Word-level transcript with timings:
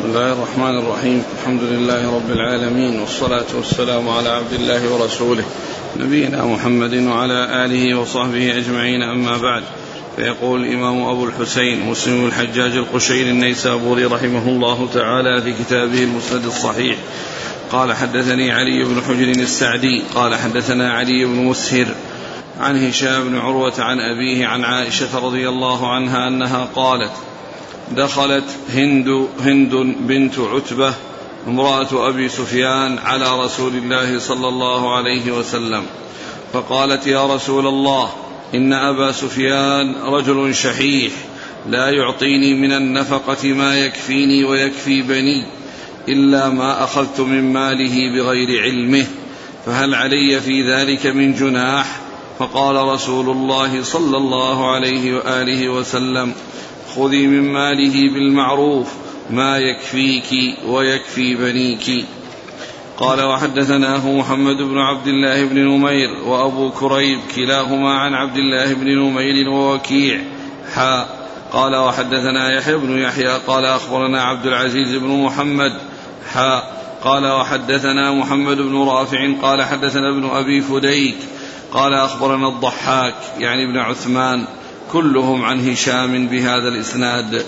بسم 0.00 0.08
الله 0.08 0.32
الرحمن 0.32 0.78
الرحيم. 0.78 1.22
الحمد 1.40 1.62
لله 1.62 2.14
رب 2.14 2.30
العالمين 2.30 3.00
والصلاة 3.00 3.46
والسلام 3.54 4.08
على 4.08 4.28
عبد 4.28 4.52
الله 4.52 4.92
ورسوله 4.92 5.44
نبينا 5.96 6.44
محمد 6.44 6.94
وعلى 6.94 7.64
آله 7.64 7.98
وصحبه 7.98 8.56
أجمعين. 8.56 9.02
أما 9.02 9.36
بعد 9.36 9.62
فيقول 10.16 10.64
الإمام 10.64 11.02
أبو 11.02 11.24
الحسين 11.24 11.86
مسلم 11.86 12.26
الحجاج 12.26 12.72
القشيري 12.72 13.30
النيسابوري 13.30 14.04
رحمه 14.04 14.48
الله 14.48 14.88
تعالى 14.94 15.42
في 15.42 15.52
كتابه 15.64 16.02
المسند 16.02 16.44
الصحيح. 16.44 16.96
قال 17.72 17.92
حدثني 17.92 18.52
علي 18.52 18.84
بن 18.84 19.02
حجر 19.08 19.42
السعدي 19.42 20.02
قال 20.14 20.34
حدثنا 20.34 20.92
علي 20.92 21.24
بن 21.24 21.44
مسهر 21.44 21.86
عن 22.60 22.86
هشام 22.86 23.28
بن 23.28 23.38
عروة 23.38 23.74
عن 23.78 23.98
أبيه 24.00 24.46
عن 24.46 24.64
عائشة 24.64 25.18
رضي 25.18 25.48
الله 25.48 25.92
عنها 25.92 26.28
أنها 26.28 26.68
قالت 26.74 27.12
دخلت 27.96 28.44
هند 28.70 29.28
هند 29.40 29.74
بنت 30.00 30.38
عتبة 30.38 30.94
امرأة 31.46 32.08
أبي 32.08 32.28
سفيان 32.28 32.98
على 32.98 33.44
رسول 33.44 33.72
الله 33.74 34.18
صلى 34.18 34.48
الله 34.48 34.96
عليه 34.96 35.32
وسلم. 35.32 35.82
فقالت 36.52 37.06
يا 37.06 37.34
رسول 37.34 37.66
الله 37.66 38.10
إن 38.54 38.72
أبا 38.72 39.12
سفيان 39.12 39.94
رجل 40.02 40.54
شحيح 40.54 41.12
لا 41.68 41.90
يعطيني 41.90 42.54
من 42.54 42.72
النفقة 42.72 43.52
ما 43.52 43.78
يكفيني 43.78 44.44
ويكفي 44.44 45.02
بني 45.02 45.44
إلا 46.08 46.48
ما 46.48 46.84
أخذت 46.84 47.20
من 47.20 47.52
ماله 47.52 48.14
بغير 48.14 48.62
علمه 48.62 49.06
فهل 49.66 49.94
علي 49.94 50.40
في 50.40 50.72
ذلك 50.72 51.06
من 51.06 51.34
جناح؟ 51.34 52.00
فقال 52.38 52.76
رسول 52.76 53.30
الله 53.30 53.82
صلى 53.82 54.16
الله 54.16 54.74
عليه 54.74 55.16
وآله 55.16 55.68
وسلم 55.68 56.32
خذي 56.96 57.26
من 57.26 57.52
ماله 57.52 58.14
بالمعروف 58.14 58.92
ما 59.30 59.58
يكفيك 59.58 60.56
ويكفي 60.66 61.34
بنيك. 61.34 62.04
قال 62.98 63.22
وحدثناه 63.22 64.12
محمد 64.12 64.56
بن 64.56 64.78
عبد 64.78 65.06
الله 65.06 65.44
بن 65.44 65.58
نمير 65.58 66.08
وأبو 66.26 66.70
كريب 66.70 67.20
كلاهما 67.36 67.98
عن 67.98 68.14
عبد 68.14 68.36
الله 68.36 68.74
بن 68.74 68.98
نمير 68.98 69.48
ووكيع. 69.48 70.20
حاء 70.74 71.28
قال 71.52 71.76
وحدثنا 71.76 72.52
يحيى 72.52 72.76
بن 72.76 72.98
يحيى 72.98 73.38
قال 73.46 73.64
أخبرنا 73.64 74.22
عبد 74.22 74.46
العزيز 74.46 74.94
بن 74.94 75.08
محمد. 75.24 75.72
حاء 76.32 76.80
قال 77.04 77.26
وحدثنا 77.26 78.12
محمد 78.12 78.56
بن 78.56 78.76
رافع 78.88 79.32
قال 79.42 79.62
حدثنا 79.62 80.10
ابن 80.10 80.28
أبي 80.30 80.60
فديك. 80.60 81.16
قال 81.72 81.94
أخبرنا 81.94 82.48
الضحاك 82.48 83.14
يعني 83.38 83.64
ابن 83.64 83.78
عثمان. 83.78 84.44
كلهم 84.92 85.44
عن 85.44 85.68
هشام 85.70 86.26
بهذا 86.26 86.68
الإسناد. 86.68 87.44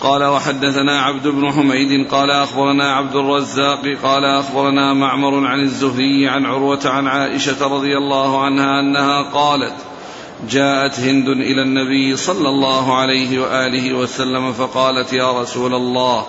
قال 0.00 0.24
وحدثنا 0.24 1.00
عبد 1.00 1.28
بن 1.28 1.52
حميد 1.52 2.08
قال 2.10 2.30
أخبرنا 2.30 2.94
عبد 2.94 3.16
الرزاق 3.16 3.82
قال 4.02 4.24
أخبرنا 4.24 4.94
معمر 4.94 5.46
عن 5.46 5.60
الزهري 5.60 6.28
عن 6.28 6.46
عروة 6.46 6.80
عن 6.84 7.06
عائشة 7.06 7.66
رضي 7.66 7.96
الله 7.96 8.44
عنها 8.44 8.80
أنها 8.80 9.22
قالت 9.22 9.74
جاءت 10.50 11.00
هند 11.00 11.28
إلى 11.28 11.62
النبي 11.62 12.16
صلى 12.16 12.48
الله 12.48 12.94
عليه 12.96 13.38
وآله 13.38 13.94
وسلم 13.94 14.52
فقالت 14.52 15.12
يا 15.12 15.40
رسول 15.40 15.74
الله 15.74 16.26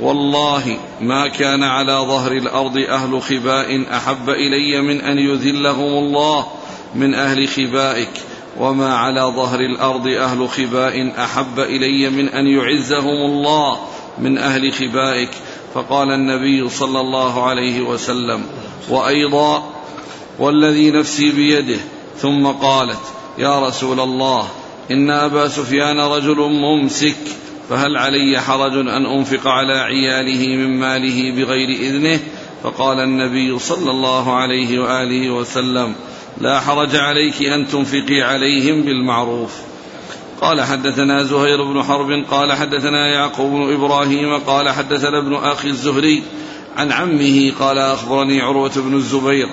والله 0.00 0.78
ما 1.00 1.28
كان 1.28 1.62
على 1.62 1.92
ظهر 1.92 2.32
الأرض 2.32 2.78
أهل 2.78 3.22
خباء 3.22 3.86
أحب 3.92 4.30
إلي 4.30 4.80
من 4.80 5.00
أن 5.00 5.18
يذلهم 5.18 6.04
الله 6.04 6.46
من 6.94 7.14
أهل 7.14 7.48
خبائك. 7.48 8.10
وما 8.58 8.94
على 8.94 9.20
ظهر 9.20 9.60
الأرض 9.60 10.06
أهل 10.06 10.48
خباء 10.48 11.12
احب 11.18 11.60
الي 11.60 12.10
من 12.10 12.28
ان 12.28 12.46
يعزهم 12.46 13.26
الله 13.26 13.78
من 14.18 14.38
أهل 14.38 14.72
خبائك 14.72 15.30
فقال 15.74 16.12
النبي 16.12 16.68
صلى 16.68 17.00
الله 17.00 17.48
عليه 17.48 17.80
وسلم 17.80 18.44
وأيضا 18.88 19.62
والذي 20.38 20.90
نفسي 20.90 21.32
بيده 21.32 21.80
ثم 22.16 22.46
قالت 22.46 23.00
يا 23.38 23.66
رسول 23.66 24.00
الله 24.00 24.48
ان 24.90 25.10
ابا 25.10 25.48
سفيان 25.48 26.00
رجل 26.00 26.36
ممسك 26.36 27.16
فهل 27.70 27.96
علي 27.96 28.40
حرج 28.40 28.72
ان 28.72 29.06
انفق 29.06 29.48
على 29.48 29.72
عياله 29.72 30.46
من 30.56 30.80
ماله 30.80 31.32
بغير 31.32 31.68
اذنه 31.68 32.20
فقال 32.62 33.00
النبي 33.00 33.58
صلى 33.58 33.90
الله 33.90 34.32
عليه 34.36 34.78
واله 34.78 35.30
وسلم 35.30 35.94
لا 36.40 36.60
حرج 36.60 36.96
عليك 36.96 37.42
أن 37.42 37.68
تنفقي 37.68 38.22
عليهم 38.22 38.82
بالمعروف. 38.82 39.52
قال 40.40 40.62
حدثنا 40.62 41.22
زهير 41.22 41.64
بن 41.64 41.82
حرب 41.82 42.24
قال 42.30 42.52
حدثنا 42.52 43.06
يعقوب 43.06 43.50
بن 43.50 43.72
إبراهيم 43.74 44.38
قال 44.38 44.68
حدثنا 44.68 45.18
ابن 45.18 45.34
أخي 45.34 45.68
الزهري 45.68 46.22
عن 46.76 46.92
عمه 46.92 47.52
قال 47.60 47.78
أخبرني 47.78 48.40
عروة 48.40 48.72
بن 48.76 48.94
الزبير 48.94 49.48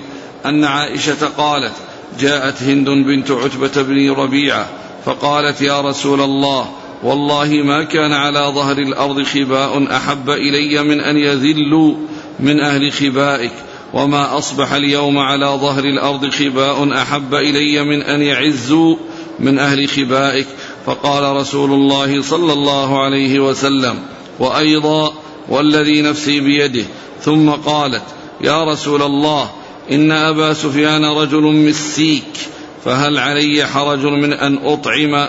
أن 0.46 0.64
عائشة 0.64 1.26
قالت 1.38 1.72
جاءت 2.20 2.62
هند 2.62 2.88
بنت 2.90 3.30
عتبة 3.30 3.82
بن 3.82 4.10
ربيعة 4.10 4.68
فقالت 5.04 5.60
يا 5.60 5.80
رسول 5.80 6.20
الله 6.20 6.70
والله 7.02 7.48
ما 7.48 7.84
كان 7.84 8.12
على 8.12 8.52
ظهر 8.54 8.78
الأرض 8.78 9.22
خباء 9.22 9.96
أحب 9.96 10.30
إلي 10.30 10.82
من 10.82 11.00
أن 11.00 11.16
يذلوا 11.16 11.94
من 12.40 12.60
أهل 12.60 12.92
خبائك. 12.92 13.52
وما 13.92 14.38
أصبح 14.38 14.72
اليوم 14.72 15.18
على 15.18 15.46
ظهر 15.46 15.84
الأرض 15.84 16.30
خباء 16.30 16.92
أحب 16.92 17.34
إلي 17.34 17.84
من 17.84 18.02
أن 18.02 18.22
يعزوا 18.22 18.96
من 19.40 19.58
أهل 19.58 19.88
خبائك 19.88 20.46
فقال 20.86 21.36
رسول 21.36 21.72
الله 21.72 22.22
صلى 22.22 22.52
الله 22.52 23.04
عليه 23.04 23.40
وسلم 23.40 23.98
وأيضا 24.38 25.12
والذي 25.48 26.02
نفسي 26.02 26.40
بيده 26.40 26.84
ثم 27.20 27.50
قالت 27.50 28.02
يا 28.40 28.64
رسول 28.64 29.02
الله 29.02 29.50
إن 29.92 30.12
أبا 30.12 30.52
سفيان 30.52 31.04
رجل 31.04 31.42
مسيك 31.42 32.48
فهل 32.84 33.18
علي 33.18 33.66
حرج 33.66 34.04
من 34.04 34.32
أن 34.32 34.58
أطعم 34.64 35.28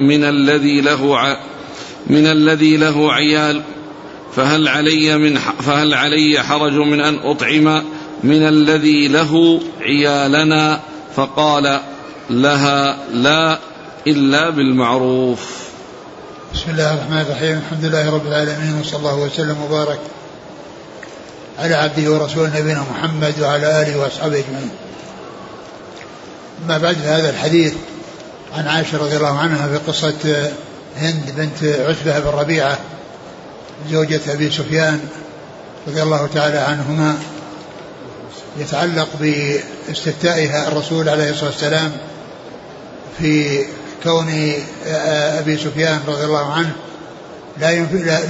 من 0.00 0.24
الذي 0.24 0.80
له 0.80 1.36
من 2.06 2.26
الذي 2.26 2.76
له 2.76 3.12
عيال 3.12 3.62
فهل 4.36 4.68
علي 4.68 5.18
من 5.18 5.38
فهل 5.38 5.94
علي 5.94 6.42
حرج 6.42 6.72
من 6.72 7.00
أن 7.00 7.18
أطعم 7.18 7.84
من 8.24 8.42
الذي 8.42 9.08
له 9.08 9.60
عيالنا؟ 9.80 10.80
فقال 11.16 11.80
لها 12.30 12.98
لا 13.12 13.58
إلا 14.06 14.50
بالمعروف. 14.50 15.62
بسم 16.54 16.70
الله 16.70 16.94
الرحمن 16.94 17.20
الرحيم. 17.20 17.58
الحمد 17.58 17.84
لله 17.84 18.10
رب 18.10 18.26
العالمين 18.26 18.80
وصلى 18.80 18.98
الله 18.98 19.16
وسلم 19.16 19.56
وبارك 19.62 20.00
على 21.58 21.74
عبده 21.74 22.10
ورسوله 22.10 22.60
نبينا 22.60 22.84
محمد 22.90 23.34
وعلى 23.40 23.82
آله 23.82 23.98
وأصحابه 23.98 24.38
أجمعين. 24.38 24.70
أما 26.64 26.78
بعد 26.78 26.96
هذا 27.04 27.30
الحديث 27.30 27.74
عن 28.52 28.66
عائشة 28.66 28.98
رضي 28.98 29.16
الله 29.16 29.38
عنها 29.38 29.68
في 29.68 29.76
قصة 29.86 30.50
هند 30.96 31.34
بنت 31.36 31.64
عتبة 31.64 32.18
بن 32.18 32.38
ربيعة 32.38 32.78
زوجة 33.90 34.20
أبي 34.28 34.50
سفيان 34.50 35.00
رضي 35.88 36.02
الله 36.02 36.28
تعالى 36.34 36.58
عنهما 36.58 37.18
يتعلق 38.58 39.08
باستفتائها 39.20 40.68
الرسول 40.68 41.08
عليه 41.08 41.30
الصلاة 41.30 41.50
والسلام 41.50 41.92
في 43.18 43.64
كون 44.02 44.52
أبي 45.38 45.56
سفيان 45.56 46.00
رضي 46.06 46.24
الله 46.24 46.52
عنه 46.52 46.72
لا 47.60 47.80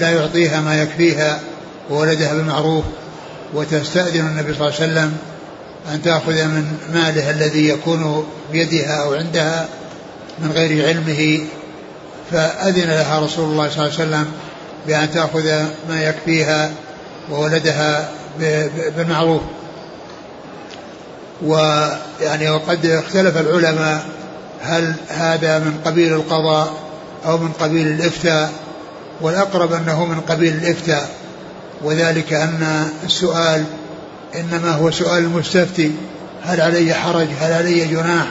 لا 0.01 0.11
يعطيها 0.11 0.61
ما 0.61 0.83
يكفيها 0.83 1.41
وولدها 1.91 2.35
بالمعروف 2.35 2.85
وتستأذن 3.55 4.27
النبي 4.27 4.55
صلى 4.55 4.69
الله 4.69 4.81
عليه 4.81 4.93
وسلم 4.93 5.17
أن 5.95 6.03
تأخذ 6.03 6.33
من 6.33 6.79
ماله 6.95 7.31
الذي 7.31 7.69
يكون 7.69 8.27
بيدها 8.53 9.03
أو 9.03 9.15
عندها 9.15 9.69
من 10.39 10.53
غير 10.53 10.89
علمه 10.89 11.47
فأذن 12.31 12.91
لها 12.91 13.21
رسول 13.21 13.45
الله 13.45 13.69
صلى 13.69 13.87
الله 13.87 13.99
عليه 13.99 14.09
وسلم 14.09 14.33
بأن 14.87 15.11
تأخذ 15.11 15.65
ما 15.89 16.03
يكفيها 16.03 16.71
وولدها 17.31 18.09
بالمعروف. 18.97 19.43
ويعني 21.43 22.51
وقد 22.51 22.87
اختلف 22.87 23.37
العلماء 23.37 24.05
هل 24.63 24.95
هذا 25.09 25.59
من 25.59 25.81
قبيل 25.85 26.13
القضاء 26.13 26.73
أو 27.27 27.39
من 27.39 27.53
قبيل 27.61 27.87
الإفتاء 27.87 28.53
والأقرب 29.21 29.73
أنه 29.73 30.05
من 30.05 30.21
قبيل 30.21 30.55
الإفتاء. 30.55 31.09
وذلك 31.85 32.33
أن 32.33 32.89
السؤال 33.05 33.65
إنما 34.35 34.71
هو 34.71 34.91
سؤال 34.91 35.25
المستفتي 35.25 35.93
هل 36.45 36.61
علي 36.61 36.95
حرج 36.95 37.27
هل 37.41 37.53
علي 37.53 37.85
جناح 37.85 38.27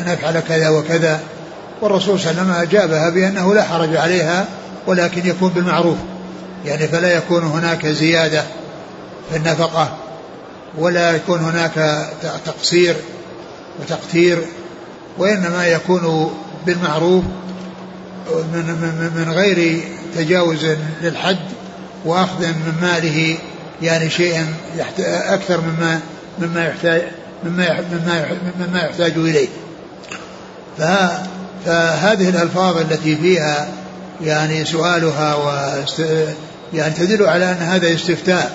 أن 0.00 0.08
أفعل 0.08 0.40
كذا 0.40 0.68
وكذا؟ 0.68 1.20
والرسول 1.80 2.20
صلى 2.20 2.30
الله 2.30 2.42
عليه 2.42 2.52
وسلم 2.52 2.62
أجابها 2.62 3.10
بأنه 3.10 3.54
لا 3.54 3.62
حرج 3.62 3.96
عليها 3.96 4.46
ولكن 4.86 5.28
يكون 5.28 5.50
بالمعروف. 5.50 5.96
يعني 6.64 6.88
فلا 6.88 7.12
يكون 7.16 7.42
هناك 7.42 7.86
زيادة 7.86 8.44
في 9.30 9.36
النفقة 9.36 9.96
ولا 10.78 11.16
يكون 11.16 11.40
هناك 11.40 12.06
تقصير 12.46 12.96
وتقتير 13.80 14.38
وإنما 15.18 15.66
يكون 15.66 16.34
بالمعروف 16.66 17.24
من, 18.28 19.12
من, 19.16 19.32
غير 19.32 19.80
تجاوز 20.16 20.66
للحد 21.02 21.38
وأخذ 22.04 22.46
من 22.46 22.74
ماله 22.82 23.36
يعني 23.82 24.10
شيئا 24.10 24.54
أكثر 25.08 25.60
مما 25.60 26.00
مما 26.38 26.66
يحتاج 26.66 27.02
مما 27.44 27.80
مما 27.92 28.26
مما 28.60 28.80
يحتاج 28.80 29.12
إليه. 29.16 29.48
فهذه 30.78 32.28
الألفاظ 32.28 32.76
التي 32.76 33.16
فيها 33.16 33.68
يعني 34.24 34.64
سؤالها 34.64 35.34
و 35.34 35.72
يعني 36.74 36.94
تدل 36.94 37.26
على 37.26 37.52
أن 37.52 37.56
هذا 37.56 37.94
استفتاء. 37.94 38.52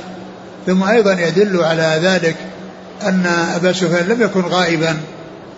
ثم 0.68 0.83
أيضا 0.83 1.13
يدل 1.13 1.63
على 1.63 2.00
ذلك 2.04 2.36
أن 3.01 3.25
أبا 3.56 3.74
سفيان 3.74 4.07
لم 4.07 4.21
يكن 4.21 4.42
غائبا 4.42 4.98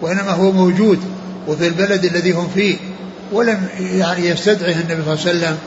وإنما 0.02 0.32
هو 0.32 0.52
موجود 0.52 1.00
وفي 1.48 1.68
البلد 1.68 2.06
الذي 2.06 2.32
هم 2.32 2.50
فيه 2.56 2.78
ولم 3.32 3.68
يعني 3.80 4.28
يستدعه 4.28 4.72
النبي 4.72 5.02
صلى 5.04 5.14
الله 5.14 5.20
عليه 5.28 5.30
وسلم 5.30 5.58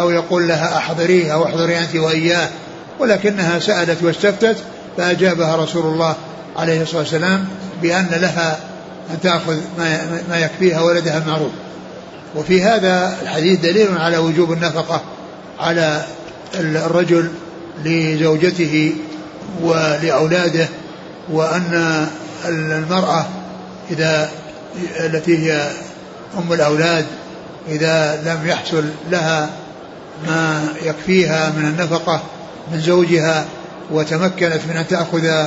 أو 0.00 0.10
يقول 0.10 0.48
لها 0.48 0.76
أحضريه 0.76 1.34
أو 1.34 1.44
أحضري 1.44 1.78
أنت 1.78 1.96
وإياه. 1.96 2.48
ولكنها 2.98 3.58
سألت 3.58 4.02
واستفتت 4.02 4.56
فأجابها 4.96 5.56
رسول 5.56 5.86
الله 5.86 6.16
عليه 6.56 6.82
الصلاة 6.82 7.00
والسلام 7.00 7.48
بأن 7.82 8.08
لها 8.10 8.58
أن 9.10 9.20
تأخذ 9.22 9.56
ما 10.28 10.38
يكفيها 10.38 10.80
ولدها 10.80 11.18
المعروف. 11.18 11.50
وفي 12.36 12.62
هذا 12.62 13.16
الحديث 13.22 13.60
دليل 13.60 13.98
على 13.98 14.18
وجوب 14.18 14.52
النفقة 14.52 15.02
على 15.60 16.04
الرجل 16.54 17.30
لزوجته 17.84 18.92
ولأولاده 19.62 20.68
وأن 21.32 22.06
المرأة 22.48 23.26
إذا 23.90 24.30
التي 25.00 25.38
هي 25.38 25.70
أم 26.38 26.52
الأولاد 26.52 27.06
إذا 27.68 28.22
لم 28.24 28.48
يحصل 28.48 28.84
لها 29.10 29.50
ما 30.26 30.68
يكفيها 30.84 31.50
من 31.50 31.64
النفقة 31.64 32.22
من 32.72 32.80
زوجها 32.80 33.44
وتمكنت 33.90 34.60
من 34.68 34.76
أن 34.76 34.86
تأخذ 34.86 35.46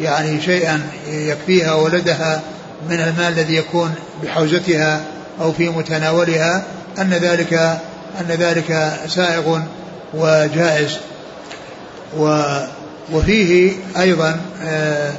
يعني 0.00 0.40
شيئا 0.40 0.82
يكفيها 1.08 1.74
ولدها 1.74 2.42
من 2.90 3.00
المال 3.00 3.32
الذي 3.32 3.56
يكون 3.56 3.94
بحوزتها 4.22 5.04
أو 5.40 5.52
في 5.52 5.68
متناولها 5.68 6.64
أن 6.98 7.10
ذلك 7.10 7.52
أن 8.20 8.26
ذلك 8.28 8.92
سائغ 9.08 9.60
وجائز. 10.14 10.98
و 12.18 12.42
وفيه 13.12 13.72
أيضا 13.98 14.40
آه، 14.62 15.12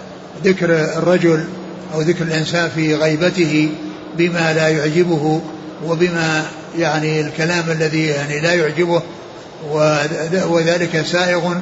ذكر 0.44 0.69
الرجل 0.97 1.45
أو 1.94 2.01
ذكر 2.01 2.23
الإنسان 2.23 2.69
في 2.75 2.95
غيبته 2.95 3.69
بما 4.18 4.53
لا 4.53 4.68
يعجبه 4.68 5.41
وبما 5.85 6.45
يعني 6.77 7.21
الكلام 7.21 7.63
الذي 7.71 8.07
يعني 8.07 8.39
لا 8.39 8.53
يعجبه 8.53 9.01
وذلك 10.50 11.06
سائغ 11.06 11.53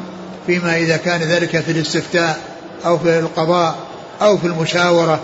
فيما 0.47 0.77
إذا 0.77 0.97
كان 0.97 1.21
ذلك 1.21 1.59
في 1.59 1.71
الاستفتاء 1.71 2.39
أو 2.85 2.97
في 2.97 3.19
القضاء 3.19 3.75
أو 4.21 4.37
في 4.37 4.47
المشاورة 4.47 5.19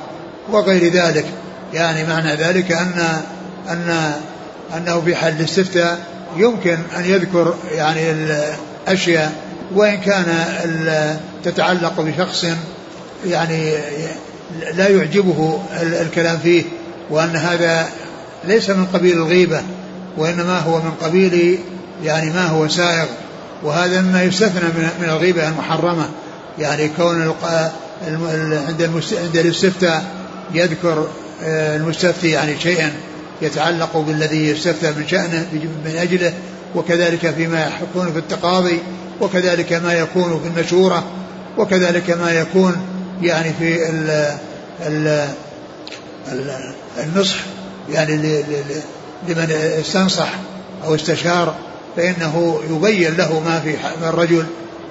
وغير 0.52 0.94
ذلك. 0.94 1.26
يعني 1.74 2.04
معنى 2.04 2.36
ذلك 2.36 2.72
أن 2.72 3.22
أن 3.70 4.14
أنه 4.78 5.02
في 5.02 5.16
حال 5.16 5.34
الاستفتاء 5.40 6.06
يمكن 6.38 6.78
أن 6.98 7.06
يذكر 7.06 7.56
يعني 7.72 8.12
الأشياء 8.12 9.34
وإن 9.76 9.98
كان 9.98 10.26
تتعلق 11.44 12.02
بشخص 12.02 12.46
يعني 13.26 13.74
لا 14.74 14.88
يعجبه 14.88 15.60
الكلام 15.82 16.38
فيه 16.38 16.64
وأن 17.10 17.36
هذا 17.36 17.88
ليس 18.48 18.70
من 18.70 18.86
قبيل 18.86 19.18
الغيبة 19.18 19.62
وإنما 20.18 20.60
هو 20.60 20.78
من 20.78 20.92
قبيل 21.02 21.60
يعني 22.04 22.30
ما 22.30 22.48
هو 22.48 22.68
سائغ. 22.68 23.06
وهذا 23.64 24.02
مما 24.02 24.24
يستثنى 24.24 24.70
من 25.00 25.10
الغيبة 25.10 25.48
المحرمة. 25.48 26.10
يعني 26.60 26.90
كون 26.98 27.34
عند 29.24 29.36
الاستفتاء 29.36 30.06
يذكر 30.54 31.08
المستفتي 31.44 32.32
يعني 32.32 32.60
شيئا 32.60 32.92
يتعلق 33.42 33.98
بالذي 33.98 34.50
يستفتى 34.50 34.92
من 34.92 35.08
شأنه 35.08 35.48
من 35.86 35.96
أجله 35.98 36.34
وكذلك 36.76 37.30
فيما 37.30 37.72
يكون 37.82 38.12
في 38.14 38.20
التقاضي 38.20 38.80
وكذلك 39.22 39.74
ما 39.74 39.94
يكون 39.94 40.40
في 40.40 40.48
المشورة 40.48 41.04
وكذلك 41.58 42.10
ما 42.10 42.32
يكون 42.32 42.76
يعني 43.22 43.54
في 43.60 43.90
ال 43.90 44.36
ال 44.82 45.28
النصح 47.04 47.36
يعني 47.92 48.44
لمن 49.28 49.52
استنصح 49.80 50.34
أو 50.86 50.96
استشار 50.96 51.56
فإنه 51.98 52.60
يبين 52.70 53.18
له 53.18 53.40
ما 53.40 53.60
في 53.60 53.76
الرجل. 54.10 54.46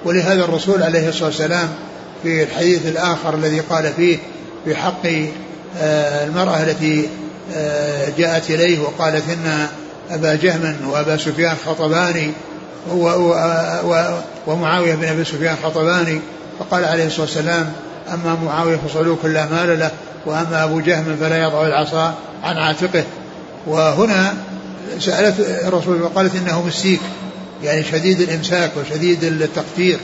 ولهذا 0.05 0.43
الرسول 0.43 0.83
عليه 0.83 1.09
الصلاة 1.09 1.25
والسلام 1.25 1.69
في 2.23 2.43
الحديث 2.43 2.85
الآخر 2.85 3.35
الذي 3.35 3.59
قال 3.59 3.93
فيه 3.93 4.17
في 4.65 4.75
حق 4.75 5.05
آه، 5.05 5.27
المرأة 5.81 6.63
التي 6.63 7.09
آه، 7.55 8.09
جاءت 8.17 8.49
إليه 8.49 8.79
وقالت 8.79 9.23
إن 9.29 9.67
أبا 10.11 10.35
جهم 10.35 10.75
وأبا 10.89 11.17
سفيان 11.17 11.55
خطباني 11.65 12.31
ومعاوية 14.47 14.95
بن 14.95 15.05
أبي 15.05 15.23
سفيان 15.23 15.55
خطباني 15.63 16.19
فقال 16.59 16.85
عليه 16.85 17.07
الصلاة 17.07 17.25
والسلام 17.25 17.73
أما 18.13 18.37
معاوية 18.45 18.77
فصلوك 18.87 19.25
لا 19.25 19.45
مال 19.45 19.79
له 19.79 19.91
وأما 20.25 20.63
أبو 20.63 20.79
جهم 20.79 21.17
فلا 21.19 21.43
يضع 21.43 21.67
العصا 21.67 22.13
عن 22.43 22.57
عاتقه. 22.57 23.03
وهنا 23.67 24.33
سألت 24.99 25.35
الرسول 25.39 26.01
وقالت 26.01 26.35
إنه 26.35 26.65
مسيك 26.67 27.01
يعني 27.63 27.83
شديد 27.83 28.21
الإمساك 28.21 28.71
وشديد 28.77 29.23
التقدير 29.23 29.99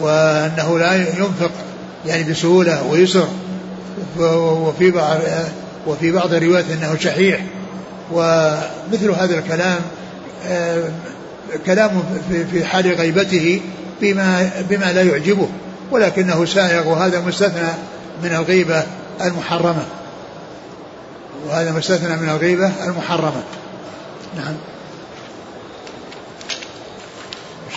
وأنه 0.00 0.78
لا 0.78 0.94
ينفق 0.94 1.50
يعني 2.06 2.30
بسهولة 2.30 2.82
ويسر. 2.82 3.28
وفي 4.18 4.90
بعض 4.90 5.18
وفي 5.86 6.12
بعض 6.12 6.34
الروايات 6.34 6.64
أنه 6.70 6.96
شحيح. 7.00 7.40
ومثل 8.12 9.10
هذا 9.10 9.38
الكلام 9.38 9.80
آه، 10.46 10.90
كلام 11.66 12.02
في 12.52 12.64
حال 12.64 12.94
غيبته 12.94 13.60
بما 14.00 14.50
بما 14.70 14.92
لا 14.92 15.02
يعجبه 15.02 15.48
ولكنه 15.90 16.44
سائغ 16.44 16.88
وهذا 16.88 17.20
مستثنى 17.20 17.68
من 18.22 18.34
الغيبة 18.34 18.82
المحرمة. 19.24 19.84
وهذا 21.46 21.72
مستثنى 21.72 22.16
من 22.16 22.28
الغيبة 22.28 22.72
المحرمة. 22.86 23.42
نعم. 24.36 24.54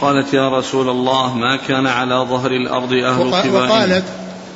قالت 0.01 0.33
يا 0.33 0.49
رسول 0.49 0.89
الله 0.89 1.35
ما 1.35 1.57
كان 1.67 1.87
على 1.87 2.15
ظهر 2.15 2.51
الأرض 2.51 2.93
أهل 2.93 3.33
خباء 3.33 3.49
وقالت 3.49 4.03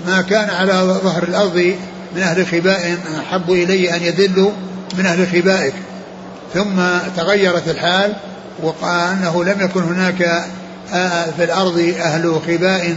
ما 0.07 0.21
كان 0.21 0.49
على 0.49 0.73
ظهر 1.03 1.23
الأرض 1.23 1.75
من 2.15 2.21
أهل 2.21 2.47
خباء 2.47 2.97
أحب 3.19 3.51
إلي 3.51 3.95
أن 3.95 4.03
يذلوا 4.03 4.51
من 4.97 5.05
أهل 5.05 5.27
خبائك. 5.27 5.73
ثم 6.53 6.81
تغيرت 7.15 7.67
الحال 7.67 8.13
وقال 8.63 9.09
أنه 9.11 9.43
لم 9.43 9.61
يكن 9.61 9.83
هناك 9.83 10.45
في 11.37 11.43
الأرض 11.43 11.93
أهل 11.99 12.41
خباء 12.47 12.95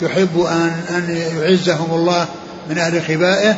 تحب 0.00 0.40
أن 0.40 0.72
أن 0.90 1.16
يعزهم 1.38 1.94
الله 1.94 2.26
من 2.70 2.78
أهل 2.78 3.02
خبائه 3.02 3.56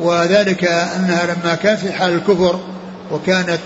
وذلك 0.00 0.64
أنها 0.64 1.22
لما 1.24 1.54
كان 1.54 1.76
في 1.76 1.92
حال 1.92 2.14
الكفر 2.14 2.60
وكانت 3.10 3.60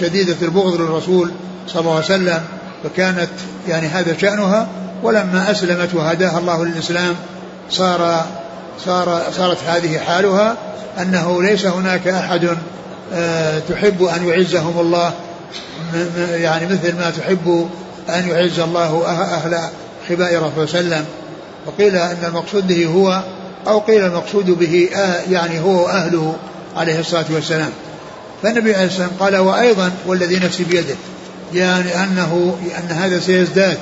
شديدة 0.00 0.36
البغض 0.42 0.80
للرسول 0.80 1.30
صلى 1.68 1.80
الله 1.80 1.94
عليه 1.94 2.04
وسلم 2.04 2.40
فكانت 2.84 3.30
يعني 3.68 3.86
هذا 3.86 4.16
شأنها 4.16 4.68
ولما 5.02 5.50
أسلمت 5.50 5.94
وهداها 5.94 6.38
الله 6.38 6.64
للإسلام 6.64 7.14
صار 7.70 8.26
صار 8.84 9.22
صارت 9.36 9.58
هذه 9.66 9.98
حالها 9.98 10.56
أنه 11.00 11.42
ليس 11.42 11.66
هناك 11.66 12.08
أحد 12.08 12.56
آه، 13.14 13.58
تحب 13.58 14.02
أن 14.02 14.28
يعزهم 14.28 14.80
الله 14.80 15.12
يعني 16.34 16.66
مثل 16.66 16.96
ما 16.96 17.10
تحب 17.10 17.68
أن 18.08 18.28
يعز 18.28 18.60
الله 18.60 19.02
أه-، 19.02 19.08
أهل 19.08 19.58
خباء 20.08 20.36
رسول 20.36 20.68
صلى 20.68 20.80
الله 20.80 20.94
عليه 20.96 20.96
وسلم. 20.96 21.04
وقيل 21.66 21.96
أن 21.96 22.24
المقصود 22.28 22.66
به 22.66 22.86
هو 22.86 23.22
أو 23.66 23.78
قيل 23.78 24.04
المقصود 24.04 24.50
به 24.50 24.88
آه، 24.94 25.20
يعني 25.30 25.60
هو 25.60 25.84
وأهله 25.84 26.36
عليه 26.76 27.00
الصلاة 27.00 27.24
والسلام. 27.30 27.70
فالنبي 28.42 28.74
عليه 28.74 28.86
الصلاة 28.86 29.08
والسلام 29.08 29.10
قال 29.20 29.36
وأيضا 29.36 29.92
والذي 30.06 30.36
نفسي 30.36 30.64
بيده 30.64 30.94
يعني 31.54 31.94
أنه 32.04 32.56
أن 32.78 32.96
هذا 32.96 33.20
سيزداد 33.20 33.78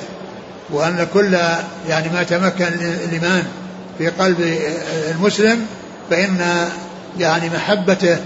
وأن 0.69 1.07
كل 1.13 1.37
يعني 1.89 2.09
ما 2.13 2.23
تمكن 2.23 2.65
الإيمان 3.05 3.43
في 3.97 4.07
قلب 4.07 4.57
المسلم 5.11 5.65
فإن 6.09 6.67
يعني 7.19 7.49
محبته 7.49 8.17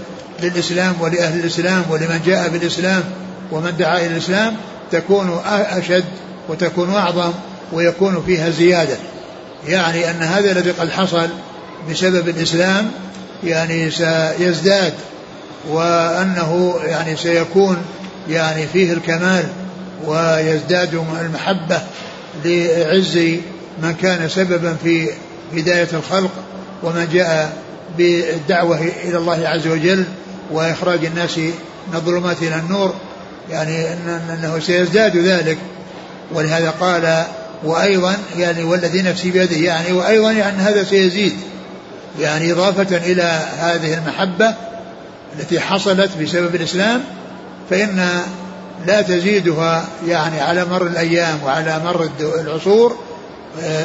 للإسلام 0.42 0.94
ولأهل 1.00 1.40
الإسلام 1.40 1.82
ولمن 1.90 2.20
جاء 2.26 2.48
بالإسلام 2.48 3.04
ومن 3.52 3.76
دعا 3.78 3.98
إلى 3.98 4.06
الإسلام 4.06 4.56
تكون 4.92 5.40
أشد 5.46 6.04
وتكون 6.48 6.94
أعظم 6.94 7.32
ويكون 7.72 8.22
فيها 8.26 8.50
زيادة. 8.50 8.96
يعني 9.68 10.10
أن 10.10 10.22
هذا 10.22 10.52
الذي 10.52 10.70
قد 10.70 10.90
حصل 10.90 11.28
بسبب 11.90 12.28
الإسلام 12.28 12.90
يعني 13.44 13.90
سيزداد 13.90 14.92
وأنه 15.70 16.74
يعني 16.84 17.16
سيكون 17.16 17.76
يعني 18.28 18.66
فيه 18.66 18.92
الكمال 18.92 19.44
ويزداد 20.04 20.94
المحبة 21.20 21.80
لعز 22.44 23.18
من 23.82 23.94
كان 24.02 24.28
سببا 24.28 24.76
في 24.84 25.08
هداية 25.54 25.88
الخلق 25.92 26.30
ومن 26.82 27.08
جاء 27.12 27.56
بالدعوة 27.98 28.80
إلى 29.04 29.18
الله 29.18 29.48
عز 29.48 29.66
وجل 29.66 30.04
وإخراج 30.52 31.04
الناس 31.04 31.38
من 31.38 31.94
الظلمات 31.94 32.42
إلى 32.42 32.54
النور 32.54 32.94
يعني 33.50 33.92
أنه 34.32 34.58
سيزداد 34.58 35.16
ذلك. 35.16 35.58
ولهذا 36.34 36.70
قال 36.70 37.24
وأيضا 37.64 38.16
يعني 38.38 38.64
والذي 38.64 39.02
نفسي 39.02 39.30
بيده 39.30 39.56
يعني 39.56 39.92
وأيضا 39.92 40.32
يعني 40.32 40.56
هذا 40.56 40.84
سيزيد. 40.84 41.32
يعني 42.20 42.52
إضافة 42.52 42.96
إلى 42.96 43.40
هذه 43.58 43.94
المحبة 43.94 44.54
التي 45.38 45.60
حصلت 45.60 46.10
بسبب 46.22 46.54
الإسلام 46.54 47.00
فإن 47.70 48.08
لا 48.86 49.02
تزيدها 49.02 49.84
يعني 50.06 50.40
على 50.40 50.64
مر 50.64 50.86
الأيام 50.86 51.38
وعلى 51.44 51.80
مر 51.84 52.10
العصور 52.40 52.96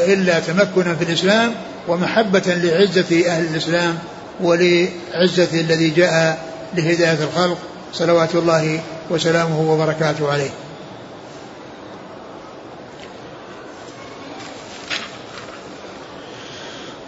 إلا 0.07 0.39
تمكنا 0.39 0.95
في 0.95 1.03
الإسلام 1.03 1.55
ومحبة 1.87 2.43
لعزة 2.47 3.27
أهل 3.27 3.45
الإسلام 3.45 3.99
ولعزة 4.39 5.61
الذي 5.61 5.89
جاء 5.89 6.47
لهداية 6.75 7.23
الخلق 7.23 7.57
صلوات 7.93 8.35
الله 8.35 8.81
وسلامه 9.09 9.71
وبركاته 9.71 10.31
عليه. 10.31 10.49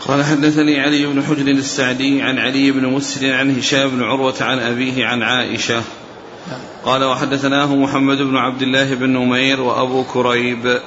قال 0.08 0.24
حدثني 0.25 0.79
علي 0.79 1.05
بن 1.05 1.24
حجر 1.24 1.48
السعدي 1.48 2.22
عن 2.22 2.38
علي 2.38 2.72
بن 2.72 2.86
مسر 2.86 3.34
عن 3.34 3.58
هشام 3.58 3.89
بن 3.89 4.03
عروة 4.03 4.36
عن 4.41 4.60
أبيه 4.60 5.05
عن 5.05 5.24
عائشة. 5.24 5.82
قال 6.86 7.03
وحدثناه 7.03 7.75
محمد 7.75 8.17
بن 8.17 8.38
عبد 8.38 8.62
الله 8.62 8.93
بن 8.93 9.10
نمير 9.10 9.62
وأبو 9.62 10.03
كريب. 10.03 10.79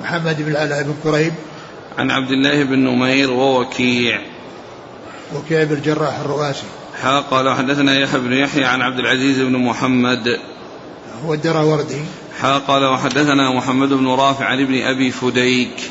محمد 0.00 0.42
بن 0.42 0.50
العلاء 0.50 0.82
بن 0.82 0.94
كريب. 1.02 1.32
عن 1.98 2.10
عبد 2.10 2.30
الله 2.30 2.62
بن 2.64 2.78
نمير 2.78 3.30
ووكيع. 3.30 4.20
وكيع 5.36 5.64
بن 5.64 5.72
الجراح 5.72 6.18
الرؤاسي. 6.18 6.66
حا 7.02 7.20
قال 7.20 7.48
وحدثنا 7.48 7.98
يحيى 8.00 8.20
بن 8.20 8.32
يحيى 8.32 8.64
عن 8.64 8.82
عبد 8.82 8.98
العزيز 8.98 9.40
بن 9.40 9.56
محمد. 9.58 10.38
هو 11.24 11.34
الدراوردي 11.34 12.02
حا 12.40 12.58
قال 12.58 12.84
وحدثنا 12.84 13.50
محمد 13.50 13.88
بن 13.88 14.08
رافع 14.08 14.44
عن 14.44 14.62
ابن 14.62 14.82
أبي 14.82 15.10
فديك. 15.10 15.90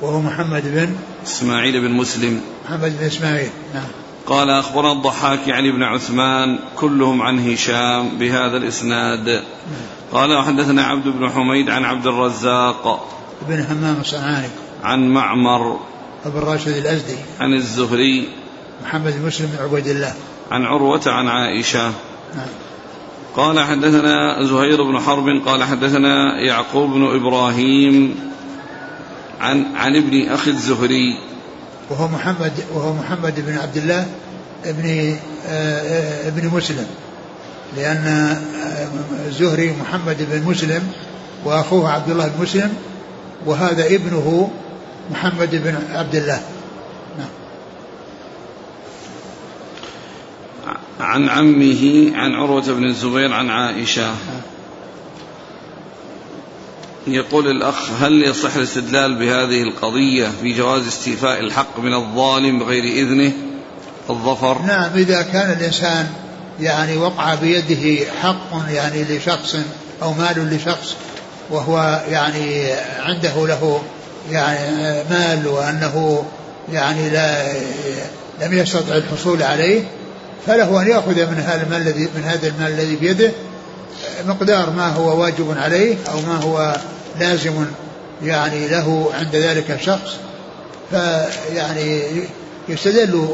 وهو 0.00 0.20
محمد 0.20 0.62
بن 0.64 0.96
إسماعيل 1.26 1.80
بن 1.80 1.90
مسلم. 1.90 2.40
محمد 2.64 2.98
بن 2.98 3.06
إسماعيل. 3.06 3.50
نعم. 3.74 3.88
قال 4.26 4.50
أخبرنا 4.50 4.92
الضحاك 4.92 5.50
عن 5.50 5.68
ابن 5.68 5.82
عثمان 5.82 6.58
كلهم 6.76 7.22
عن 7.22 7.52
هشام 7.52 8.08
بهذا 8.18 8.56
الإسناد. 8.56 9.42
قال 10.12 10.36
وحدثنا 10.36 10.82
عبد 10.82 11.08
بن 11.08 11.30
حميد 11.30 11.70
عن 11.70 11.84
عبد 11.84 12.06
الرزاق. 12.06 13.08
بن 13.48 13.60
همام 13.60 14.00
الصنعاني. 14.00 14.48
عن 14.84 15.08
معمر. 15.08 15.80
أبو 16.26 16.38
الراشد 16.38 16.68
الأزدي. 16.68 17.16
عن 17.40 17.54
الزهري. 17.54 18.28
محمد 18.84 19.14
مسلم 19.26 19.46
بن 19.46 19.64
عبيد 19.64 19.86
الله. 19.86 20.14
عن 20.50 20.64
عروة 20.64 21.02
عن 21.06 21.28
عائشة. 21.28 21.84
نعم. 22.34 22.48
قال 23.36 23.60
حدثنا 23.60 24.42
زهير 24.42 24.82
بن 24.82 25.00
حرب 25.00 25.42
قال 25.46 25.64
حدثنا 25.64 26.40
يعقوب 26.40 26.90
بن 26.90 27.04
إبراهيم 27.16 28.14
عن 29.40 29.64
عن 29.76 29.96
ابن 29.96 30.28
أخي 30.28 30.50
الزهري. 30.50 31.18
وهو 31.90 32.08
محمد 32.08 32.52
وهو 32.74 32.92
محمد 32.92 33.46
بن 33.46 33.58
عبد 33.58 33.76
الله 33.76 34.06
ابن 34.64 35.16
آه، 35.46 36.28
ابن 36.28 36.48
مسلم. 36.48 36.86
لأن 37.76 38.06
آه، 38.06 38.88
الزهري 39.26 39.74
محمد 39.80 40.16
بن 40.30 40.42
مسلم 40.50 40.92
وأخوه 41.44 41.92
عبد 41.92 42.10
الله 42.10 42.28
بن 42.28 42.42
مسلم 42.42 42.74
وهذا 43.46 43.86
ابنه 43.86 44.50
محمد 45.10 45.50
بن 45.50 45.78
عبد 45.94 46.14
الله. 46.14 46.42
نعم. 47.18 47.28
عن 51.00 51.28
عمه 51.28 52.12
عن 52.14 52.34
عروة 52.34 52.72
بن 52.72 52.84
الزبير 52.84 53.32
عن 53.32 53.50
عائشة. 53.50 54.14
يقول 57.06 57.46
الأخ 57.46 57.90
هل 58.00 58.22
يصح 58.22 58.56
الاستدلال 58.56 59.14
بهذه 59.14 59.62
القضية 59.62 60.28
في 60.42 60.52
جواز 60.52 60.86
استيفاء 60.86 61.40
الحق 61.40 61.80
من 61.80 61.94
الظالم 61.94 62.58
بغير 62.58 62.84
إذنه؟ 62.84 63.32
الظفر. 64.10 64.62
نعم 64.62 64.90
إذا 64.94 65.22
كان 65.22 65.52
الإنسان 65.52 66.08
يعني 66.60 66.96
وقع 66.96 67.34
بيده 67.34 68.10
حق 68.22 68.70
يعني 68.70 69.04
لشخص 69.04 69.56
أو 70.02 70.12
مال 70.12 70.56
لشخص 70.56 70.96
وهو 71.50 72.02
يعني 72.10 72.72
عنده 72.98 73.46
له 73.46 73.82
يعني 74.30 74.68
مال 75.10 75.46
وأنه 75.46 76.24
يعني 76.72 77.10
لا 77.10 77.52
لم 78.42 78.52
يستطع 78.52 78.94
الحصول 78.94 79.42
عليه 79.42 79.82
فله 80.46 80.82
أن 80.82 80.90
يأخذ 80.90 81.26
من 81.26 81.44
هذا 81.46 81.62
المال 81.62 81.80
الذي 81.82 82.08
من 82.16 82.24
هذا 82.24 82.48
المال 82.48 82.72
الذي 82.72 82.96
بيده 82.96 83.30
مقدار 84.26 84.70
ما 84.70 84.88
هو 84.88 85.20
واجب 85.20 85.54
عليه 85.58 85.96
أو 86.12 86.20
ما 86.20 86.36
هو 86.36 86.76
لازم 87.20 87.64
يعني 88.22 88.68
له 88.68 89.10
عند 89.14 89.36
ذلك 89.36 89.70
الشخص. 89.70 90.16
فيعني 90.90 92.02
يستدل 92.68 93.28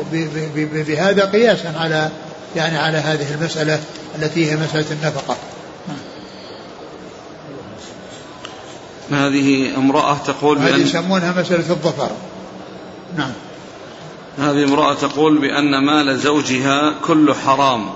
بهذا 0.86 1.24
قياسا 1.24 1.72
على 1.76 2.08
يعني 2.56 2.78
على 2.78 2.98
هذه 2.98 3.26
المسألة 3.34 3.80
التي 4.18 4.50
هي 4.50 4.56
مسألة 4.56 4.86
النفقة. 4.90 5.36
هذه 9.10 9.76
امرأة 9.76 10.16
تقول 10.26 10.58
هذه 10.58 10.76
يسمونها 10.76 11.40
مسألة 11.40 11.70
الظفر. 11.70 12.10
نعم. 13.16 13.32
هذه 14.38 14.64
امرأة 14.64 14.94
تقول 14.94 15.38
بأن 15.38 15.78
مال 15.78 16.18
زوجها 16.18 16.94
كله 17.06 17.34
حرام 17.34 17.86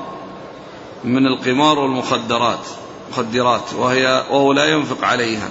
من 1.04 1.26
القمار 1.26 1.78
والمخدرات 1.78 2.66
مخدرات 3.10 3.74
وهي 3.76 4.24
وهو 4.30 4.52
لا 4.52 4.64
ينفق 4.64 5.04
عليها. 5.04 5.48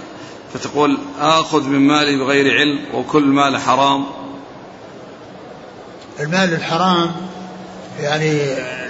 فتقول 0.53 0.97
آخذ 1.19 1.63
من 1.67 1.79
مالي 1.79 2.17
بغير 2.17 2.53
علم 2.53 2.79
وكل 2.93 3.23
مال 3.23 3.57
حرام. 3.57 4.05
المال 6.19 6.53
الحرام 6.53 7.11
يعني 7.99 8.39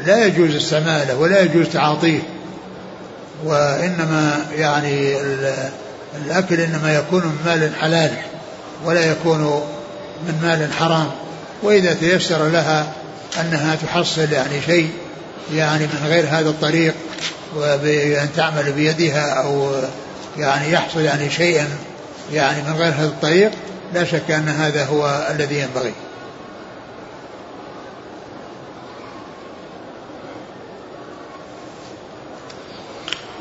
لا 0.05 0.25
يجوز 0.25 0.55
استعماله 0.55 1.17
ولا 1.17 1.41
يجوز 1.41 1.69
تعاطيه 1.69 2.21
وإنما 3.45 4.45
يعني 4.55 5.15
الأكل 6.15 6.59
إنما 6.61 6.95
يكون 6.95 7.25
من 7.25 7.37
مال 7.45 7.75
حلال 7.75 8.11
ولا 8.85 9.11
يكون 9.11 9.39
من 10.27 10.39
مال 10.41 10.73
حرام 10.73 11.11
وإذا 11.63 11.93
تيسر 11.93 12.47
لها 12.47 12.93
أنها 13.41 13.75
تحصل 13.75 14.31
يعني 14.31 14.61
شيء 14.61 14.89
يعني 15.53 15.83
من 15.83 16.07
غير 16.07 16.25
هذا 16.29 16.49
الطريق 16.49 16.93
وبأن 17.57 18.29
تعمل 18.35 18.71
بيدها 18.71 19.29
أو 19.43 19.71
يعني 20.37 20.71
يحصل 20.71 21.01
يعني 21.01 21.29
شيئا 21.29 21.67
يعني 22.33 22.61
من 22.61 22.73
غير 22.73 22.93
هذا 22.93 23.05
الطريق 23.05 23.51
لا 23.93 24.05
شك 24.05 24.31
أن 24.31 24.47
هذا 24.47 24.85
هو 24.85 25.27
الذي 25.31 25.59
ينبغي. 25.59 25.93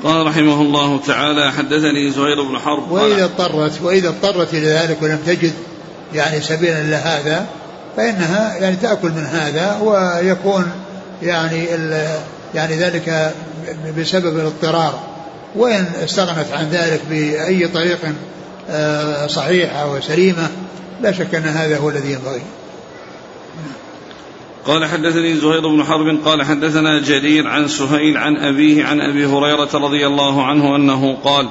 قال 0.05 0.27
رحمه 0.27 0.61
الله 0.63 1.01
تعالى 1.07 1.53
حدثني 1.53 2.11
زهير 2.11 2.43
بن 2.43 2.59
حرب 2.59 2.91
وإذا 2.91 3.25
اضطرت 3.25 3.83
وإذا 3.83 4.09
اضطرت 4.09 4.55
إلى 4.55 4.67
ذلك 4.67 5.03
ولم 5.03 5.19
تجد 5.27 5.53
يعني 6.15 6.41
سبيلا 6.41 6.81
إلى 6.81 6.97
هذا 6.97 7.47
فإنها 7.97 8.57
يعني 8.57 8.77
تأكل 8.77 9.09
من 9.09 9.27
هذا 9.27 9.79
ويكون 9.83 10.73
يعني 11.23 11.67
يعني 12.55 12.75
ذلك 12.77 13.35
بسبب 13.99 14.39
الاضطرار. 14.39 15.01
وإن 15.57 15.87
استغنت 16.05 16.53
عن 16.53 16.69
ذلك 16.71 17.01
بأي 17.11 17.69
طريق 17.69 17.99
آه، 18.71 19.27
صحيحة 19.27 19.93
وسليمة 19.93 20.49
لا 21.01 21.13
شك 21.13 21.35
أن 21.35 21.45
هذا 21.45 21.79
هو 21.79 21.89
الذي 21.91 22.13
ينبغي. 22.13 22.43
قال 24.67 24.87
حدثني 24.87 25.35
زهير 25.35 25.69
بن 25.69 25.85
حرب 25.85 26.19
قال 26.25 26.43
حدثنا 26.43 26.99
جرير 26.99 27.49
عن 27.49 27.69
سهيل 27.69 28.17
عن 28.17 28.37
أبيه 28.37 28.85
عن 28.85 29.01
أبي 29.01 29.27
هريرة 29.27 29.69
رضي 29.75 30.07
الله 30.07 30.45
عنه 30.45 30.77
أنه 30.77 31.17
قال 31.25 31.49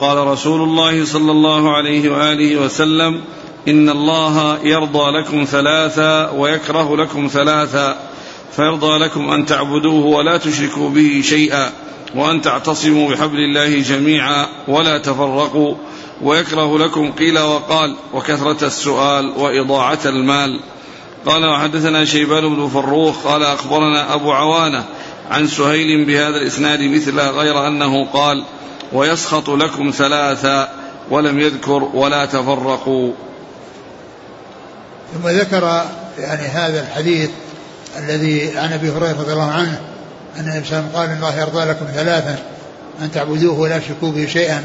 قال 0.00 0.26
رسول 0.26 0.62
الله 0.62 1.04
صلى 1.04 1.30
الله 1.30 1.76
عليه 1.76 2.10
وآله 2.10 2.60
وسلم 2.60 3.20
إن 3.68 3.88
الله 3.88 4.58
يرضى 4.64 5.18
لكم 5.18 5.44
ثلاثا 5.44 6.30
ويكره 6.30 6.96
لكم 6.96 7.26
ثلاثا 7.26 7.96
فيرضى 8.56 8.98
لكم 8.98 9.30
أن 9.30 9.46
تعبدوه 9.46 10.06
ولا 10.06 10.36
تشركوا 10.36 10.90
به 10.90 11.20
شيئا 11.24 11.72
وأن 12.14 12.40
تعتصموا 12.40 13.10
بحبل 13.10 13.38
الله 13.38 13.80
جميعا 13.82 14.46
ولا 14.68 14.98
تفرقوا 14.98 15.74
ويكره 16.22 16.78
لكم 16.78 17.12
قيل 17.12 17.38
وقال 17.38 17.96
وكثرة 18.14 18.66
السؤال 18.66 19.32
وإضاعة 19.36 19.98
المال. 20.06 20.60
قال 21.26 21.44
وحدثنا 21.44 22.04
شيبان 22.04 22.56
بن 22.56 22.68
فروخ 22.68 23.26
قال 23.26 23.42
أخبرنا 23.42 24.14
أبو 24.14 24.32
عوانة 24.32 24.84
عن 25.30 25.46
سهيل 25.46 26.04
بهذا 26.04 26.36
الإسناد 26.36 26.80
مثله 26.80 27.30
غير 27.30 27.66
أنه 27.66 28.06
قال 28.06 28.44
ويسخط 28.92 29.50
لكم 29.50 29.90
ثلاثا 29.90 30.68
ولم 31.10 31.40
يذكر 31.40 31.82
ولا 31.94 32.26
تفرقوا. 32.26 33.12
ثم 35.14 35.28
ذكر 35.28 35.84
يعني 36.18 36.42
هذا 36.42 36.80
الحديث 36.80 37.30
الذي 37.98 38.58
عن 38.58 38.72
أبي 38.72 38.90
هريرة 38.90 39.20
رضي 39.20 39.32
الله 39.32 39.50
عنه 39.50 39.80
أن 40.36 40.48
النبي 40.48 40.68
قال 40.94 41.10
إن 41.10 41.16
الله 41.16 41.40
يرضى 41.40 41.64
لكم 41.64 41.86
ثلاثا 41.94 42.38
أن 43.02 43.12
تعبدوه 43.12 43.60
ولا 43.60 43.78
تشركوا 43.78 44.12
به 44.12 44.26
شيئا 44.26 44.64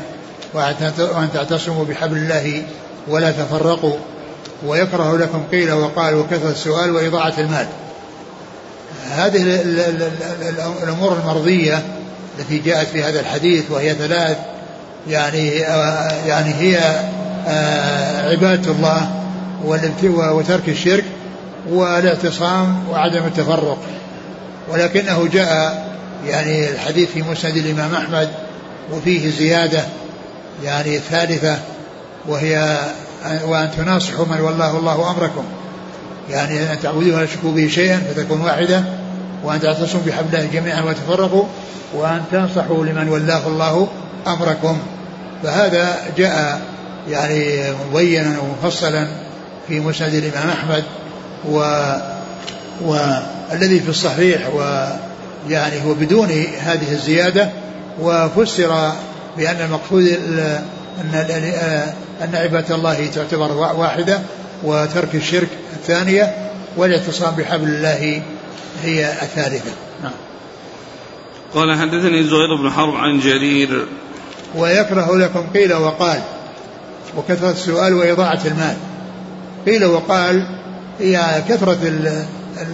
وأن 0.53 1.29
تعتصموا 1.33 1.85
بحبل 1.85 2.17
الله 2.17 2.63
ولا 3.07 3.31
تفرقوا. 3.31 3.97
ويكره 4.65 5.17
لكم 5.17 5.43
قيل 5.51 5.73
وقال 5.73 6.15
وكثرة 6.15 6.49
السؤال 6.49 6.91
وإضاعة 6.91 7.33
المال. 7.37 7.67
هذه 9.11 9.61
الأمور 10.83 11.17
المرضية 11.21 11.83
التي 12.39 12.59
جاءت 12.59 12.87
في 12.87 13.03
هذا 13.03 13.19
الحديث 13.19 13.71
وهي 13.71 13.93
ثلاث. 13.93 14.37
يعني 15.07 15.49
يعني 16.27 16.53
هي 16.53 16.77
آه، 17.47 18.31
عبادة 18.31 18.71
الله 18.71 19.23
وترك 20.03 20.69
الشرك 20.69 21.05
والاعتصام 21.69 22.89
وعدم 22.89 23.25
التفرق. 23.25 23.77
ولكنه 24.69 25.27
جاء 25.33 25.87
يعني 26.27 26.69
الحديث 26.69 27.09
في 27.09 27.21
مسند 27.21 27.57
الإمام 27.57 27.95
أحمد 27.95 28.29
وفيه 28.91 29.29
زيادة 29.29 29.83
يعني 30.63 30.99
ثالثة. 30.99 31.59
وهي 32.27 32.79
وأن 33.45 33.69
تناصحوا 33.77 34.25
من 34.25 34.41
والله 34.41 34.77
الله 34.77 35.11
أمركم. 35.11 35.43
يعني 36.29 36.73
أن 36.73 36.79
تعبدوه 36.83 37.15
ولا 37.15 37.25
تشركوا 37.25 37.51
به 37.51 37.67
شيئا 37.67 37.97
فتكون 37.97 38.41
واحدة 38.41 38.83
وأن 39.43 39.61
تعتصموا 39.61 40.03
بحبل 40.07 40.35
الله 40.35 40.49
جميعا 40.53 40.83
وتفرقوا 40.83 41.43
وأن 41.93 42.23
تنصحوا 42.31 42.85
لمن 42.85 43.09
والله 43.09 43.47
الله 43.47 43.87
أمركم. 44.27 44.77
فهذا 45.43 45.97
جاء 46.17 46.61
يعني 47.09 47.63
مبينا 47.91 48.35
ومفصلا 48.39 49.07
في 49.67 49.79
مسند 49.79 50.13
الإمام 50.13 50.49
أحمد 50.49 50.83
و 51.49 51.59
والذي 52.81 53.79
في 53.79 53.89
الصحيح 53.89 54.41
ويعني 54.55 55.83
هو 55.85 55.93
بدون 55.93 56.29
هذه 56.59 56.91
الزيادة 56.91 57.49
وفسر 58.01 58.91
بأن 59.37 59.61
المقصود 59.61 60.19
أن 61.01 61.93
أن 62.23 62.35
عبادة 62.35 62.75
الله 62.75 63.07
تعتبر 63.07 63.51
واحدة 63.51 64.21
وترك 64.63 65.15
الشرك 65.15 65.49
الثانية 65.73 66.33
والاعتصام 66.77 67.35
بحبل 67.35 67.67
الله 67.67 68.21
هي 68.83 69.11
الثالثة. 69.21 69.71
نعم. 70.03 70.11
قال 71.53 71.77
حدثني 71.77 72.23
زهير 72.23 72.55
بن 72.61 72.71
حرب 72.71 72.95
عن 72.95 73.19
جرير. 73.19 73.85
ويكره 74.55 75.17
لكم 75.17 75.47
قيل 75.53 75.73
وقال 75.73 76.21
وكثرة 77.17 77.51
السؤال 77.51 77.93
وإضاعة 77.93 78.41
المال. 78.45 78.75
قيل 79.65 79.85
وقال 79.85 80.47
هي 80.99 81.43
كثرة 81.49 81.77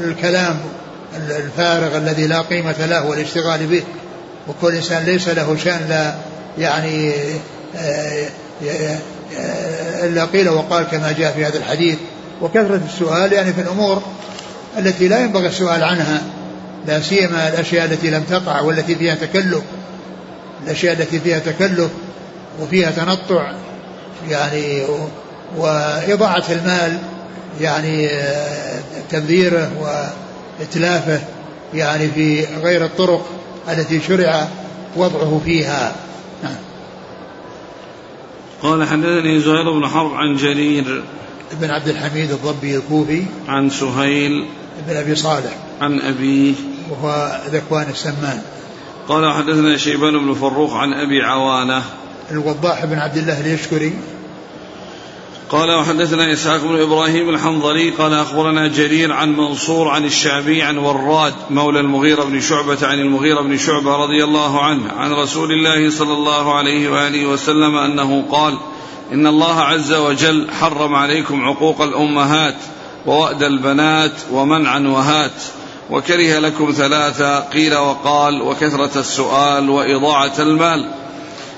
الكلام 0.04 0.60
الفارغ 1.16 1.98
الذي 1.98 2.28
لا 2.28 2.42
قيمة 2.42 2.86
له 2.86 3.06
والاشتغال 3.06 3.68
به. 3.68 3.84
وكل 4.48 4.76
إنسان 4.76 5.04
ليس 5.04 5.30
له 5.30 5.58
شأن 5.64 5.86
لا 5.90 6.14
يعني 6.58 7.14
آه، 7.76 8.28
إلا 10.04 10.25
قيل 10.25 10.50
وقال 10.50 10.84
كما 10.84 11.12
جاء 11.12 11.32
في 11.32 11.46
هذا 11.46 11.58
الحديث 11.58 11.98
وكثرة 12.42 12.82
السؤال 12.86 13.34
يعني 13.34 13.54
في 13.54 13.62
الأمور 13.62 14.02
التي 14.78 15.08
لا 15.08 15.20
ينبغي 15.20 15.48
السؤال 15.48 15.84
عنها 15.84 16.22
لا 16.88 17.02
سيما 17.02 17.50
الأشياء 17.50 17.86
التي 17.86 18.10
لم 18.10 18.24
تقع 18.24 18.62
والتي 18.62 18.96
فيها 18.96 19.16
تكلف 19.16 19.62
الأشياء 20.66 20.94
التي 20.94 21.20
فيها 21.20 21.40
تكلف 21.40 21.90
وفيها 22.62 22.92
تنطع 22.92 23.54
يعني 24.30 24.84
وإضاعة 25.58 26.43
المال 26.50 26.98
يعني 27.62 28.10
تبذيره 29.10 29.72
وإتلافه 30.60 31.19
يعني 31.74 32.08
في 32.08 32.46
غير 32.63 32.86
الطرق 32.86 33.26
التي 33.69 34.02
شرع 34.02 34.48
وضعه 34.96 35.41
فيها. 35.46 35.96
نعم. 36.43 36.56
قال 38.63 38.88
حدثني 38.88 39.39
زهير 39.39 39.71
بن 39.71 39.88
حرب 39.88 40.13
عن 40.13 40.36
جرير 40.36 41.04
بن 41.62 41.69
عبد 41.69 41.88
الحميد 41.88 42.32
الضبي 42.32 42.78
الكوفي 42.78 43.23
عن 43.47 43.69
سهيل 43.69 44.45
بن 44.88 44.95
أبي 44.95 45.15
صالح 45.15 45.58
عن 45.82 45.99
أبيه. 45.99 46.54
وهو 46.89 47.39
ذكوان 47.52 47.89
السمان. 47.89 48.41
قال 49.08 49.34
حدثنا 49.34 49.78
شيبان 49.78 50.26
بن 50.26 50.34
فروخ 50.34 50.73
عن 50.73 50.93
أبي 50.93 51.21
عوانة. 51.21 51.84
الوضاح 52.32 52.86
بن 52.86 52.97
عبد 52.97 53.17
الله 53.17 53.41
اليشكري 53.41 53.93
قال 55.54 55.72
وحدثنا 55.72 56.34
إسحاق 56.34 56.62
بن 56.62 56.82
إبراهيم 56.82 57.30
الحنظلي 57.30 57.89
قال 57.89 58.13
أخبرنا 58.13 58.68
جرير 58.68 59.12
عن 59.12 59.38
منصور 59.38 59.88
عن 59.88 60.06
الشعبي 60.06 60.62
عن 60.62 60.78
وراد 60.78 61.34
مولى 61.50 61.80
المغيرة 61.80 62.24
بن 62.24 62.42
شعبة 62.42 62.78
عن 62.88 63.00
المغيرة 63.00 63.42
بن 63.42 63.58
شعبة 63.58 63.96
رضي 63.96 64.24
الله 64.24 64.62
عنه 64.62 64.92
عن 64.98 65.12
رسول 65.13 65.52
الله 65.52 65.89
صلى 65.89 66.13
الله 66.13 66.54
عليه 66.54 66.89
وآله 66.89 67.26
وسلم 67.26 67.76
أنه 67.76 68.26
قال 68.32 68.58
إن 69.12 69.28
الله 69.28 69.60
عز 69.60 69.94
وجل 69.94 70.48
حرم 70.52 70.96
عليكم 70.96 71.46
عقوق 71.46 71.82
الأمهات 71.82 72.58
ووأد 73.06 73.44
البنات 73.44 74.13
ومنعا 74.32 74.80
وهات 74.80 75.44
وكره 75.89 76.39
لكم 76.39 76.72
ثلاثة 76.72 77.39
قيل 77.39 77.76
وقال 77.76 78.42
وكثرة 78.42 79.00
السؤال 79.00 79.70
وإضاعة 79.70 80.34
المال 80.39 81.03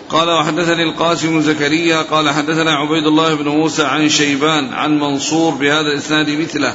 قال 0.10 0.30
وحدثني 0.30 0.84
القاسم 0.84 1.42
زكريا 1.42 2.02
قال 2.02 2.30
حدثنا 2.30 2.72
عبيد 2.76 3.06
الله 3.06 3.34
بن 3.34 3.48
موسى 3.48 3.84
عن 3.84 4.10
شيبان 4.10 4.74
عن 4.74 5.00
منصور 5.00 5.54
بهذا 5.54 5.88
الإسناد 5.88 6.30
مثله 6.30 6.74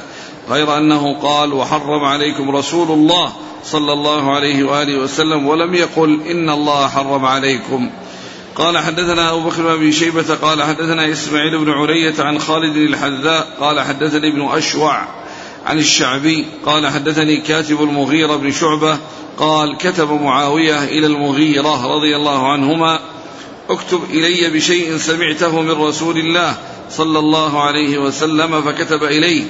غير 0.50 0.78
أنه 0.78 1.14
قال 1.14 1.52
وحرم 1.52 2.04
عليكم 2.04 2.56
رسول 2.56 2.90
الله 2.90 3.32
صلى 3.64 3.92
الله 3.92 4.34
عليه 4.34 4.64
وآله 4.64 4.98
وسلم 4.98 5.46
ولم 5.46 5.74
يقل 5.74 6.20
إن 6.30 6.50
الله 6.50 6.88
حرم 6.88 7.24
عليكم. 7.24 7.90
قال 8.54 8.78
حدثنا 8.78 9.30
أبو 9.30 9.40
بكر 9.40 9.76
بن 9.76 9.92
شيبة 9.92 10.34
قال 10.34 10.62
حدثنا 10.62 11.12
إسماعيل 11.12 11.58
بن 11.58 11.70
علية 11.70 12.14
عن 12.18 12.38
خالد 12.38 12.76
الحذاء 12.76 13.56
قال 13.60 13.80
حدثني 13.80 14.28
ابن 14.28 14.42
أشوع 14.42 15.04
عن 15.66 15.78
الشعبي 15.78 16.46
قال 16.66 16.86
حدثني 16.86 17.36
كاتب 17.36 17.82
المغيرة 17.82 18.36
بن 18.36 18.52
شعبة 18.52 18.98
قال 19.38 19.76
كتب 19.76 20.12
معاوية 20.12 20.84
إلى 20.84 21.06
المغيرة 21.06 21.96
رضي 21.96 22.16
الله 22.16 22.52
عنهما 22.52 23.00
اكتب 23.70 24.00
إلي 24.10 24.50
بشيء 24.50 24.96
سمعته 24.96 25.60
من 25.60 25.70
رسول 25.70 26.18
الله 26.18 26.56
صلى 26.90 27.18
الله 27.18 27.62
عليه 27.62 27.98
وسلم 27.98 28.62
فكتب 28.62 29.04
إليه 29.04 29.44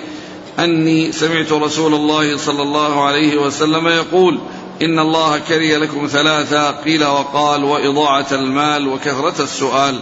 أني 0.59 1.13
سمعت 1.13 1.53
رسول 1.53 1.95
الله 1.95 2.37
صلى 2.37 2.63
الله 2.63 3.05
عليه 3.05 3.37
وسلم 3.37 3.89
يقول 3.89 4.39
إن 4.83 4.99
الله 4.99 5.39
كره 5.39 5.77
لكم 5.77 6.07
ثلاثة 6.07 6.71
قيل 6.71 7.05
وقال 7.05 7.65
وإضاعة 7.65 8.27
المال 8.33 8.89
وكثرة 8.89 9.43
السؤال. 9.43 10.01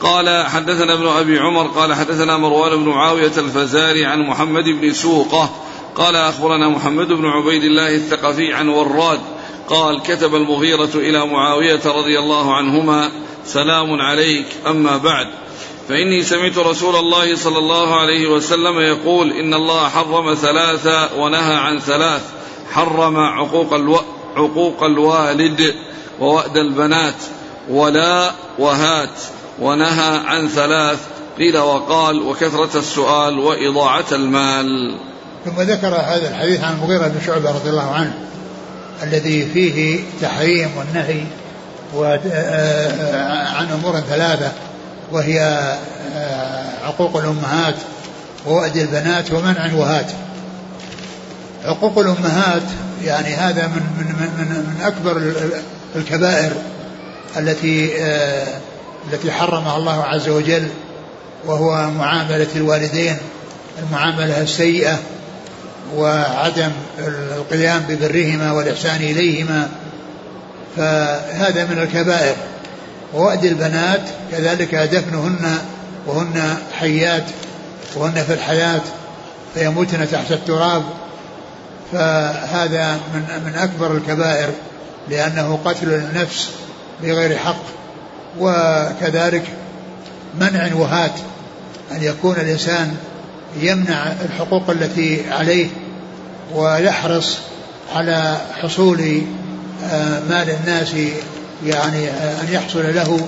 قال 0.00 0.46
حدثنا 0.46 0.94
ابن 0.94 1.06
أبي 1.06 1.38
عمر 1.38 1.66
قال 1.66 1.94
حدثنا 1.94 2.36
مروان 2.36 2.76
بن 2.76 2.88
معاوية 2.88 3.32
الفزاري 3.38 4.04
عن 4.04 4.20
محمد 4.20 4.64
بن 4.64 4.92
سوقة 4.92 5.50
قال 5.96 6.16
أخبرنا 6.16 6.68
محمد 6.68 7.08
بن 7.08 7.26
عبيد 7.26 7.64
الله 7.64 7.94
الثقفي 7.94 8.52
عن 8.52 8.68
وراد 8.68 9.20
قال 9.68 10.02
كتب 10.02 10.34
المغيرة 10.34 10.90
إلى 10.94 11.26
معاوية 11.26 11.80
رضي 11.86 12.18
الله 12.18 12.54
عنهما 12.54 13.10
سلام 13.46 14.00
عليك. 14.00 14.46
أما 14.66 14.96
بعد 14.96 15.26
فإني 15.88 16.22
سمعت 16.22 16.58
رسول 16.58 16.96
الله 16.96 17.36
صلى 17.36 17.58
الله 17.58 18.00
عليه 18.00 18.26
وسلم 18.26 18.80
يقول 18.80 19.32
إن 19.32 19.54
الله 19.54 19.88
حرم 19.88 20.34
ثلاثة 20.34 21.14
ونهى 21.16 21.54
عن 21.54 21.78
ثلاث. 21.78 22.22
حرم 22.72 23.16
عقوق 23.16 23.74
ألو... 23.74 24.00
عقوق 24.36 24.82
الوالد 24.82 25.74
ووأد 26.20 26.56
البنات 26.56 27.14
ولا 27.70 28.32
وهات 28.58 29.20
ونهى 29.60 30.20
عن 30.26 30.48
ثلاث. 30.48 30.98
قيل 31.38 31.58
وقال 31.58 32.22
وكثرة 32.22 32.78
السؤال 32.78 33.38
وإضاعة 33.38 34.04
المال. 34.12 34.98
ثم 35.44 35.60
ذكر 35.60 35.88
هذا 35.88 36.28
الحديث 36.30 36.64
عن 36.64 36.72
المغيرة 36.72 37.08
بن 37.08 37.20
شعبة 37.26 37.50
رضي 37.50 37.70
الله 37.70 37.90
عنه 37.90 38.28
الذي 39.02 39.46
فيه 39.46 40.00
تحريم 40.20 40.70
والنهي 40.76 41.24
عن 41.94 43.68
أمور 43.70 44.00
ثلاثة 44.00 44.52
وهي 45.12 45.40
آه، 46.16 46.86
عقوق 46.86 47.16
الأمهات 47.16 47.74
ووأد 48.46 48.76
البنات 48.76 49.32
ومنع 49.32 49.74
وهات 49.74 50.06
عقوق 51.64 51.98
الأمهات 51.98 52.62
يعني 53.04 53.34
هذا 53.34 53.66
من 53.66 53.82
من 53.98 54.06
من 54.38 54.48
من 54.48 54.82
أكبر 54.82 55.32
الكبائر 55.96 56.52
التي 57.36 58.02
آه، 58.02 58.46
التي 59.12 59.32
حرمها 59.32 59.76
الله 59.76 60.04
عز 60.04 60.28
وجل 60.28 60.68
وهو 61.46 61.90
معاملة 61.90 62.46
الوالدين 62.56 63.16
المعاملة 63.78 64.42
السيئة 64.42 64.98
وعدم 65.96 66.70
القيام 67.36 67.82
ببرهما 67.88 68.52
والإحسان 68.52 68.96
إليهما 68.96 69.68
فهذا 70.76 71.64
من 71.64 71.78
الكبائر. 71.78 72.34
ووأد 73.14 73.44
البنات 73.44 74.00
كذلك 74.30 74.74
دفنهن 74.74 75.58
وهن 76.06 76.56
حيات 76.72 77.24
وهن 77.94 78.24
في 78.24 78.32
الحياة 78.32 78.80
فيموتن 79.54 80.10
تحت 80.10 80.32
التراب. 80.32 80.82
فهذا 81.92 82.92
من 83.14 83.42
من 83.46 83.54
أكبر 83.54 83.96
الكبائر 83.96 84.48
لأنه 85.08 85.58
قتل 85.64 85.94
النفس 85.94 86.50
بغير 87.02 87.38
حق. 87.38 87.62
وكذلك 88.40 89.44
منع 90.40 90.74
وهات 90.74 91.12
أن 91.92 92.02
يكون 92.02 92.36
الإنسان 92.36 92.96
يمنع 93.60 94.12
الحقوق 94.24 94.70
التي 94.70 95.30
عليه 95.30 95.68
ويحرص 96.54 97.38
على 97.94 98.36
حصول 98.62 99.22
آه، 99.90 100.20
مال 100.28 100.50
الناس 100.50 100.94
يعني 101.66 102.08
آه، 102.08 102.40
أن 102.42 102.48
يحصل 102.52 102.94
له 102.94 103.26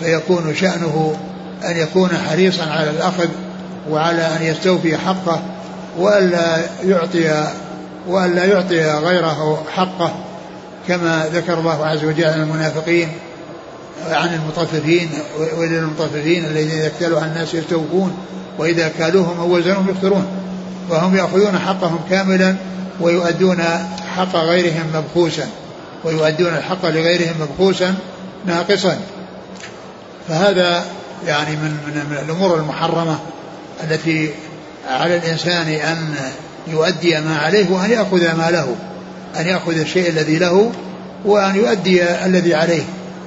فيكون 0.00 0.54
شأنه 0.54 1.16
أن 1.64 1.76
يكون 1.76 2.08
حريصا 2.08 2.64
على 2.64 2.90
الأخذ 2.90 3.28
وعلى 3.90 4.22
أن 4.22 4.42
يستوفي 4.42 4.96
حقه 4.96 5.42
وألا 5.98 6.58
يعطي 6.84 7.46
وألا 8.08 8.44
يعطي 8.44 8.84
غيره 8.84 9.64
حقه 9.74 10.14
كما 10.88 11.28
ذكر 11.32 11.58
الله 11.58 11.86
عز 11.86 12.04
وجل 12.04 12.24
عن 12.24 12.40
المنافقين 12.40 13.08
عن 14.10 14.34
المطففين 14.34 15.08
وإلى 15.58 15.78
المطففين 15.78 16.44
الذين 16.44 16.70
إذا 16.70 16.86
اكتالوا 16.86 17.20
عن 17.20 17.28
الناس 17.28 17.54
يستوفون 17.54 18.16
وإذا 18.58 18.88
كالوهم 18.98 19.40
أو 19.40 19.56
وزنهم 19.56 19.90
يخسرون 19.90 20.26
وهم 20.90 21.16
يأخذون 21.16 21.58
حقهم 21.58 21.98
كاملا 22.10 22.56
ويؤدون 23.00 23.62
حق 24.16 24.36
غيرهم 24.36 24.84
مبخوسا. 24.94 25.46
ويؤدون 26.04 26.54
الحق 26.54 26.86
لغيرهم 26.86 27.34
مبخوسا 27.40 27.94
ناقصا. 28.46 28.98
فهذا 30.28 30.84
يعني 31.26 31.56
من, 31.56 31.70
من, 31.86 32.06
من 32.10 32.16
الأمور 32.24 32.56
المحرمة 32.56 33.18
التي 33.84 34.30
على 34.88 35.16
الإنسان 35.16 35.68
أن 35.68 36.14
يؤدي 36.68 37.20
ما 37.20 37.38
عليه 37.38 37.70
وأن 37.70 37.90
يأخذ 37.90 38.36
ما 38.36 38.50
له 38.50 38.76
أن 39.40 39.46
يأخذ 39.46 39.78
الشيء 39.78 40.08
الذي 40.08 40.38
له 40.38 40.72
وأن 41.24 41.56
يؤدي 41.56 42.02
الذي 42.04 42.54
عليه. 42.54 42.82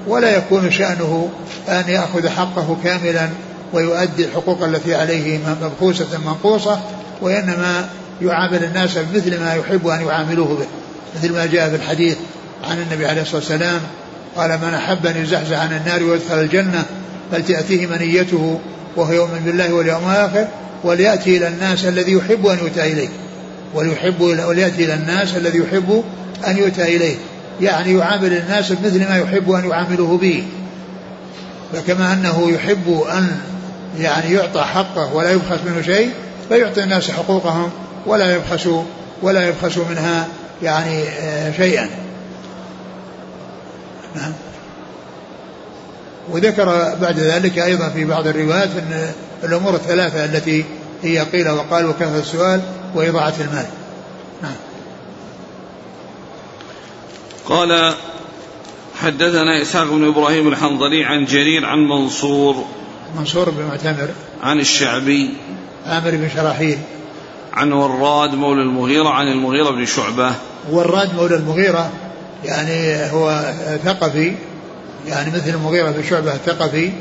ولا 0.08 0.38
يكون 0.38 0.72
شأنه 0.72 1.30
أن 1.70 1.84
يأخذ 1.88 2.30
حقه 2.30 2.78
كاملا 2.84 3.30
ويؤدي 3.74 4.26
الحقوق 4.26 4.64
التي 4.64 4.96
عليه 4.96 5.40
مبخوسة 5.62 6.18
منقوصة 6.26 6.80
وإنما 7.22 7.90
يعامل 8.22 8.64
الناس 8.64 8.98
بمثل 8.98 9.40
ما 9.40 9.54
يحب 9.54 9.88
أن 9.88 10.02
يعاملوه 10.08 10.48
به 10.48 10.68
مثل 11.16 11.34
ما 11.34 11.46
جاء 11.46 11.70
في 11.70 11.76
الحديث 11.76 12.18
عن 12.64 12.82
النبي 12.82 13.06
عليه 13.06 13.22
الصلاة 13.22 13.38
والسلام 13.38 13.82
قال 14.36 14.50
من 14.62 14.74
أحب 14.74 15.06
أن 15.06 15.24
يزحزح 15.24 15.60
عن 15.60 15.74
النار 15.74 16.04
ويدخل 16.04 16.40
الجنة 16.40 16.86
فلتأتيه 17.32 17.88
منيته 17.88 18.60
وهو 18.96 19.14
يؤمن 19.14 19.40
بالله 19.46 19.74
واليوم 19.74 20.10
الآخر 20.10 20.48
وليأتي 20.84 21.38
إلى 21.38 21.48
الناس 21.48 21.86
الذي 21.86 22.12
يحب 22.12 22.48
أن 22.48 22.58
يؤتى 22.58 22.94
إليه. 22.94 23.10
وليحب 23.74 24.22
وليأتي 24.22 24.86
إلى 24.86 24.94
الناس 24.94 25.36
الذي 25.36 25.58
يحب 25.58 26.04
أن 26.48 26.58
يؤتى 26.58 26.96
إليه. 26.96 27.16
يعني 27.62 27.94
يعامل 27.94 28.34
الناس 28.34 28.72
بمثل 28.72 29.00
ما 29.00 29.18
يحب 29.18 29.52
أن 29.52 29.70
يعاملوه 29.70 30.18
به. 30.18 30.44
فكما 31.74 32.14
أنه 32.14 32.52
يحب 32.52 33.04
أن 33.12 33.38
يعني 34.00 34.34
يعطى 34.34 34.62
حقه 34.62 35.16
ولا 35.16 35.32
يبخس 35.32 35.60
منه 35.66 35.82
شيء 35.82 36.10
فيعطي 36.50 36.84
الناس 36.84 37.12
حقوقهم 37.12 37.70
ولا 38.06 38.36
يبخس 38.36 38.70
ولا 39.22 39.48
يبخس 39.48 39.78
منها 39.78 40.28
يعني 40.64 41.04
آه، 41.04 41.52
شيئا. 41.52 41.90
نعم. 44.16 44.34
وذكر 46.30 46.96
بعد 47.02 47.20
ذلك 47.20 47.60
أيضا 47.60 47.90
في 47.90 48.06
بعض 48.06 48.28
الروايات 48.28 48.70
أن 48.70 49.12
الأمور 49.44 49.76
الثلاثة 49.76 50.26
التي 50.26 50.66
هي 51.04 51.20
قيل 51.20 51.50
وقال 51.50 51.86
وكثرة 51.86 52.20
السؤال 52.20 52.62
وإضاعة 52.96 53.34
المال. 53.40 53.66
نعم. 54.42 54.56
قال 57.46 57.94
حدثنا 59.02 59.62
إسحاق 59.62 59.84
بن 59.84 60.08
إبراهيم 60.08 60.48
الحنظلي 60.48 61.06
عن 61.06 61.26
جرير 61.26 61.66
عن 61.66 61.80
منصور. 61.80 62.66
منصور 63.18 63.50
بن 63.50 63.64
معتمر. 63.64 64.10
عن 64.44 64.60
الشعبي. 64.60 65.34
عامر 65.86 66.12
بن 66.12 66.30
شراحيل. 66.36 66.78
عن 67.54 67.72
وراد 67.72 68.34
مولى 68.34 68.62
المغيرة 68.62 69.10
عن 69.10 69.28
المغيرة 69.28 69.70
بن 69.70 69.86
شعبة. 69.86 70.32
وراد 70.72 71.16
مولى 71.16 71.36
المغيرة. 71.36 71.92
يعني 72.46 72.96
هو 73.12 73.54
ثقفي 73.86 74.34
يعني 75.08 75.32
مثل 75.32 75.50
المغيرة 75.50 75.92
بن 75.92 76.04
شعبة 76.10 76.34
الثقفي 76.34 76.92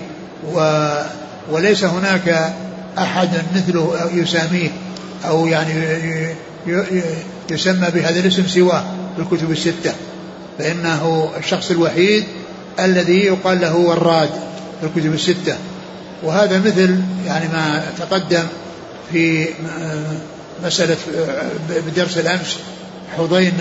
و 0.54 0.88
وليس 1.50 1.84
هناك 1.84 2.54
أحد 2.98 3.28
مثله 3.54 4.10
يساميه 4.14 4.68
أو 5.26 5.46
يعني 5.46 5.72
يسمى 7.50 7.90
بهذا 7.90 8.20
الاسم 8.20 8.46
سواه 8.46 8.84
في 9.16 9.22
الكتب 9.22 9.50
الستة. 9.50 9.92
فإنه 10.58 11.30
الشخص 11.38 11.70
الوحيد 11.70 12.24
الذي 12.80 13.18
يقال 13.18 13.60
له 13.60 13.76
وراد 13.76 14.30
في 14.80 14.86
الكتب 14.86 15.14
الستة. 15.14 15.56
وهذا 16.22 16.58
مثل 16.58 17.00
يعني 17.26 17.48
ما 17.48 17.84
تقدم 17.98 18.44
في 19.12 19.48
مسألة 20.64 20.96
بدرس 21.86 22.18
الأمس 22.18 22.56
حضين 23.18 23.52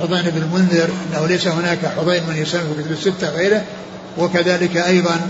حضين 0.00 0.22
بن 0.22 0.42
المنذر 0.42 0.88
أنه 1.10 1.26
ليس 1.26 1.46
هناك 1.46 1.78
حضين 1.96 2.22
من 2.28 2.36
يسمى 2.36 2.60
في 2.60 2.80
الكتب 2.80 2.92
الستة 2.92 3.30
غيره 3.30 3.64
وكذلك 4.18 4.76
أيضا 4.76 5.20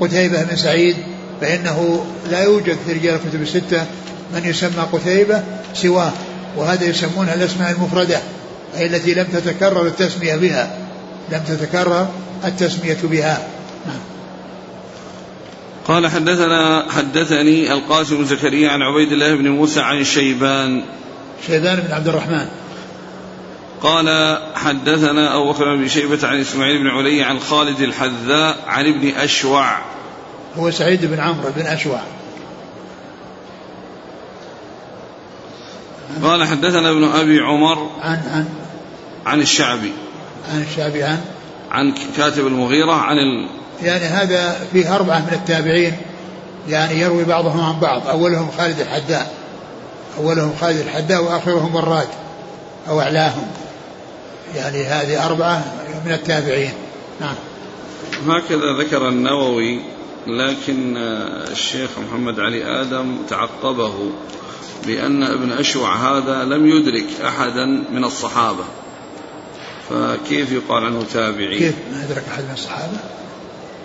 قتيبة 0.00 0.42
بن 0.42 0.56
سعيد 0.56 0.96
فإنه 1.40 2.06
لا 2.30 2.42
يوجد 2.42 2.76
في 2.86 2.92
رجال 2.92 3.14
الكتب 3.14 3.42
الستة 3.42 3.86
من 4.34 4.44
يسمى 4.44 4.86
قتيبة 4.92 5.42
سواه 5.74 6.12
وهذا 6.56 6.84
يسمونها 6.84 7.34
الأسماء 7.34 7.70
المفردة 7.70 8.20
أي 8.76 8.86
التي 8.86 9.14
لم 9.14 9.24
تتكرر 9.24 9.86
التسمية 9.86 10.36
بها 10.36 10.78
لم 11.32 11.40
تتكرر 11.48 12.08
التسمية 12.44 12.98
بها. 13.02 13.46
نعم. 13.86 14.00
قال 15.84 16.06
حدثنا 16.08 16.86
حدثني 16.90 17.72
القاسم 17.72 18.24
زكريا 18.24 18.70
عن 18.70 18.82
عبيد 18.82 19.12
الله 19.12 19.34
بن 19.34 19.48
موسى 19.48 19.80
عن 19.80 20.04
شيبان. 20.04 20.82
شيبان 21.46 21.80
بن 21.80 21.92
عبد 21.92 22.08
الرحمن. 22.08 22.46
قال 23.86 24.38
حدثنا 24.54 25.36
أبو 25.36 25.52
بكر 25.52 25.76
بن 25.76 25.88
شيبة 25.88 26.28
عن 26.28 26.40
إسماعيل 26.40 26.78
بن 26.78 26.86
علي 26.86 27.22
عن 27.22 27.40
خالد 27.40 27.80
الحذاء 27.80 28.58
عن 28.66 28.86
ابن 28.86 29.08
أشوع. 29.08 29.78
هو 30.58 30.70
سعيد 30.70 31.04
بن 31.04 31.20
عمرو 31.20 31.50
بن 31.56 31.66
أشوع. 31.66 32.00
قال 36.22 36.44
حدثنا 36.44 36.90
ابن 36.90 37.04
أبي 37.04 37.40
عمر 37.40 37.90
عن 38.00 38.22
عن 38.32 38.48
عن 39.26 39.40
الشعبي. 39.40 39.92
عن 40.52 40.62
الشعبي 40.62 41.02
عن 41.02 41.20
عن 41.70 41.94
كاتب 42.16 42.46
المغيرة 42.46 42.92
عن 42.92 43.16
ال... 43.16 43.48
يعني 43.82 44.04
هذا 44.04 44.66
فيه 44.72 44.94
أربعة 44.96 45.18
من 45.18 45.32
التابعين 45.32 45.96
يعني 46.68 47.00
يروي 47.00 47.24
بعضهم 47.24 47.60
عن 47.60 47.80
بعض. 47.80 48.08
أولهم 48.08 48.50
خالد 48.58 48.80
الحداء 48.80 49.34
أولهم 50.18 50.52
خالد 50.60 50.78
الحداء 50.78 51.24
وآخرهم 51.24 51.74
وراد 51.74 52.08
أو 52.88 53.00
أعلاهم. 53.00 53.46
يعني 54.54 54.84
هذه 54.84 55.26
أربعة 55.26 55.64
من 56.06 56.12
التابعين. 56.12 56.72
نعم. 57.20 57.34
هكذا 58.28 58.78
ذكر 58.80 59.08
النووي 59.08 59.80
لكن 60.26 60.96
الشيخ 61.50 61.90
محمد 62.08 62.40
علي 62.40 62.80
آدم 62.80 63.16
تعقبه 63.28 64.10
بأن 64.86 65.22
ابن 65.22 65.52
أشوع 65.52 65.96
هذا 65.96 66.44
لم 66.44 66.66
يدرك 66.66 67.06
أحدا 67.24 67.66
من 67.92 68.04
الصحابة. 68.04 68.64
فكيف 69.90 70.52
يقال 70.52 70.84
عنه 70.84 71.04
تابعي؟ 71.12 71.58
كيف 71.58 71.74
ما 71.92 72.04
أدرك 72.04 72.24
أحد 72.32 72.44
من 72.44 72.54
الصحابة؟ 72.54 72.98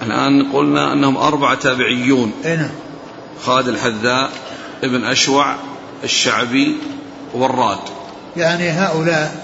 الآن 0.02 0.52
قلنا 0.52 0.94
أنهم 0.94 1.18
أربعة 1.18 1.56
تابعيون. 1.56 2.32
أي 2.46 2.56
نعم. 2.56 2.72
خالد 3.44 3.68
الحذاء 3.68 4.32
ابن 4.84 5.04
أشوع 5.04 5.56
الشعبي 6.04 6.78
والراد. 7.34 7.80
يعني 8.38 8.70
هؤلاء 8.70 9.41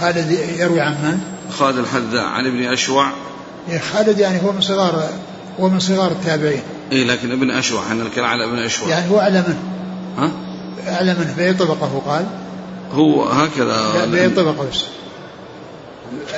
خالد 0.00 0.30
يروي 0.58 0.80
عن 0.80 0.92
من؟ 0.92 1.20
خالد 1.58 1.78
الحذاء 1.78 2.24
عن 2.24 2.46
ابن 2.46 2.72
أشوع 2.72 3.10
إيه، 3.68 3.78
خالد 3.78 4.18
يعني 4.18 4.42
هو 4.42 4.52
من 4.52 4.60
صغار 4.60 5.08
هو 5.60 5.68
من 5.68 5.80
صغار 5.80 6.12
التابعين 6.12 6.62
اي 6.92 7.04
لكن 7.04 7.32
ابن 7.32 7.50
أشوع 7.50 7.82
إحنا 7.82 8.04
نتكلم 8.04 8.24
على 8.24 8.44
ابن 8.44 8.58
أشوع 8.58 8.88
يعني 8.88 9.10
هو 9.10 9.20
أعلى 9.20 9.44
منه 9.48 9.62
ها؟ 10.18 10.30
أعلى 10.88 11.14
منه 11.14 11.34
باي 11.36 11.54
طبقه 11.54 11.86
هو 11.86 11.98
قال؟ 11.98 12.26
هو 12.92 13.24
هكذا 13.24 14.04
باي 14.06 14.30
طبقه 14.30 14.66
بس 14.70 14.84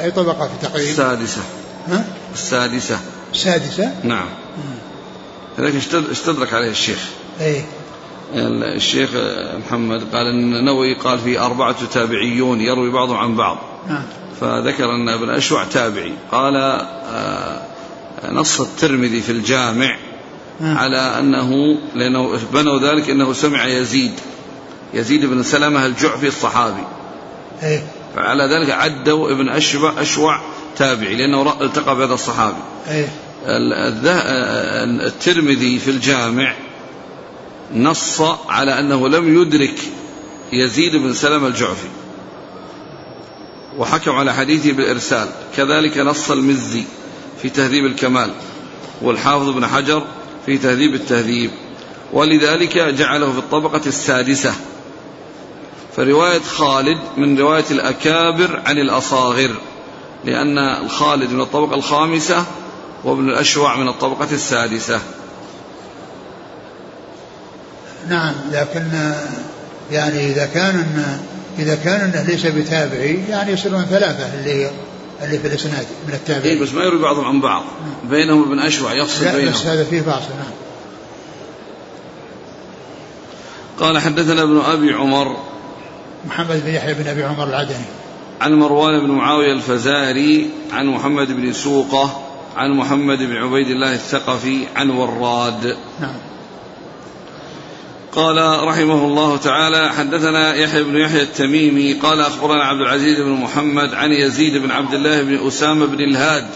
اي 0.03 0.11
طبقه 0.11 0.48
في 0.48 0.66
تقريب؟ 0.66 0.88
السادسة 0.88 1.40
ها؟ 1.88 2.05
السادسة 2.35 2.98
السادسة؟ 3.33 3.92
نعم 4.03 4.29
لكن 5.59 5.79
استدرك 6.12 6.55
عليه 6.55 6.70
الشيخ 6.70 7.09
اي 7.40 7.64
الشيخ 8.34 9.10
محمد 9.66 10.02
قال 10.12 10.26
إن 10.26 10.54
النووي 10.54 10.94
قال 10.94 11.18
في 11.18 11.38
أربعة 11.38 11.87
تابعيون 11.87 12.60
يروي 12.60 12.90
بعضهم 12.90 13.16
عن 13.16 13.37
بعض. 13.37 13.58
نعم. 13.88 14.02
فذكر 14.40 14.94
أن 14.94 15.08
ابن 15.08 15.30
أشوع 15.30 15.64
تابعي. 15.64 16.12
قال 16.32 16.56
آه، 16.56 17.60
نص 18.32 18.60
الترمذي 18.60 19.20
في 19.20 19.32
الجامع 19.32 19.96
على 20.60 21.18
أنه 21.18 21.78
لأنه 21.94 22.38
بنوا 22.52 22.78
ذلك 22.78 23.10
أنه 23.10 23.32
سمع 23.32 23.66
يزيد. 23.66 24.12
يزيد 24.94 25.26
بن 25.26 25.42
سلمة 25.42 25.87
الجعفي 25.87 26.28
الصحابي. 26.28 26.84
إيه. 27.62 27.82
فعلى 28.16 28.44
ذلك 28.44 28.70
عدوا 28.70 29.30
ابن 29.30 29.48
أشوع, 29.48 29.92
أشوع 30.00 30.40
تابعي 30.76 31.14
لأنه 31.14 31.54
التقى 31.60 31.96
بهذا 31.96 32.14
الصحابي. 32.14 32.62
إيه. 32.88 33.08
الترمذي 35.06 35.78
في 35.78 35.90
الجامع 35.90 36.54
نص 37.72 38.20
على 38.48 38.79
أنه 38.79 39.09
لم 39.09 39.40
يدرك 39.40 39.79
يزيد 40.53 40.96
بن 40.96 41.12
سلمة 41.12 41.46
الجعفي. 41.46 41.88
وحكم 43.79 44.12
على 44.12 44.35
حديثه 44.35 44.72
بالإرسال. 44.72 45.29
كذلك 45.57 45.98
نص 45.98 46.31
المزي 46.31 46.85
في 47.42 47.50
تهذيب 47.50 47.85
الكمال 47.87 48.31
والحافظ 49.03 49.48
بن 49.48 49.66
حجر 49.66 50.03
في 50.46 50.59
تهذيب 50.59 50.94
التهذيب. 50.94 51.50
ولذلك 52.12 52.79
جعله 52.79 53.33
في 53.33 53.38
الطبقة 53.38 53.83
السادسة. 53.87 54.55
فرواية 55.96 56.40
خالد 56.42 56.98
من 57.16 57.38
رواية 57.38 57.64
الأكابر 57.70 58.62
عن 58.66 58.79
الأصاغر 58.79 59.50
لأن 60.24 60.59
الخالد 60.59 61.31
من 61.31 61.40
الطبقة 61.40 61.74
الخامسة 61.74 62.44
وابن 63.05 63.29
الأشوع 63.29 63.77
من 63.77 63.88
الطبقة 63.88 64.29
السادسة. 64.33 65.00
نعم 68.09 68.35
لكن 68.53 69.12
يعني 69.90 70.27
إذا 70.31 70.47
كان 70.47 70.85
إذا 71.59 71.75
كان 71.75 72.01
أنه 72.01 72.23
ليس 72.23 72.47
بتابعي 72.47 73.19
يعني 73.29 73.53
يصيرون 73.53 73.85
ثلاثة 73.85 74.35
اللي 74.35 74.71
اللي 75.23 75.38
في 75.38 75.47
الإسناد 75.47 75.87
من 76.09 76.14
التابعين. 76.14 76.57
إيه 76.57 76.62
بس 76.62 76.73
ما 76.73 76.85
يروي 76.85 77.03
بعضهم 77.03 77.25
عن 77.25 77.40
بعض. 77.40 77.62
نعم. 77.62 78.11
بينهم 78.11 78.43
ابن 78.43 78.59
أشوع 78.59 78.93
يفصل 78.93 79.25
بينهم. 79.25 79.53
بس 79.53 79.67
هذا 79.67 79.85
فيه 79.85 80.01
فاصل 80.01 80.29
نعم. 80.29 80.53
قال 83.81 83.99
حدثنا 83.99 84.43
ابن 84.43 84.61
أبي 84.61 84.93
عمر 84.93 85.37
محمد 86.27 86.62
بن 86.64 86.75
يحيى 86.75 86.95
بن 86.95 87.07
أبي 87.07 87.25
عمر 87.25 87.49
العدني. 87.49 87.85
عن 88.40 88.53
مروان 88.53 89.01
بن 89.01 89.11
معاوية 89.11 89.53
الفزاري 89.53 90.51
عن 90.73 90.87
محمد 90.87 91.27
بن 91.27 91.53
سوقة 91.53 92.21
عن 92.57 92.71
محمد 92.71 93.19
بن 93.19 93.37
عبيد 93.37 93.67
الله 93.67 93.95
الثقفي 93.95 94.67
عن 94.77 94.90
وراد. 94.90 95.77
نعم. 96.01 96.14
قال 98.14 98.64
رحمه 98.68 99.05
الله 99.05 99.37
تعالى 99.37 99.92
حدثنا 99.92 100.55
يحيى 100.55 100.83
بن 100.83 100.96
يحيى 100.96 101.22
التميمي 101.22 101.92
قال 101.92 102.20
أخبرنا 102.20 102.64
عبد 102.64 102.81
العزيز 102.81 103.20
بن 103.20 103.31
محمد 103.31 103.94
عن 103.94 104.12
يزيد 104.12 104.57
بن 104.57 104.70
عبد 104.70 104.94
الله 104.94 105.22
بن 105.22 105.46
أسامة 105.46 105.87
بن 105.87 106.00
الهاد 106.00 106.46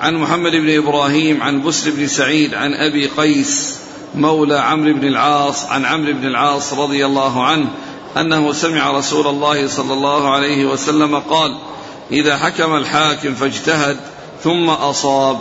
عن 0.00 0.14
محمد 0.14 0.52
بن 0.52 0.76
إبراهيم 0.76 1.42
عن 1.42 1.62
بسر 1.62 1.90
بن 1.90 2.06
سعيد 2.06 2.54
عن 2.54 2.74
أبي 2.74 3.06
قيس 3.06 3.78
مولى 4.14 4.58
عمرو 4.58 4.94
بن 4.94 5.08
العاص 5.08 5.64
عن 5.64 5.84
عمرو 5.84 6.12
بن 6.12 6.26
العاص 6.26 6.72
رضي 6.72 7.06
الله 7.06 7.44
عنه 7.44 7.68
أنه 8.16 8.52
سمع 8.52 8.90
رسول 8.90 9.26
الله 9.26 9.68
صلى 9.68 9.92
الله 9.92 10.30
عليه 10.30 10.64
وسلم 10.64 11.18
قال 11.18 11.58
إذا 12.12 12.36
حكم 12.36 12.76
الحاكم 12.76 13.34
فاجتهد 13.34 13.96
ثم 14.42 14.70
أصاب 14.70 15.38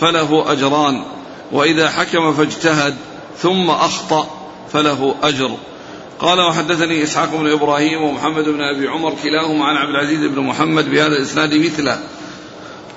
فله 0.00 0.52
أجران 0.52 1.04
وإذا 1.52 1.90
حكم 1.90 2.34
فاجتهد 2.34 2.96
ثم 3.38 3.70
أخطأ 3.70 4.33
فله 4.74 5.14
أجر. 5.22 5.56
قال 6.18 6.40
وحدثني 6.40 7.02
إسحاق 7.02 7.36
بن 7.36 7.52
إبراهيم 7.52 8.02
ومحمد 8.02 8.44
بن 8.44 8.60
أبي 8.60 8.88
عمر 8.88 9.14
كلاهما 9.22 9.64
عن 9.64 9.76
عبد 9.76 9.90
العزيز 9.90 10.20
بن 10.20 10.40
محمد 10.40 10.90
بهذا 10.90 11.16
الإسناد 11.16 11.54
مثله. 11.54 11.98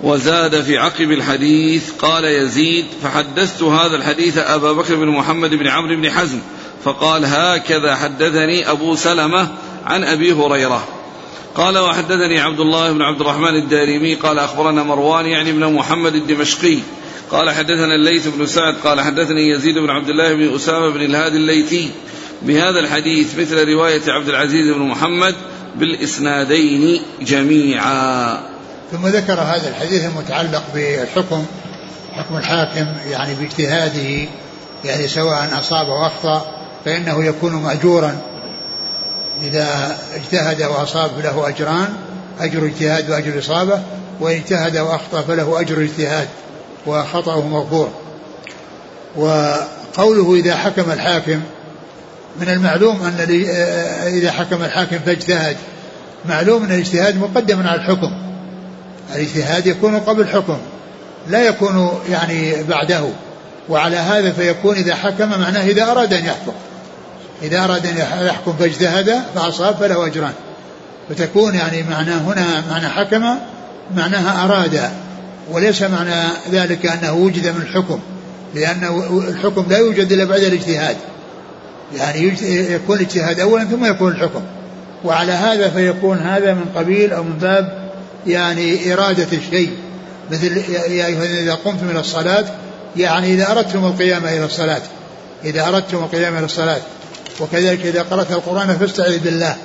وزاد 0.02 0.62
في 0.62 0.78
عقب 0.78 1.12
الحديث 1.12 1.92
قال 1.92 2.26
يزيد 2.26 2.86
فحدثت 3.04 3.64
هذا 3.64 3.96
الحديث 3.96 4.38
أبا 4.38 4.72
بكر 4.72 4.96
بن 4.96 5.08
محمد 5.08 5.50
بن 5.50 5.68
عمرو 5.68 5.96
بن 5.96 6.12
حزم 6.12 6.40
فقال 6.84 7.26
هكذا 7.26 7.96
حدثني 7.96 8.72
أبو 8.72 8.96
سلمة 8.96 9.48
عن 9.86 10.04
أبي 10.04 10.32
هريرة. 10.34 10.88
قال 11.58 11.78
وحدثني 11.78 12.40
عبد 12.40 12.60
الله 12.60 12.92
بن 12.92 13.02
عبد 13.02 13.22
الرحمن 13.22 13.56
الدارمي 13.56 14.16
قال 14.16 14.40
أخبرنا 14.40 14.84
مروان 14.84 15.26
يعني 15.26 15.52
بن 15.52 15.74
محمد 15.74 16.16
الدمشقي 16.16 16.80
قال 17.32 17.50
حدثنا 17.50 17.96
الليث 17.96 18.28
بن 18.28 18.46
سعد 18.46 18.76
قال 18.84 19.02
حدثني 19.02 19.50
يزيد 19.50 19.78
بن 19.78 19.90
عبد 19.90 20.10
الله 20.10 20.34
بن 20.34 20.56
أسامة 20.56 20.90
بن 20.90 21.02
الهادي 21.02 21.38
الليثي 21.38 21.92
بهذا 22.42 22.80
الحديث 22.80 23.40
مثل 23.40 23.70
رواية 23.70 24.02
عبد 24.08 24.30
العزيز 24.30 24.70
بن 24.70 24.82
محمد 24.82 25.36
بالإسنادين 25.76 27.02
جميعا. 27.22 28.40
ثم 28.92 29.08
ذكر 29.08 29.34
هذا 29.34 29.70
الحديث 29.70 30.06
المتعلق 30.06 30.64
بالحكم 30.74 31.46
حكم 32.12 32.38
الحاكم 32.38 32.88
يعني 33.10 33.36
باجتهاده 33.36 34.30
يعني 34.86 35.08
سواء 35.08 35.50
أصاب 35.60 35.86
أو 35.86 36.06
أخطأ 36.08 36.46
فإنه 36.86 37.26
يكون 37.26 37.54
مأجورا. 37.54 38.22
إذا 39.42 39.98
اجتهد 40.16 40.62
وأصاب 40.62 41.12
فله 41.22 41.48
أجران 41.50 41.94
أجر 42.40 42.66
اجتهاد 42.66 43.10
وأجر 43.10 43.40
إصابة 43.40 43.82
وإن 44.20 44.36
اجتهد 44.36 44.78
وأخطأ 44.78 45.22
فله 45.22 45.62
أجر 45.62 45.82
اجتهاد 45.82 46.28
وخطأه 46.86 47.48
مغفور. 47.48 47.90
وقوله 49.16 50.36
إذا 50.36 50.56
حكم 50.56 50.92
الحاكم 50.92 51.42
من 52.42 52.50
المعلوم 52.50 53.04
أن 53.04 53.28
إذا 54.08 54.32
حكم 54.32 54.64
الحاكم 54.64 55.00
فاجتهد. 55.06 55.58
معلوم 56.26 56.64
أن 56.64 56.72
الاجتهاد 56.72 57.18
مقدم 57.18 57.68
على 57.68 57.76
الحكم. 57.76 58.12
الاجتهاد 59.16 59.68
يكون 59.68 60.00
قبل 60.00 60.22
الحكم 60.22 60.58
لا 61.28 61.48
يكون 61.48 62.00
يعني 62.10 62.64
بعده. 62.64 63.10
وعلى 63.70 63.98
هذا 63.98 64.32
فيكون 64.32 64.76
إذا 64.76 64.96
حكم 64.96 65.30
معناه 65.30 65.66
إذا 65.66 65.92
أراد 65.92 66.14
أن 66.14 66.26
يحكم. 66.26 66.54
إذا 67.44 67.64
أراد 67.64 67.86
أن 67.86 68.26
يحكم 68.26 68.54
فاجتهد 68.60 69.22
فأصاب 69.36 69.76
فله 69.76 70.06
أجران. 70.06 70.34
فتكون 71.10 71.56
يعني 71.56 71.84
معناه 71.90 72.18
هنا 72.18 72.64
معنى 72.70 72.88
حكم 72.88 73.24
معناها 73.96 74.46
أراد. 74.46 74.92
وليس 75.52 75.82
معنى 75.82 76.24
ذلك 76.52 76.86
أنه 76.86 77.14
وجد 77.14 77.48
من 77.48 77.62
الحكم 77.62 78.00
لأن 78.56 79.02
الحكم 79.28 79.66
لا 79.70 79.78
يوجد 79.78 80.12
إلا 80.12 80.26
بعد 80.26 80.42
الاجتهاد. 80.42 80.98
يعني 81.98 82.34
يكون 82.74 82.96
الاجتهاد 82.96 83.40
أولا 83.40 83.66
ثم 83.66 83.86
يكون 83.86 84.12
الحكم. 84.12 84.42
وعلى 85.04 85.32
هذا 85.32 85.70
فيكون 85.70 86.18
هذا 86.18 86.54
من 86.54 86.66
قبيل 86.76 87.14
أو 87.14 87.24
من 87.24 87.38
باب 87.38 87.92
يعني 88.28 88.94
إرادة 88.94 89.28
الشيء. 89.38 89.72
مثل 90.32 90.58
يا 90.92 91.06
أيها 91.06 91.24
إذا 91.24 91.54
قمتم 91.54 91.90
إلى 91.90 92.00
الصلاة 92.00 92.46
يعني 92.98 93.34
إذا 93.34 93.52
أردتم 93.52 93.86
القيام 93.86 94.26
إلى 94.26 94.46
الصلاة 94.46 94.82
إذا 95.46 95.68
أردتم 95.68 95.98
القيام 95.98 96.38
إلى 96.38 96.46
الصلاة 96.46 96.82
وكذلك 97.42 97.86
إذا 97.86 98.02
قرأت 98.02 98.32
القرآن 98.32 98.78
فاستعذ 98.78 99.20
بالله 99.20 99.56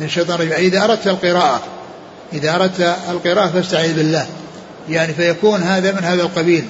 من 0.00 0.06
الشيطان 0.06 0.36
الرجيم. 0.36 0.52
إذا 0.52 0.84
أردت 0.84 1.06
القراءة 1.06 1.60
إذا 2.32 2.54
أردت 2.54 2.96
القراءة 3.10 3.46
فاستعذ 3.46 3.94
بالله. 3.94 4.26
يعني 4.88 5.14
فيكون 5.14 5.62
هذا 5.62 5.92
من 5.92 6.04
هذا 6.04 6.22
القبيل. 6.22 6.64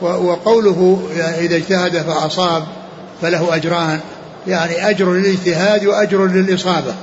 وقوله 0.00 1.08
إذا 1.38 1.56
اجتهد 1.56 2.02
فأصاب 2.02 2.64
فله 3.22 3.54
أجران. 3.54 4.00
يعني 4.46 4.90
أجر 4.90 5.12
للاجتهاد 5.12 5.86
وأجر 5.86 6.26
للإصابة. 6.26 6.94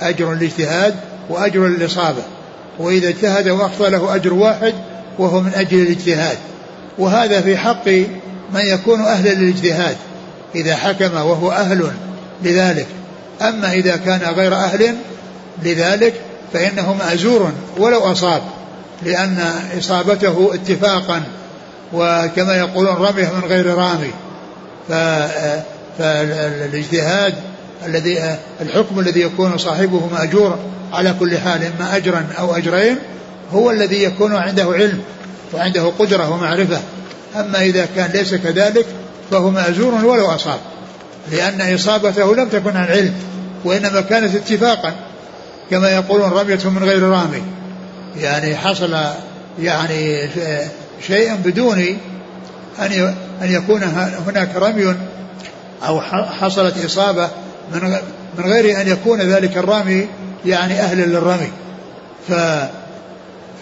أجر 0.00 0.32
للاجتهاد 0.32 0.94
وأجر 1.28 1.66
للإصابة. 1.66 2.22
وإذا 2.78 3.08
اجتهد 3.08 3.48
وأخطأ 3.48 3.88
له 3.88 4.14
أجر 4.14 4.34
واحد 4.34 4.74
وهو 5.18 5.40
من 5.40 5.52
أجل 5.54 5.82
الاجتهاد. 5.82 6.38
وهذا 6.98 7.40
في 7.40 7.56
حق 7.56 7.88
من 8.54 8.60
يكون 8.60 9.00
أهلا 9.00 9.30
للاجتهاد. 9.30 9.96
إذا 10.56 10.76
حكم 10.76 11.14
وهو 11.14 11.50
أهل 11.50 11.92
لذلك. 12.42 12.86
أما 13.42 13.72
إذا 13.72 13.96
كان 13.96 14.20
غير 14.34 14.54
أهل 14.54 14.94
لذلك 15.62 16.14
فإنه 16.52 16.94
مأزور 16.94 17.52
ولو 17.78 17.98
أصاب 17.98 18.42
لأن 19.02 19.38
إصابته 19.78 20.50
اتفاقا 20.54 21.22
وكما 21.92 22.56
يقولون 22.56 22.94
رمية 22.94 23.32
من 23.32 23.44
غير 23.48 23.66
رامي. 23.66 24.10
فالاجتهاد 25.98 27.34
الذي 27.86 28.36
الحكم 28.60 29.00
الذي 29.00 29.20
يكون 29.20 29.58
صاحبه 29.58 30.06
مأجور 30.12 30.58
على 30.92 31.14
كل 31.20 31.38
حال 31.38 31.60
إما 31.64 31.96
أجرا 31.96 32.26
أو 32.38 32.56
أجرين 32.56 32.96
هو 33.52 33.70
الذي 33.70 34.02
يكون 34.02 34.36
عنده 34.36 34.64
علم 34.64 35.00
وعنده 35.54 35.92
قدرة 35.98 36.30
ومعرفة. 36.30 36.80
أما 37.36 37.60
إذا 37.60 37.88
كان 37.96 38.10
ليس 38.10 38.34
كذلك 38.34 38.86
فهو 39.30 39.50
مأزور 39.50 40.04
ولو 40.04 40.26
أصاب. 40.26 40.58
لأن 41.30 41.74
إصابته 41.74 42.34
لم 42.34 42.48
تكن 42.48 42.76
عن 42.76 42.84
علم 42.84 43.14
وإنما 43.64 44.00
كانت 44.00 44.34
اتفاقا 44.34 44.94
كما 45.70 45.90
يقولون 45.90 46.30
رمية 46.30 46.58
من 46.64 46.84
غير 46.84 47.02
رامي. 47.02 47.42
يعني 48.16 48.56
حصل 48.56 48.96
يعني 49.60 50.28
شيء 51.06 51.34
بدون 51.34 51.78
أن 52.78 53.14
أن 53.42 53.52
يكون 53.52 53.82
هناك 54.26 54.56
رمي 54.56 54.94
أو 55.86 56.00
حصلت 56.40 56.84
إصابة 56.84 57.28
من 58.38 58.44
غير 58.44 58.80
أن 58.80 58.88
يكون 58.88 59.20
ذلك 59.20 59.56
الرامي 59.56 60.06
يعني 60.46 60.80
أهلا 60.80 61.02
للرمي. 61.02 61.50
ف 62.28 62.32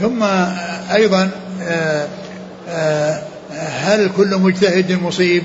ثم 0.01 0.23
أيضا 0.95 1.31
هل 3.59 4.11
كل 4.17 4.37
مجتهد 4.37 4.93
مصيب؟ 5.03 5.43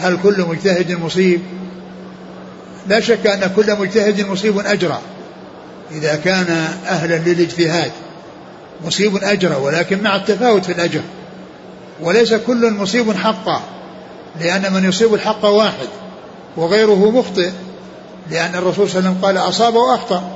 هل 0.00 0.18
كل 0.22 0.44
مجتهد 0.48 0.92
مصيب؟ 0.92 1.40
لا 2.86 3.00
شك 3.00 3.26
أن 3.26 3.50
كل 3.56 3.76
مجتهد 3.76 4.26
مصيب 4.26 4.58
أجرى 4.58 4.98
إذا 5.92 6.16
كان 6.16 6.68
أهلا 6.86 7.14
للاجتهاد. 7.14 7.92
مصيب 8.86 9.16
أجرى 9.16 9.54
ولكن 9.54 10.02
مع 10.02 10.16
التفاوت 10.16 10.64
في 10.64 10.72
الأجر. 10.72 11.00
وليس 12.00 12.34
كل 12.34 12.70
مصيب 12.70 13.12
حقا 13.12 13.62
لأن 14.40 14.72
من 14.72 14.88
يصيب 14.88 15.14
الحق 15.14 15.44
واحد 15.44 15.88
وغيره 16.56 17.10
مخطئ 17.10 17.50
لأن 18.30 18.54
الرسول 18.54 18.88
صلى 18.88 18.98
الله 18.98 19.10
عليه 19.10 19.18
وسلم 19.18 19.24
قال 19.24 19.36
أصاب 19.48 19.74
وأخطأ. 19.74 20.30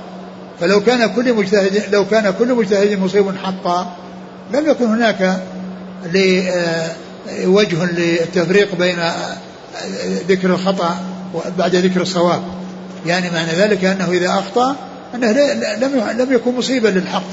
فلو 0.61 0.81
كان 0.81 1.15
كل 1.15 1.35
مجتهد 1.35 1.83
لو 1.93 2.07
كان 2.07 2.35
كل 2.39 2.55
مجتهد 2.55 2.99
مصيب 2.99 3.37
حقا 3.45 3.97
لم 4.53 4.71
يكن 4.71 4.85
هناك 4.85 5.41
وجه 7.45 7.85
للتفريق 7.85 8.75
بين 8.75 8.99
ذكر 10.29 10.55
الخطأ 10.55 10.97
بعد 11.59 11.77
ذكر 11.77 12.03
الصواب. 12.03 12.43
يعني 13.07 13.31
معنى 13.31 13.53
ذلك 13.53 13.85
أنه 13.85 14.11
إذا 14.11 14.29
أخطأ 14.29 14.77
أنه 15.15 15.33
لم 15.81 16.05
لم 16.19 16.33
يكن 16.33 16.57
مصيبا 16.57 16.89
للحق. 16.89 17.25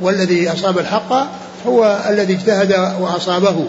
والذي 0.00 0.52
أصاب 0.52 0.78
الحق 0.78 1.12
هو 1.66 2.04
الذي 2.08 2.34
اجتهد 2.34 2.72
وأصابه. 3.00 3.66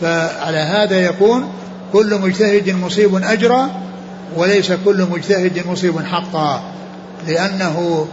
فعلى 0.00 0.58
هذا 0.58 1.00
يكون 1.00 1.48
كل 1.92 2.20
مجتهد 2.20 2.70
مصيب 2.70 3.24
أجرا 3.24 3.70
وليس 4.36 4.72
كل 4.84 5.06
مجتهد 5.10 5.66
مصيب 5.66 6.00
حقا. 6.04 6.62
لأنه 7.28 8.06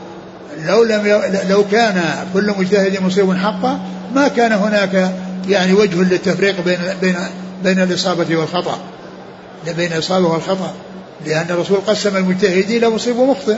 لو 0.65 0.83
لم. 0.83 1.21
لو 1.49 1.63
كان 1.71 2.03
كل 2.33 2.53
مجتهد 2.59 3.01
مصيب 3.03 3.37
حقا 3.37 3.79
ما 4.15 4.27
كان 4.27 4.51
هناك 4.51 5.11
يعني 5.49 5.73
وجه 5.73 6.03
للتفريق 6.03 6.61
بين 6.65 6.79
بين 7.01 7.15
بين 7.63 7.79
الإصابة 7.79 8.35
والخطأ. 8.37 8.77
بين 9.71 9.93
الإصابة 9.93 10.27
والخطأ 10.27 10.73
لأن 11.25 11.45
الرسول 11.49 11.77
قسم 11.87 12.17
المجتهدين 12.17 12.77
إلى 12.77 12.89
مصيب 12.89 13.17
ومخطئ. 13.17 13.57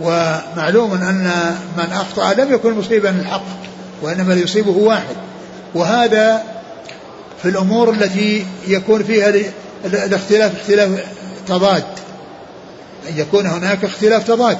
ومعلوم 0.00 0.94
أن 0.94 1.54
من 1.78 1.92
أخطأ 1.92 2.34
لم 2.34 2.54
يكن 2.54 2.72
مصيبا 2.78 3.08
للحق 3.08 3.44
وإنما 4.02 4.34
يصيبه 4.34 4.70
واحد. 4.70 5.16
وهذا 5.74 6.42
في 7.42 7.48
الأمور 7.48 7.90
التي 7.90 8.46
يكون 8.66 9.04
فيها 9.04 9.32
الاختلاف 9.84 10.60
اختلاف 10.60 11.04
تضاد. 11.48 11.84
أن 13.08 13.18
يكون 13.18 13.46
هناك 13.46 13.84
اختلاف 13.84 14.26
تضاد. 14.26 14.58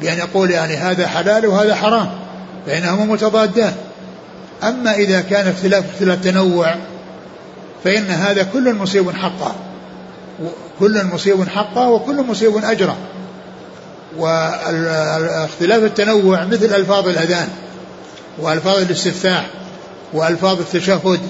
بأن 0.00 0.18
يقول 0.18 0.50
يعني 0.50 0.76
هذا 0.76 1.06
حلال 1.06 1.46
وهذا 1.46 1.74
حرام 1.74 2.10
فإنهما 2.66 3.04
متضادان 3.04 3.74
أما 4.62 4.94
إذا 4.94 5.20
كان 5.20 5.48
اختلاف 5.48 5.84
اختلاف 5.94 6.24
تنوع 6.24 6.74
فإن 7.84 8.04
هذا 8.04 8.42
كل 8.42 8.74
مصيب 8.74 9.10
حقا. 9.10 9.54
كل 10.78 11.04
مصيب 11.04 11.48
حقا 11.48 11.86
وكل 11.86 12.22
مصيب 12.22 12.64
أجرا. 12.64 12.96
واختلاف 14.16 15.84
التنوع 15.84 16.44
مثل 16.44 16.74
ألفاظ 16.74 17.08
الأذان 17.08 17.48
وألفاظ 18.38 18.78
الاستفتاح 18.78 19.46
وألفاظ 20.12 20.60
التشهد 20.60 21.20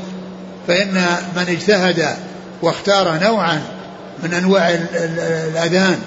فإن 0.68 0.94
من 1.36 1.42
اجتهد 1.48 2.06
واختار 2.62 3.18
نوعا 3.22 3.62
من 4.22 4.34
أنواع 4.34 4.70
الأذان 4.94 5.98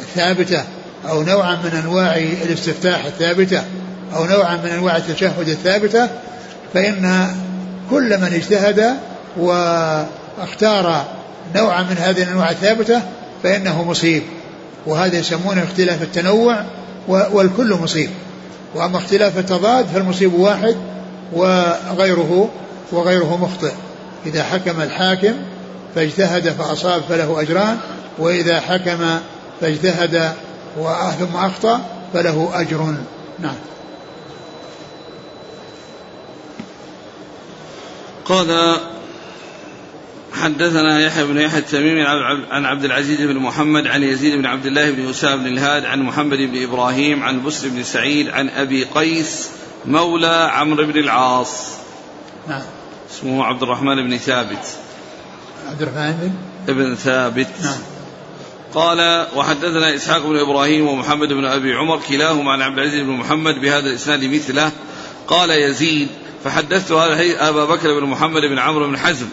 الثابتة 0.00 0.64
أو 1.08 1.22
نوعا 1.22 1.54
من 1.54 1.70
أنواع 1.84 2.16
الاستفتاح 2.16 3.04
الثابتة 3.04 3.62
أو 4.16 4.24
نوعا 4.24 4.56
من 4.56 4.70
أنواع 4.70 4.96
التشهد 4.96 5.48
الثابتة 5.48 6.08
فإن 6.74 7.26
كل 7.90 8.18
من 8.18 8.32
اجتهد 8.34 8.96
واختار 9.36 11.04
نوعا 11.54 11.82
من 11.82 11.96
هذه 11.98 12.22
الأنواع 12.22 12.50
الثابتة 12.50 13.02
فإنه 13.42 13.84
مصيب. 13.84 14.22
وهذا 14.86 15.18
يسمونه 15.18 15.62
اختلاف 15.62 16.02
التنوع 16.02 16.64
والكل 17.08 17.74
مصيب. 17.74 18.10
وأما 18.74 18.98
اختلاف 18.98 19.38
التضاد 19.38 19.86
فالمصيب 19.86 20.34
واحد 20.34 20.76
وغيره 21.32 22.48
وغيره 22.92 23.36
مخطئ. 23.42 23.72
إذا 24.26 24.42
حكم 24.42 24.80
الحاكم 24.80 25.34
فاجتهد 25.94 26.48
فأصاب 26.48 27.02
فله 27.08 27.40
أجران 27.40 27.78
وإذا 28.18 28.60
حكم 28.60 29.18
فاجتهد 29.60 30.32
ثم 31.18 31.36
أخطأ 31.36 31.80
فله 32.14 32.50
أجر. 32.54 32.94
نعم. 33.38 33.54
قال 38.24 38.76
حدثنا 40.32 41.00
يحيى 41.00 41.24
بن 41.24 41.40
يحيى 41.40 41.58
التميمي 41.58 42.02
عن 42.50 42.64
عبد 42.64 42.84
العزيز 42.84 43.20
بن 43.20 43.36
محمد 43.36 43.86
عن 43.86 44.02
يزيد 44.02 44.34
بن 44.34 44.46
عبد 44.46 44.66
الله 44.66 44.90
بن 44.90 45.08
يساع 45.10 45.34
بن 45.34 45.46
الهاد 45.46 45.84
عن 45.84 46.02
محمد 46.02 46.38
بن 46.38 46.62
إبراهيم 46.62 47.22
عن 47.22 47.42
بسر 47.42 47.68
بن 47.68 47.82
سعيد 47.82 48.28
عن 48.28 48.48
أبي 48.48 48.84
قيس 48.84 49.48
مولى 49.84 50.50
عمرو 50.52 50.86
بن 50.86 50.98
العاص. 50.98 51.72
نعم. 52.48 52.62
اسمه 53.10 53.44
عبد 53.44 53.62
الرحمن 53.62 54.08
بن 54.08 54.16
ثابت. 54.16 54.66
عبد 55.68 55.82
الرحمن 55.82 56.12
بن؟ 56.12 56.32
ابن 56.68 56.94
ثابت. 56.94 57.48
نعم. 57.62 57.78
قال 58.74 59.26
وحدثنا 59.36 59.94
إسحاق 59.94 60.26
بن 60.26 60.36
إبراهيم 60.36 60.86
ومحمد 60.86 61.28
بن 61.28 61.44
أبي 61.44 61.74
عمر 61.74 62.00
كلاهما 62.08 62.52
عن 62.52 62.62
عبد 62.62 62.78
العزيز 62.78 63.00
بن 63.00 63.12
محمد 63.12 63.60
بهذا 63.60 63.88
الإسناد 63.88 64.24
مثله. 64.24 64.70
قال 65.26 65.50
يزيد 65.50 66.08
فحدثت 66.44 66.92
أبا 66.92 67.64
بكر 67.64 68.00
بن 68.00 68.06
محمد 68.06 68.42
بن 68.42 68.58
عمرو 68.58 68.86
بن 68.86 68.98
حزم. 68.98 69.26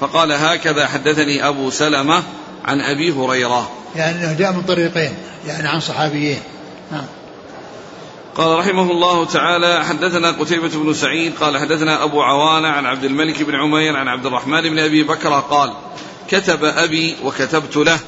فقال 0.00 0.32
هكذا 0.32 0.86
حدثني 0.86 1.48
أبو 1.48 1.70
سلمة 1.70 2.22
عن 2.64 2.80
أبي 2.80 3.12
هريرة. 3.12 3.70
يعني 3.96 4.24
إنه 4.24 4.38
جاء 4.38 4.52
من 4.52 4.62
طريقين 4.62 5.14
يعني 5.46 5.68
عن 5.68 5.80
صحابيين. 5.80 6.40
نعم. 6.92 7.04
قال 8.36 8.58
رحمه 8.58 8.90
الله 8.90 9.24
تعالى 9.24 9.84
حدثنا 9.84 10.30
قتيبة 10.30 10.68
بن 10.68 10.94
سعيد 10.94 11.32
قال 11.40 11.58
حدثنا 11.58 12.04
أبو 12.04 12.22
عوانة 12.22 12.68
عن 12.68 12.86
عبد 12.86 13.04
الملك 13.04 13.42
بن 13.42 13.54
عمير 13.54 13.96
عن 13.96 14.08
عبد 14.08 14.26
الرحمن 14.26 14.60
بن 14.60 14.78
أبي 14.78 15.02
بكر 15.02 15.40
قال 15.40 15.72
كتب 16.30 16.64
أبي 16.64 17.16
وكتبت 17.24 17.76
له 17.76 17.98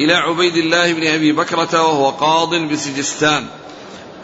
إلى 0.00 0.14
عبيد 0.14 0.56
الله 0.56 0.92
بن 0.92 1.06
أبي 1.06 1.32
بكرة 1.32 1.82
وهو 1.82 2.10
قاض 2.10 2.54
بسجستان 2.54 3.46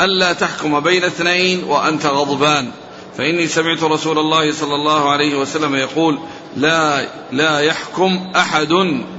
ألا 0.01 0.33
تحكم 0.33 0.81
بين 0.81 1.05
اثنين 1.05 1.65
وأنت 1.65 2.07
غضبان 2.07 2.71
فإني 3.19 3.47
سمعت 3.47 3.83
رسول 3.83 4.19
الله 4.19 4.53
صلى 4.53 4.75
الله 4.75 5.11
عليه 5.11 5.39
وسلم 5.39 5.75
يقول 5.75 6.19
لا 6.57 7.07
لا 7.33 7.61
يحكم 7.61 8.33
أحد 8.37 8.73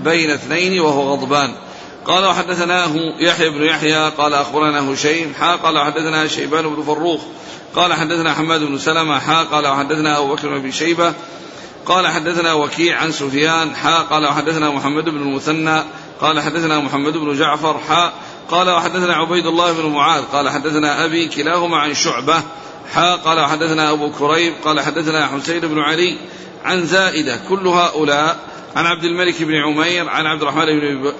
بين 0.04 0.32
اثنين 0.32 0.80
وهو 0.80 1.14
غضبان. 1.14 1.54
قال 2.06 2.26
وحدثناه 2.26 2.92
يحيى 3.20 3.50
بن 3.50 3.64
يحيى 3.64 4.10
قال 4.10 4.34
أخبرنا 4.34 4.94
هشيم 4.94 5.34
حا 5.40 5.56
قال 5.56 5.78
وحدثنا 5.78 6.28
شيبان 6.28 6.76
بن 6.76 6.84
فروخ 6.84 7.22
قال 7.76 7.94
حدثنا 7.94 8.34
حماد 8.34 8.64
بن 8.64 8.78
سلمة 8.78 9.20
حا 9.20 9.44
قال 9.44 9.68
وحدثنا 9.68 10.18
أبو 10.18 10.36
بكر 10.36 10.58
بن 10.58 10.72
شيبة 10.72 11.14
قال 11.86 12.08
حدثنا 12.08 12.54
وكيع 12.54 12.98
عن 12.98 13.12
سفيان 13.12 13.76
حا 13.76 13.98
قال 13.98 14.26
وحدثنا 14.26 14.70
محمد 14.70 15.04
بن 15.04 15.18
المثنى 15.18 15.84
قال 16.22 16.40
حدثنا 16.42 16.80
محمد 16.80 17.14
بن 17.14 17.40
جعفر 17.40 17.80
حا 17.90 18.14
قال 18.52 18.70
وحدثنا 18.70 19.14
عبيد 19.14 19.46
الله 19.46 19.72
بن 19.72 19.86
معاذ 19.90 20.24
قال 20.24 20.50
حدثنا 20.50 21.06
أبي 21.06 21.28
كلاهما 21.28 21.78
عن 21.78 21.94
شعبة 21.94 22.42
حا 22.94 23.16
قال 23.16 23.40
وحدثنا 23.40 23.92
أبو 23.92 24.12
كريب 24.12 24.54
قال 24.66 24.82
حدثنا 24.82 25.28
حسين 25.28 25.60
بن 25.60 25.80
علي 25.80 26.18
عن 26.64 26.86
زائدة 26.86 27.40
كل 27.50 27.68
هؤلاء 27.68 28.36
عن 28.76 28.86
عبد 28.86 29.04
الملك 29.04 29.44
بن 29.44 29.56
عمير 29.56 30.10
عن 30.10 30.26
عبد 30.26 30.42
الرحمن 30.42 30.66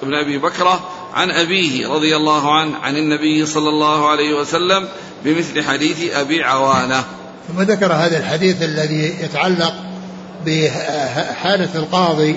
بن 0.04 0.14
أبي 0.14 0.38
بكرة 0.38 0.90
عن 1.14 1.32
أبيه 1.32 1.88
رضي 1.88 2.16
الله 2.16 2.54
عنه 2.54 2.78
عن 2.78 2.98
النبي 2.98 3.46
صلى 3.46 3.70
الله 3.70 4.10
عليه 4.10 4.34
وسلم 4.34 4.88
بمثل 5.26 5.64
حديث 5.64 6.14
أبي 6.14 6.44
عوانة. 6.44 7.04
ثم 7.48 7.62
ذكر 7.62 7.94
هذا 7.94 8.18
الحديث 8.18 8.62
الذي 8.62 9.16
يتعلق 9.24 9.74
بحالة 10.46 11.70
القاضي 11.76 12.36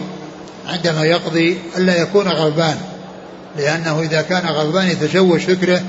عندما 0.67 1.05
يقضي 1.05 1.59
ألا 1.77 2.03
يكون 2.03 2.29
غضبان 2.29 2.77
لأنه 3.57 4.01
إذا 4.01 4.23
كان 4.23 4.47
غضبان 4.47 4.91
يتشوش 4.91 5.45
فكره 5.45 5.83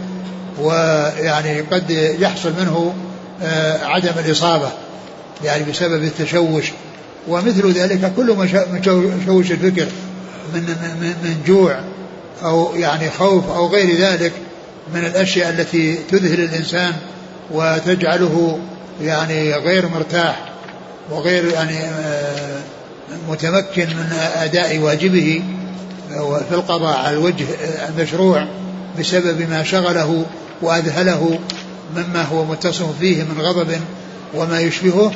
ويعني 0.59 1.61
قد 1.61 2.15
يحصل 2.19 2.53
منه 2.59 2.93
آه، 3.41 3.85
عدم 3.85 4.13
الإصابة 4.25 4.69
يعني 5.43 5.71
بسبب 5.71 6.03
التشوش. 6.03 6.71
ومثل 7.27 7.71
ذلك 7.71 8.13
كل 8.15 8.35
ما 8.35 8.45
يشوش 8.45 9.51
الفكر 9.51 9.87
من 10.53 10.61
من 11.23 11.43
جوع 11.47 11.79
أو 12.43 12.75
يعني 12.75 13.09
خوف 13.09 13.49
أو 13.49 13.67
غير 13.67 13.97
ذلك 13.97 14.31
من 14.93 14.99
الأشياء 14.99 15.49
التي 15.49 15.95
تذهل 16.11 16.43
الإنسان 16.43 16.93
وتجعله 17.51 18.59
يعني 19.01 19.53
غير 19.53 19.87
مرتاح 19.87 20.45
وغير 21.11 21.45
يعني 21.49 21.77
آه، 21.77 22.59
متمكن 23.29 23.87
من 23.87 24.13
أداء 24.35 24.79
واجبه 24.79 25.43
في 26.49 26.55
القضاء 26.55 26.97
على 26.97 27.17
الوجه 27.17 27.45
المشروع 27.89 28.47
بسبب 28.99 29.49
ما 29.49 29.63
شغله 29.63 30.25
وأذهله 30.61 31.39
مما 31.95 32.23
هو 32.23 32.45
متصف 32.45 32.99
فيه 32.99 33.23
من 33.23 33.41
غضب 33.41 33.79
وما 34.35 34.59
يشبهه. 34.59 35.11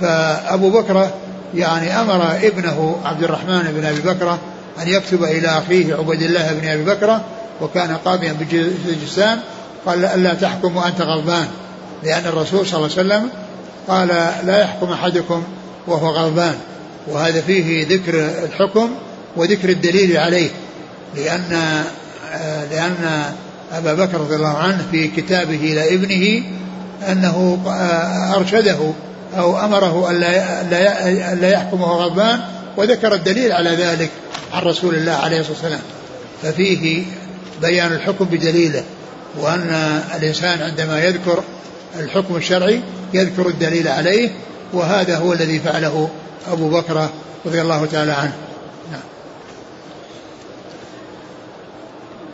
فأبو 0.00 0.70
بكر 0.70 1.10
يعني 1.54 2.00
أمر 2.00 2.36
ابنه 2.42 2.96
عبد 3.04 3.24
الرحمن 3.24 3.62
بن 3.62 3.84
أبي 3.84 4.00
بكر 4.00 4.38
أن 4.82 4.88
يكتب 4.88 5.24
إلى 5.24 5.48
أخيه 5.48 5.94
عبيد 5.94 6.22
الله 6.22 6.52
بن 6.52 6.68
أبي 6.68 6.84
بكر 6.84 7.20
وكان 7.60 7.96
قاضيا 8.04 8.36
بجسام 8.86 9.40
قال 9.86 10.04
ألا 10.04 10.34
تحكم 10.34 10.76
وأنت 10.76 11.00
غضبان. 11.00 11.46
لأن 12.04 12.26
الرسول 12.26 12.66
صلى 12.66 12.76
الله 12.76 12.90
عليه 12.98 13.06
وسلم 13.08 13.30
قال 13.88 14.08
لا 14.46 14.60
يحكم 14.60 14.92
أحدكم 14.92 15.42
وهو 15.86 16.08
غضبان. 16.08 16.54
وهذا 17.08 17.40
فيه 17.40 17.86
ذكر 17.86 18.14
الحكم 18.44 18.90
وذكر 19.36 19.68
الدليل 19.68 20.16
عليه. 20.16 20.50
لأن 21.16 21.84
لأن 22.70 23.24
أبا 23.72 23.94
بكر 23.94 24.20
رضي 24.20 24.34
الله 24.36 24.58
عنه 24.58 24.86
في 24.90 25.08
كتابه 25.08 25.56
إلى 25.56 25.94
ابنه 25.94 26.44
أنه 27.12 27.58
أرشده 28.36 28.92
أو 29.38 29.58
أمره 29.58 30.10
ألا 30.10 31.34
لا 31.34 31.50
يحكم 31.50 31.80
وهو 31.80 32.02
غضبان 32.02 32.40
وذكر 32.76 33.14
الدليل 33.14 33.52
على 33.52 33.70
ذلك 33.70 34.10
عن 34.52 34.62
رسول 34.62 34.94
الله 34.94 35.12
عليه 35.12 35.40
الصلاة 35.40 35.56
والسلام 35.56 35.80
ففيه 36.42 37.04
بيان 37.62 37.92
الحكم 37.92 38.24
بدليله 38.24 38.84
وأن 39.38 40.00
الإنسان 40.14 40.62
عندما 40.62 41.04
يذكر 41.04 41.42
الحكم 42.00 42.36
الشرعي 42.36 42.80
يذكر 43.14 43.48
الدليل 43.48 43.88
عليه 43.88 44.30
وهذا 44.72 45.16
هو 45.16 45.32
الذي 45.32 45.58
فعله 45.58 46.08
أبو 46.52 46.70
بكر 46.70 47.08
رضي 47.46 47.60
الله 47.60 47.86
تعالى 47.86 48.12
عنه 48.12 48.32
نعم. 48.92 49.00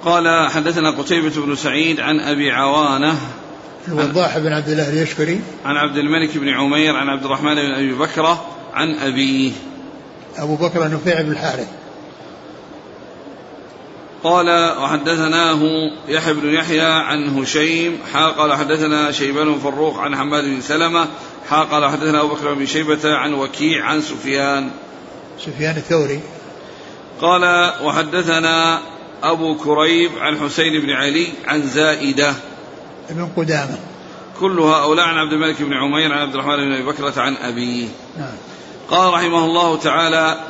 قال 0.05 0.51
حدثنا 0.51 0.90
قتيبة 0.90 1.46
بن 1.46 1.57
سعيد 1.57 2.01
عن 2.01 2.20
أبي 2.20 2.51
عوانة 2.51 3.14
الوضاح 3.89 4.39
بن 4.39 4.53
عبد 4.53 4.68
الله 4.68 4.89
اليشكري. 4.89 5.41
عن 5.64 5.76
عبد 5.76 5.97
الملك 5.97 6.39
بن 6.39 6.49
عمير 6.49 6.97
عن 6.97 7.09
عبد 7.09 7.24
الرحمن 7.24 7.55
بن 7.55 7.72
أبي 7.72 7.93
بكرة 7.93 8.47
عن 8.74 8.95
أبيه. 8.95 9.53
أبو 10.39 10.57
بكر 10.57 10.89
نفيع 10.89 11.20
بن 11.20 11.30
الحارث. 11.30 11.68
قال 14.24 14.78
وحدثناه 14.78 15.91
يحيى 16.09 16.32
بن 16.34 16.55
يحيى 16.55 16.80
عن 16.80 17.39
هشيم 17.39 17.99
حا 18.12 18.26
قال 18.26 18.55
حدثنا 18.55 19.12
شيبان 19.12 19.53
بن 19.53 19.59
فروخ 19.59 19.99
عن 19.99 20.16
حماد 20.16 20.45
بن 20.45 20.61
سلمة 20.61 21.07
حا 21.51 21.62
قال 21.62 21.91
حدثنا 21.91 22.20
أبو 22.20 22.34
بكر 22.34 22.55
بن 22.55 22.66
شيبة 22.66 23.14
عن 23.14 23.34
وكيع 23.34 23.84
عن 23.84 24.01
سفيان. 24.01 24.70
سفيان 25.47 25.76
الثوري. 25.76 26.20
قال 27.20 27.72
وحدثنا 27.82 28.80
أبو 29.22 29.57
كريب 29.57 30.11
عن 30.18 30.39
حسين 30.39 30.80
بن 30.80 30.91
علي 30.91 31.26
عن 31.47 31.62
زائدة. 31.62 32.34
ابن 33.11 33.28
قدامة. 33.36 33.78
كل 34.40 34.61
هؤلاء 34.61 35.06
عن 35.06 35.18
عبد 35.18 35.32
الملك 35.32 35.62
بن 35.62 35.72
عمير 35.72 36.12
عن 36.12 36.18
عبد 36.18 36.34
الرحمن 36.34 36.56
بن 36.56 36.72
أبي 36.72 36.82
بكرة 36.82 37.20
عن 37.20 37.36
أبيه. 37.36 37.88
نعم. 38.18 38.34
قال 38.90 39.14
رحمه 39.14 39.44
الله 39.44 39.76
تعالى 39.76 40.40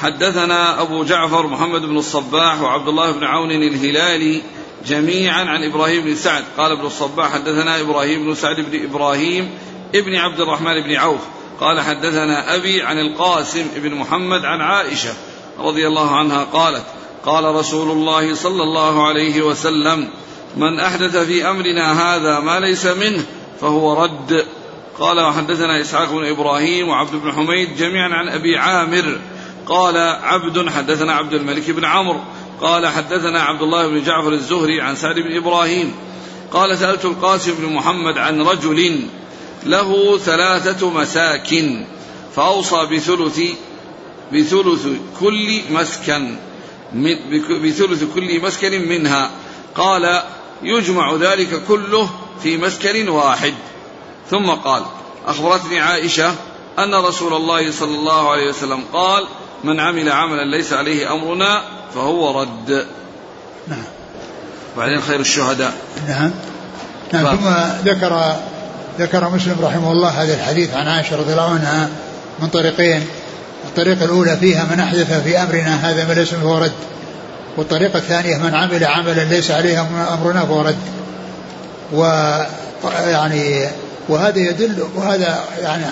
حدثنا 0.00 0.82
أبو 0.82 1.04
جعفر 1.04 1.46
محمد 1.46 1.80
بن 1.80 1.96
الصباح 1.96 2.62
وعبد 2.62 2.88
الله 2.88 3.10
بن 3.10 3.24
عون 3.24 3.50
الهلالي 3.50 4.42
جميعا 4.86 5.44
عن 5.44 5.64
إبراهيم 5.64 6.04
بن 6.04 6.14
سعد. 6.14 6.44
قال 6.58 6.72
ابن 6.72 6.86
الصباح 6.86 7.32
حدثنا 7.32 7.80
إبراهيم 7.80 8.24
بن 8.24 8.34
سعد 8.34 8.60
بن 8.60 8.84
إبراهيم 8.84 9.50
ابن 9.94 10.16
عبد 10.16 10.40
الرحمن 10.40 10.82
بن 10.82 10.94
عوف. 10.94 11.20
قال 11.60 11.80
حدثنا 11.80 12.54
أبي 12.54 12.82
عن 12.82 12.98
القاسم 12.98 13.66
بن 13.76 13.94
محمد 13.94 14.44
عن 14.44 14.60
عائشة 14.60 15.12
رضي 15.58 15.86
الله 15.86 16.16
عنها 16.16 16.44
قالت 16.44 16.84
قال 17.26 17.44
رسول 17.44 17.90
الله 17.90 18.34
صلى 18.34 18.62
الله 18.62 19.06
عليه 19.06 19.42
وسلم 19.42 20.08
من 20.56 20.80
أحدث 20.80 21.16
في 21.16 21.50
أمرنا 21.50 21.92
هذا 21.92 22.40
ما 22.40 22.60
ليس 22.60 22.86
منه 22.86 23.24
فهو 23.60 24.04
رد. 24.04 24.46
قال 24.98 25.20
وحدثنا 25.20 25.80
إسحاق 25.80 26.12
بن 26.12 26.24
إبراهيم 26.24 26.88
وعبد 26.88 27.14
بن 27.14 27.32
حميد 27.32 27.76
جميعا 27.76 28.08
عن 28.08 28.28
أبي 28.28 28.56
عامر. 28.56 29.18
قال 29.66 29.96
عبد 30.22 30.68
حدثنا 30.68 31.12
عبد 31.12 31.34
الملك 31.34 31.70
بن 31.70 31.84
عمرو. 31.84 32.20
قال 32.60 32.86
حدثنا 32.86 33.42
عبد 33.42 33.62
الله 33.62 33.88
بن 33.88 34.02
جعفر 34.02 34.32
الزهري 34.32 34.80
عن 34.80 34.96
سعد 34.96 35.14
بن 35.14 35.36
إبراهيم. 35.36 35.94
قال 36.52 36.78
سألت 36.78 37.04
القاسم 37.04 37.54
بن 37.58 37.72
محمد 37.72 38.18
عن 38.18 38.42
رجل 38.42 39.00
له 39.66 40.18
ثلاثة 40.18 40.90
مساكن 40.90 41.84
فأوصى 42.36 42.86
بثلث 42.86 43.40
بثلث 44.32 44.86
كل 45.20 45.60
مسكن 45.70 46.36
بثلث 47.62 48.04
كل 48.14 48.42
مسكن 48.42 48.88
منها. 48.88 49.30
قال 49.74 50.22
يجمع 50.62 51.14
ذلك 51.14 51.62
كله 51.68 52.10
في 52.42 52.56
مسكن 52.56 53.08
واحد. 53.08 53.54
ثم 54.30 54.50
قال 54.50 54.82
أخبرتني 55.26 55.80
عائشة 55.80 56.34
أن 56.78 56.94
رسول 56.94 57.34
الله 57.34 57.72
صلى 57.72 57.94
الله 57.94 58.30
عليه 58.30 58.48
وسلم 58.48 58.84
قال 58.92 59.26
من 59.64 59.80
عمل 59.80 60.08
عملا 60.08 60.56
ليس 60.56 60.72
عليه 60.72 61.12
أمرنا 61.12 61.62
فهو 61.94 62.40
رد. 62.40 62.86
نعم. 63.68 63.84
وبعدين 64.76 65.00
خير 65.00 65.20
الشهداء. 65.20 65.72
نعم. 66.08 66.30
نعم 67.12 67.36
ف... 67.36 67.40
ثم 67.40 67.48
ذكر 67.90 68.36
ذكر 68.98 69.28
مسلم 69.28 69.56
رحمه 69.62 69.92
الله 69.92 70.08
هذا 70.08 70.34
الحديث 70.34 70.74
عن 70.74 70.86
عائشة 70.86 71.16
رضي 71.16 71.32
الله 71.32 71.50
عنها 71.50 71.88
من 72.38 72.48
طريقين. 72.48 73.06
الطريقة 73.64 74.04
الأولى 74.04 74.36
فيها 74.36 74.64
من 74.64 74.80
أحدث 74.80 75.22
في 75.22 75.42
أمرنا 75.42 75.90
هذا 75.90 76.08
ما 76.08 76.12
ليس 76.12 76.34
فهو 76.34 76.58
رد. 76.58 76.72
والطريقة 77.58 77.96
الثانية 77.98 78.36
من 78.36 78.54
عمل 78.54 78.84
عملا 78.84 79.24
ليس 79.24 79.50
عليه 79.50 79.86
أمرنا 80.14 80.40
فهو 80.40 80.60
رد. 80.60 80.76
و 81.92 82.02
يعني 83.10 83.66
وهذا 84.08 84.38
يدل 84.38 84.84
وهذا 84.96 85.38
يعني 85.62 85.84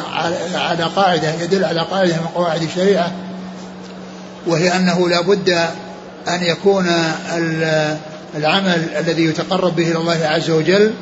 على 0.55 0.85
قاعدة 0.85 1.33
يدل 1.43 1.65
على 1.65 1.81
قاعدة 1.81 2.13
من 2.13 2.27
قواعد 2.35 2.63
الشريعة 2.63 3.13
وهي 4.47 4.77
أنه 4.77 5.09
لا 5.09 5.21
بد 5.21 5.49
أن 6.29 6.43
يكون 6.43 6.87
العمل 8.37 8.83
الذي 8.99 9.25
يتقرب 9.25 9.77
به 9.77 9.91
إلى 9.91 9.99
الله 9.99 10.27
عز 10.27 10.51
وجل 10.51 10.93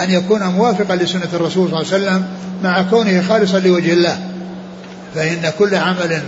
أن 0.00 0.10
يكون 0.10 0.42
موافقا 0.42 0.96
لسنة 0.96 1.28
الرسول 1.32 1.70
صلى 1.70 1.80
الله 1.80 1.92
عليه 1.92 2.04
وسلم 2.04 2.26
مع 2.62 2.82
كونه 2.82 3.22
خالصا 3.28 3.58
لوجه 3.58 3.92
الله. 3.92 4.18
فإن 5.14 5.52
كل 5.58 5.74
عمل 5.74 6.22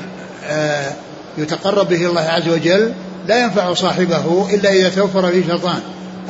آه، 0.49 0.93
يتقرب 1.39 1.89
به 1.89 2.07
الله 2.07 2.21
عز 2.21 2.49
وجل 2.49 2.93
لا 3.29 3.45
ينفع 3.45 3.75
صاحبه 3.75 4.55
إلا 4.55 4.73
إذا 4.73 4.89
توفر 4.89 5.31
فيه 5.31 5.47
شرطان 5.47 5.81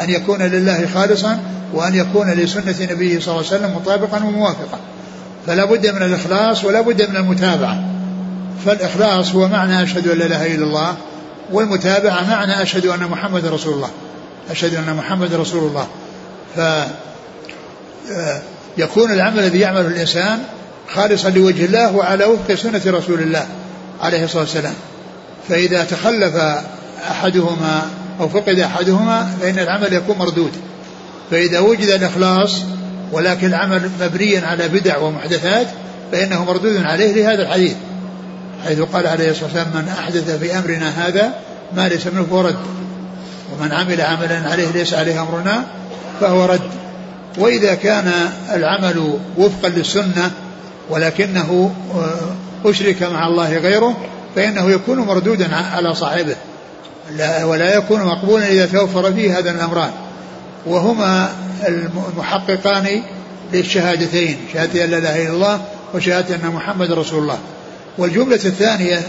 أن 0.01 0.11
يكون 0.11 0.43
لله 0.43 0.89
خالصا 0.95 1.39
وأن 1.73 1.95
يكون 1.95 2.31
لسنة 2.31 2.89
نبيه 2.91 3.21
صلى 3.21 3.35
الله 3.35 3.47
عليه 3.51 3.57
وسلم 3.57 3.75
مطابقا 3.77 4.25
وموافقا. 4.25 4.79
فلا 5.47 5.65
بد 5.65 5.87
من 5.87 6.03
الإخلاص 6.03 6.65
ولا 6.65 6.81
بد 6.81 7.11
من 7.11 7.17
المتابعة. 7.17 7.85
فالإخلاص 8.67 9.35
هو 9.35 9.49
معنى 9.49 9.83
أشهد 9.83 10.09
أن 10.09 10.19
لا 10.19 10.27
إله 10.27 10.55
إلا 10.55 10.65
الله 10.65 10.95
والمتابعة 11.53 12.31
معنى 12.31 12.63
أشهد 12.63 12.87
أن 12.87 13.01
محمد 13.01 13.47
رسول 13.47 13.75
الله. 13.75 13.91
أشهد 14.51 14.75
أن 14.75 14.97
محمد 14.97 15.35
رسول 15.35 15.69
الله. 15.69 15.87
ف 16.57 16.61
آه، 18.11 18.43
يكون 18.79 19.13
العمل 19.13 19.39
الذي 19.39 19.59
يعمله 19.61 19.87
الإنسان 19.87 20.39
خالصا 20.95 21.31
لوجه 21.31 21.65
الله 21.65 21.97
وعلى 21.97 22.25
وفق 22.25 22.55
سنة 22.55 22.83
رسول 22.87 23.21
الله 23.21 23.47
عليه 24.01 24.25
الصلاة 24.25 24.43
والسلام. 24.43 24.75
فإذا 25.49 25.85
تخلف 25.85 26.35
أحدهما 27.11 27.83
أو 28.21 28.29
فقد 28.29 28.59
أحدهما 28.59 29.37
فإن 29.41 29.59
العمل 29.59 29.93
يكون 29.93 30.19
مردود. 30.19 30.53
فإذا 31.31 31.59
وجد 31.59 31.89
الإخلاص 31.89 32.63
ولكن 33.13 33.47
العمل 33.47 33.91
مبنيا 34.01 34.47
على 34.47 34.69
بدع 34.69 34.99
ومحدثات 34.99 35.67
فإنه 36.13 36.45
مردود 36.45 36.77
عليه 36.77 37.13
لهذا 37.13 37.43
الحديث. 37.43 37.75
حيث 38.65 38.81
قال 38.81 39.07
عليه 39.07 39.31
الصلاة 39.31 39.45
والسلام 39.45 39.69
من 39.75 39.89
أحدث 39.89 40.39
في 40.39 40.59
أمرنا 40.59 41.07
هذا 41.07 41.35
ما 41.77 41.89
ليس 41.89 42.07
منه 42.07 42.23
فهو 42.23 42.41
رد. 42.41 42.57
ومن 43.53 43.73
عمل 43.73 44.01
عملا 44.01 44.51
عليه 44.51 44.71
ليس 44.71 44.95
عليه 44.95 45.23
أمرنا 45.23 45.65
فهو 46.21 46.45
رد. 46.45 46.71
وإذا 47.39 47.75
كان 47.75 48.13
العمل 48.55 49.19
وفقا 49.39 49.69
للسنة 49.69 50.31
ولكنه 50.91 51.75
آه، 51.95 52.71
أشرك 52.71 53.03
مع 53.03 53.27
الله 53.27 53.59
غيره 53.59 53.97
فإنه 54.37 54.71
يكون 54.71 54.99
مردودا 54.99 55.57
على 55.57 55.95
صاحبه. 55.95 56.37
لا 57.11 57.45
ولا 57.45 57.77
يكون 57.77 58.03
مقبولا 58.03 58.49
إذا 58.49 58.67
توفر 58.67 59.13
فيه 59.13 59.39
هذا 59.39 59.51
الأمران. 59.51 59.91
وهما 60.67 61.33
المحققان 61.69 63.03
للشهادتين 63.53 64.37
شهادة 64.53 64.85
أن 64.85 64.91
لا 64.91 64.99
إله 64.99 65.23
إلا 65.23 65.33
الله 65.33 65.61
وشهادة 65.95 66.35
أن 66.35 66.51
محمد 66.51 66.93
رسول 66.93 67.23
الله. 67.23 67.39
والجملة 67.99 68.41
الثانية 68.45 69.03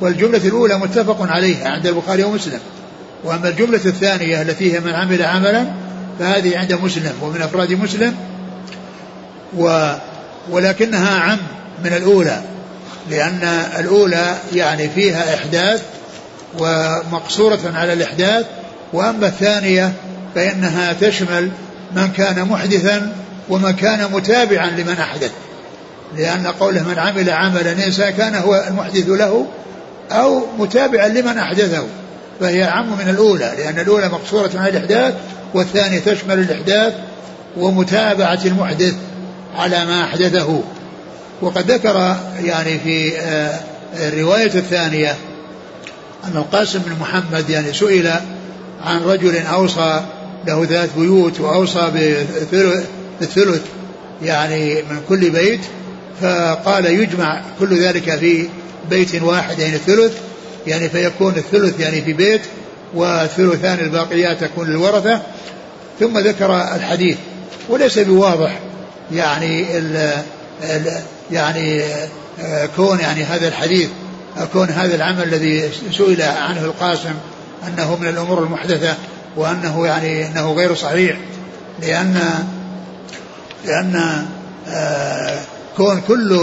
والجملة 0.00 0.44
الأولى 0.44 0.78
متفق 0.78 1.16
عليها 1.20 1.68
عند 1.68 1.86
البخاري 1.86 2.22
ومسلم. 2.22 2.60
وأما 3.24 3.48
الجملة 3.48 3.80
الثانية 3.86 4.42
التي 4.42 4.74
هي 4.74 4.80
من 4.80 4.92
عمل 4.94 5.22
عملا 5.22 5.66
فهذه 6.18 6.58
عند 6.58 6.72
مسلم 6.72 7.12
ومن 7.22 7.42
أفراد 7.42 7.72
مسلم. 7.72 8.14
و 9.58 9.92
ولكنها 10.50 11.20
عم 11.20 11.38
من 11.84 11.92
الأولى 11.92 12.42
لأن 13.10 13.44
الأولى 13.78 14.36
يعني 14.54 14.88
فيها 14.88 15.34
إحداث 15.34 15.82
ومقصورة 16.58 17.60
على 17.74 17.92
الإحداث 17.92 18.46
وأما 18.92 19.26
الثانية 19.26 19.92
فإنها 20.34 20.92
تشمل 20.92 21.50
من 21.96 22.08
كان 22.16 22.48
محدثا 22.48 23.12
ومن 23.48 23.72
كان 23.72 24.12
متابعا 24.12 24.66
لمن 24.66 24.96
أحدث. 25.00 25.30
لأن 26.16 26.46
قوله 26.46 26.88
من 26.88 26.98
عمل 26.98 27.30
عملا 27.30 27.74
ليس 27.74 28.00
كان 28.00 28.34
هو 28.34 28.64
المحدث 28.68 29.08
له 29.08 29.46
أو 30.10 30.42
متابعا 30.58 31.08
لمن 31.08 31.38
أحدثه 31.38 31.86
فهي 32.40 32.64
أعم 32.64 32.98
من 32.98 33.08
الأولى 33.08 33.52
لأن 33.58 33.78
الأولى 33.78 34.08
مقصورة 34.08 34.50
على 34.54 34.70
الإحداث 34.70 35.14
والثانية 35.54 35.98
تشمل 35.98 36.38
الإحداث 36.38 36.94
ومتابعة 37.56 38.38
المحدث 38.44 38.94
على 39.56 39.84
ما 39.84 40.04
أحدثه. 40.04 40.62
وقد 41.42 41.70
ذكر 41.70 42.16
يعني 42.44 42.78
في 42.78 43.18
آه، 43.18 43.60
الرواية 43.94 44.54
الثانية 44.54 45.16
أن 46.24 46.36
القاسم 46.36 46.78
بن 46.78 46.92
محمد 47.00 47.50
يعني 47.50 47.72
سئل 47.72 48.10
عن 48.80 49.02
رجل 49.02 49.36
أوصى 49.36 50.04
له 50.46 50.64
ثلاث 50.64 50.90
بيوت 50.96 51.40
وأوصى 51.40 51.90
بالثلث 53.20 53.62
يعني 54.22 54.74
من 54.74 55.00
كل 55.08 55.30
بيت 55.30 55.60
فقال 56.20 56.86
يجمع 56.86 57.42
كل 57.60 57.82
ذلك 57.82 58.18
في 58.18 58.48
بيت 58.90 59.22
واحد 59.22 59.58
يعني 59.58 59.74
الثلث 59.74 60.12
يعني 60.66 60.88
فيكون 60.88 61.34
الثلث 61.36 61.80
يعني 61.80 62.02
في 62.02 62.12
بيت 62.12 62.40
والثلثان 62.94 63.78
الباقيات 63.78 64.44
تكون 64.44 64.68
للورثة. 64.68 65.20
ثم 66.00 66.18
ذكر 66.18 66.56
الحديث 66.56 67.16
وليس 67.68 67.98
بواضح 67.98 68.58
يعني 69.12 69.78
ال 69.78 70.12
ال 70.62 70.92
يعني 71.32 71.82
كون 72.76 73.00
يعني 73.00 73.24
هذا 73.24 73.48
الحديث. 73.48 73.88
كون 74.52 74.68
هذا 74.68 74.94
العمل 74.94 75.22
الذي 75.22 75.70
سئل 75.92 76.22
عنه 76.22 76.64
القاسم 76.64 77.14
أنه 77.68 77.96
من 77.96 78.08
الأمور 78.08 78.42
المحدثة 78.42 78.94
وأنه 79.36 79.86
يعني 79.86 80.26
أنه 80.26 80.52
غير 80.52 80.74
صحيح 80.74 81.16
لأن 81.82 82.44
لأن 83.64 84.26
آه، 84.68 85.38
كون 85.76 86.02
كل 86.08 86.40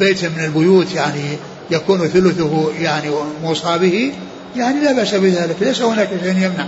بيت 0.00 0.24
من 0.24 0.44
البيوت 0.44 0.92
يعني 0.94 1.38
يكون 1.70 2.08
ثلثه 2.08 2.70
يعني 2.80 3.10
موصى 3.42 3.78
به 3.78 4.12
يعني 4.56 4.80
لا 4.80 4.92
بأس 4.92 5.14
بذلك. 5.14 5.56
ليس 5.60 5.82
هناك 5.82 6.08
شيء 6.22 6.32
يمنع 6.32 6.66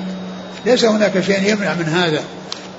ليس 0.66 0.84
هناك 0.84 1.20
شيء 1.20 1.52
يمنع 1.52 1.74
من 1.74 1.84
هذا. 1.84 2.20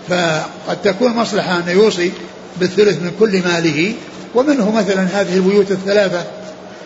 فقد 0.10 0.82
تكون 0.84 1.16
مصلحة 1.16 1.58
أن 1.58 1.70
يوصي 1.70 2.12
بالثلث 2.60 3.02
من 3.02 3.12
كل 3.20 3.42
ماله 3.42 3.94
ومنه 4.36 4.72
مثلا 4.72 5.04
هذه 5.04 5.36
البيوت 5.36 5.72
الثلاثة 5.72 6.24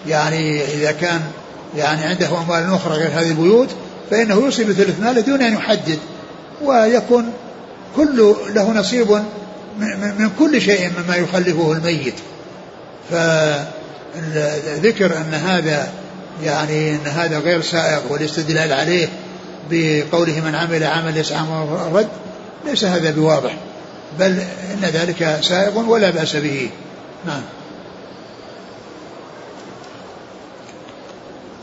يعني 0.07 0.63
إذا 0.63 0.91
كان 0.91 1.21
يعني 1.77 2.03
عنده 2.03 2.27
أموال 2.27 2.73
أخرى 2.73 2.93
غير 2.93 3.09
هذه 3.09 3.29
البيوت 3.29 3.69
فإنه 4.11 4.35
يوصي 4.35 4.63
بثلث 4.63 4.99
ماله 4.99 5.21
دون 5.21 5.41
أن 5.41 5.53
يحدد. 5.53 5.99
ويكون 6.61 7.33
كل 7.95 8.35
له 8.49 8.71
نصيب 8.71 9.11
من 10.19 10.29
كل 10.39 10.61
شيء 10.61 10.89
مما 10.89 11.15
يخلفه 11.15 11.71
الميت. 11.71 12.13
فذكر 13.11 15.17
أن 15.17 15.33
هذا 15.33 15.91
يعني 16.43 16.91
أن 16.91 17.07
هذا 17.07 17.39
غير 17.39 17.61
سائغ 17.61 18.01
والاستدلال 18.09 18.73
عليه 18.73 19.07
بقوله 19.71 20.41
من 20.45 20.55
عمل 20.55 20.83
عمل 20.83 21.17
يسعى 21.17 21.39
الرد 21.87 22.09
ليس 22.65 22.83
هذا 22.83 23.11
بواضح. 23.11 23.57
بل 24.19 24.39
إن 24.73 24.89
ذلك 24.93 25.39
سائغ 25.41 25.79
ولا 25.79 26.09
بأس 26.09 26.35
به. 26.35 26.69
نعم. 27.25 27.41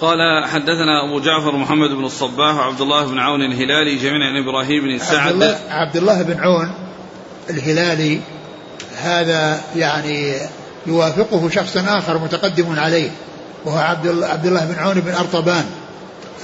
قال 0.01 0.45
حدثنا 0.45 1.05
أبو 1.05 1.21
جعفر 1.21 1.57
محمد 1.57 1.91
بن 1.91 2.05
الصباح 2.05 2.57
وعبد 2.57 2.81
الله 2.81 3.07
بن 3.07 3.19
عون 3.19 3.43
الهلالي 3.43 3.97
جميعا 3.97 4.31
عن 4.31 4.43
إبراهيم 4.43 4.85
بن 4.85 4.99
سعد. 4.99 5.19
عبد 5.19 5.33
الله, 5.33 5.59
عبد 5.71 5.97
الله 5.97 6.23
بن 6.23 6.41
عون 6.41 6.75
الهلالي 7.51 8.21
هذا 9.03 9.61
يعني 9.77 10.37
يوافقه 10.87 11.49
شخص 11.49 11.77
آخر 11.77 12.19
متقدم 12.19 12.79
عليه 12.79 13.11
وهو 13.65 13.79
عبد 13.79 14.23
عبد 14.23 14.47
الله 14.47 14.65
بن 14.65 14.75
عون 14.79 15.01
بن 15.01 15.15
أرطبان 15.15 15.65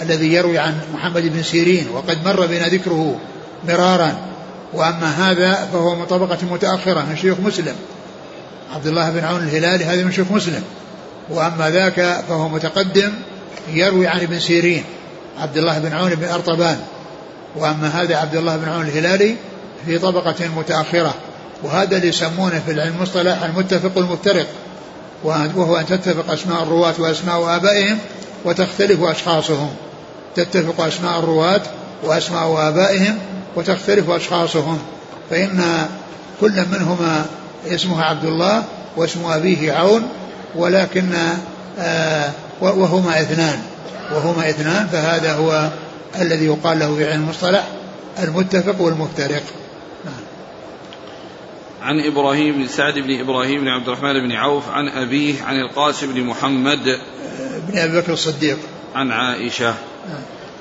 الذي 0.02 0.32
يروي 0.32 0.58
عن 0.58 0.80
محمد 0.94 1.22
بن 1.22 1.42
سيرين 1.42 1.88
وقد 1.94 2.24
مر 2.24 2.46
بنا 2.46 2.68
ذكره 2.68 3.20
مرارا. 3.68 4.16
وأما 4.72 5.30
هذا 5.30 5.68
فهو 5.72 5.94
من 5.94 6.06
طبقة 6.06 6.38
متأخرة 6.50 7.00
من 7.00 7.16
شيوخ 7.16 7.40
مسلم. 7.40 7.74
عبد 8.74 8.86
الله 8.86 9.10
بن 9.10 9.24
عون 9.24 9.40
الهلالي 9.40 9.84
هذا 9.84 10.04
من 10.04 10.12
شيوخ 10.12 10.30
مسلم. 10.30 10.62
وأما 11.30 11.70
ذاك 11.70 12.24
فهو 12.28 12.48
متقدم 12.48 13.12
يروي 13.72 14.06
عن 14.06 14.20
ابن 14.20 14.40
سيرين 14.40 14.84
عبد 15.40 15.56
الله 15.56 15.78
بن 15.78 15.92
عون 15.92 16.10
بن 16.14 16.28
أرطبان. 16.28 16.78
وأما 17.56 17.88
هذا 17.88 18.16
عبد 18.16 18.36
الله 18.36 18.56
بن 18.56 18.68
عون 18.68 18.86
الهلالي 18.86 19.36
في 19.86 19.98
طبقة 19.98 20.48
متأخرة 20.56 21.14
وهذا 21.62 21.96
اللي 21.96 22.08
يسمونه 22.08 22.62
في 22.66 22.72
العلم 22.72 22.94
المصطلح 22.96 23.42
المتفق 23.42 23.90
والمفترق 23.96 24.46
وهو 25.24 25.76
أن 25.76 25.86
تتفق 25.86 26.32
أسماء 26.32 26.62
الرواة 26.62 26.94
وأسماء 26.98 27.56
آبائهم 27.56 27.98
وتختلف 28.44 29.02
أشخاصهم. 29.02 29.70
تتفق 30.36 30.84
أسماء 30.84 31.18
الرواة 31.18 31.62
وأسماء 32.04 32.68
آبائهم 32.68 33.18
وتختلف 33.56 34.10
أشخاصهم. 34.10 34.78
فإن 35.30 35.86
كل 36.40 36.64
منهما 36.72 37.26
اسمه 37.66 38.02
عبد 38.02 38.24
الله 38.24 38.64
واسم 38.96 39.24
أبيه 39.24 39.72
عون 39.72 40.08
ولكن 40.54 41.14
آه 41.78 42.30
وهما 42.60 43.20
اثنان. 43.20 43.62
وهما 44.12 44.50
اثنان 44.50 44.86
فهذا 44.86 45.34
هو 45.34 45.70
الذي 46.20 46.44
يقال 46.44 46.78
له 46.78 46.96
في 46.96 47.10
علم 47.10 47.22
المصطلح 47.22 47.66
المتفق 48.22 48.80
والمفترق. 48.80 49.42
عن 51.82 52.00
إبراهيم 52.00 52.54
بن 52.54 52.66
سعد 52.68 52.94
بن 52.94 53.20
إبراهيم 53.20 53.60
بن 53.60 53.68
عبد 53.68 53.88
الرحمن 53.88 54.28
بن 54.28 54.32
عوف 54.32 54.70
عن 54.70 54.88
أبيه 54.88 55.42
عن 55.42 55.56
القاسم 55.60 56.14
بن 56.14 56.22
محمد. 56.22 56.98
بن 57.68 57.78
أبي 57.78 58.00
بكر 58.00 58.12
الصديق. 58.12 58.58
عن 58.94 59.12
عائشة. 59.12 59.74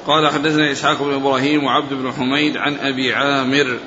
قال 0.07 0.27
حدثنا 0.27 0.71
إسحاق 0.71 1.03
بن 1.03 1.13
إبراهيم 1.13 1.63
وعبد 1.63 1.93
بن 1.93 2.11
حميد 2.11 2.57
عن 2.57 2.75
أبي 2.75 3.13
عامر 3.13 3.77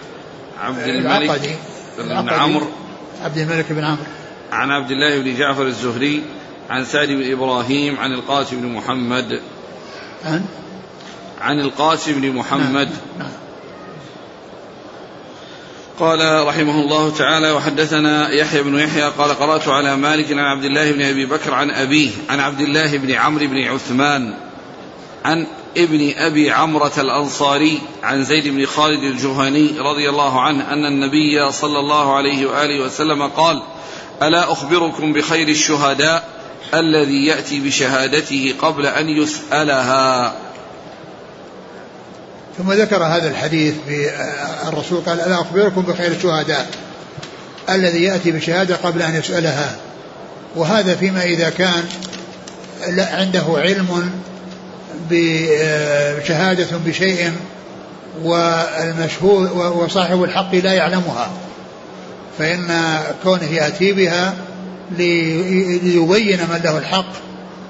عبد 0.60 0.88
الملك 0.88 1.58
بن 1.98 2.28
عمرو. 2.28 2.66
عبد 3.24 3.38
الملك 3.38 3.66
بن 3.70 3.84
عمرو. 3.84 4.02
عن 4.52 4.70
عبد 4.70 4.90
الله 4.90 5.18
بن 5.18 5.38
جعفر 5.38 5.66
الزهري. 5.66 6.22
عن 6.70 6.84
سعد 6.84 7.08
بن 7.08 7.32
إبراهيم 7.32 7.98
عن 7.98 8.12
القاسم 8.12 8.60
بن 8.60 8.68
محمد 8.68 9.40
عن 10.24 10.44
عن 11.40 11.60
القاسم 11.60 12.20
بن 12.20 12.30
محمد 12.30 12.88
نعم. 12.88 13.18
نعم. 13.18 13.30
قال 15.98 16.46
رحمه 16.46 16.80
الله 16.80 17.10
تعالى 17.10 17.52
وحدثنا 17.52 18.30
يحيى 18.30 18.62
بن 18.62 18.78
يحيى 18.78 19.02
قال 19.02 19.30
قرأت 19.30 19.68
على 19.68 19.96
مالك 19.96 20.32
عن 20.32 20.38
عبد 20.38 20.64
الله 20.64 20.92
بن 20.92 21.02
أبي 21.02 21.26
بكر 21.26 21.54
عن 21.54 21.70
أبيه 21.70 22.10
عن 22.28 22.40
عبد 22.40 22.60
الله 22.60 22.96
بن 22.96 23.10
عمرو 23.10 23.46
بن 23.46 23.64
عثمان 23.64 24.34
عن 25.24 25.46
ابن 25.76 26.12
أبي 26.16 26.50
عمرة 26.50 26.92
الأنصاري 26.98 27.78
عن 28.02 28.24
زيد 28.24 28.48
بن 28.48 28.66
خالد 28.66 29.02
الجهني 29.02 29.74
رضي 29.78 30.08
الله 30.08 30.40
عنه 30.40 30.72
أن 30.72 30.86
النبي 30.86 31.52
صلى 31.52 31.78
الله 31.78 32.16
عليه 32.16 32.46
وآله 32.46 32.84
وسلم 32.84 33.22
قال 33.22 33.62
ألا 34.22 34.52
أخبركم 34.52 35.12
بخير 35.12 35.48
الشهداء 35.48 36.37
الذي 36.74 37.26
يأتي 37.26 37.60
بشهادته 37.60 38.54
قبل 38.62 38.86
أن 38.86 39.08
يسألها. 39.08 40.34
ثم 42.58 42.72
ذكر 42.72 43.04
هذا 43.04 43.30
الحديث 43.30 43.74
الرسول 44.68 45.00
قال 45.06 45.20
ألا 45.20 45.40
أخبركم 45.40 45.82
بخير 45.82 46.10
الشهداء 46.10 46.70
الذي 47.70 48.02
يأتي 48.02 48.30
بشهادة 48.30 48.76
قبل 48.76 49.02
أن 49.02 49.14
يسألها. 49.14 49.76
وهذا 50.56 50.94
فيما 50.94 51.22
إذا 51.22 51.50
كان 51.50 51.84
عنده 52.98 53.44
علم 53.48 54.10
بشهادة 55.10 56.76
بشيء 56.86 57.32
والمشهود 58.22 59.50
وصاحب 59.50 60.22
الحق 60.24 60.54
لا 60.54 60.72
يعلمها. 60.72 61.30
فإن 62.38 62.98
كونه 63.22 63.52
يأتي 63.52 63.92
بها 63.92 64.34
ليبين 64.90 66.38
من 66.40 66.60
له 66.64 66.78
الحق 66.78 67.12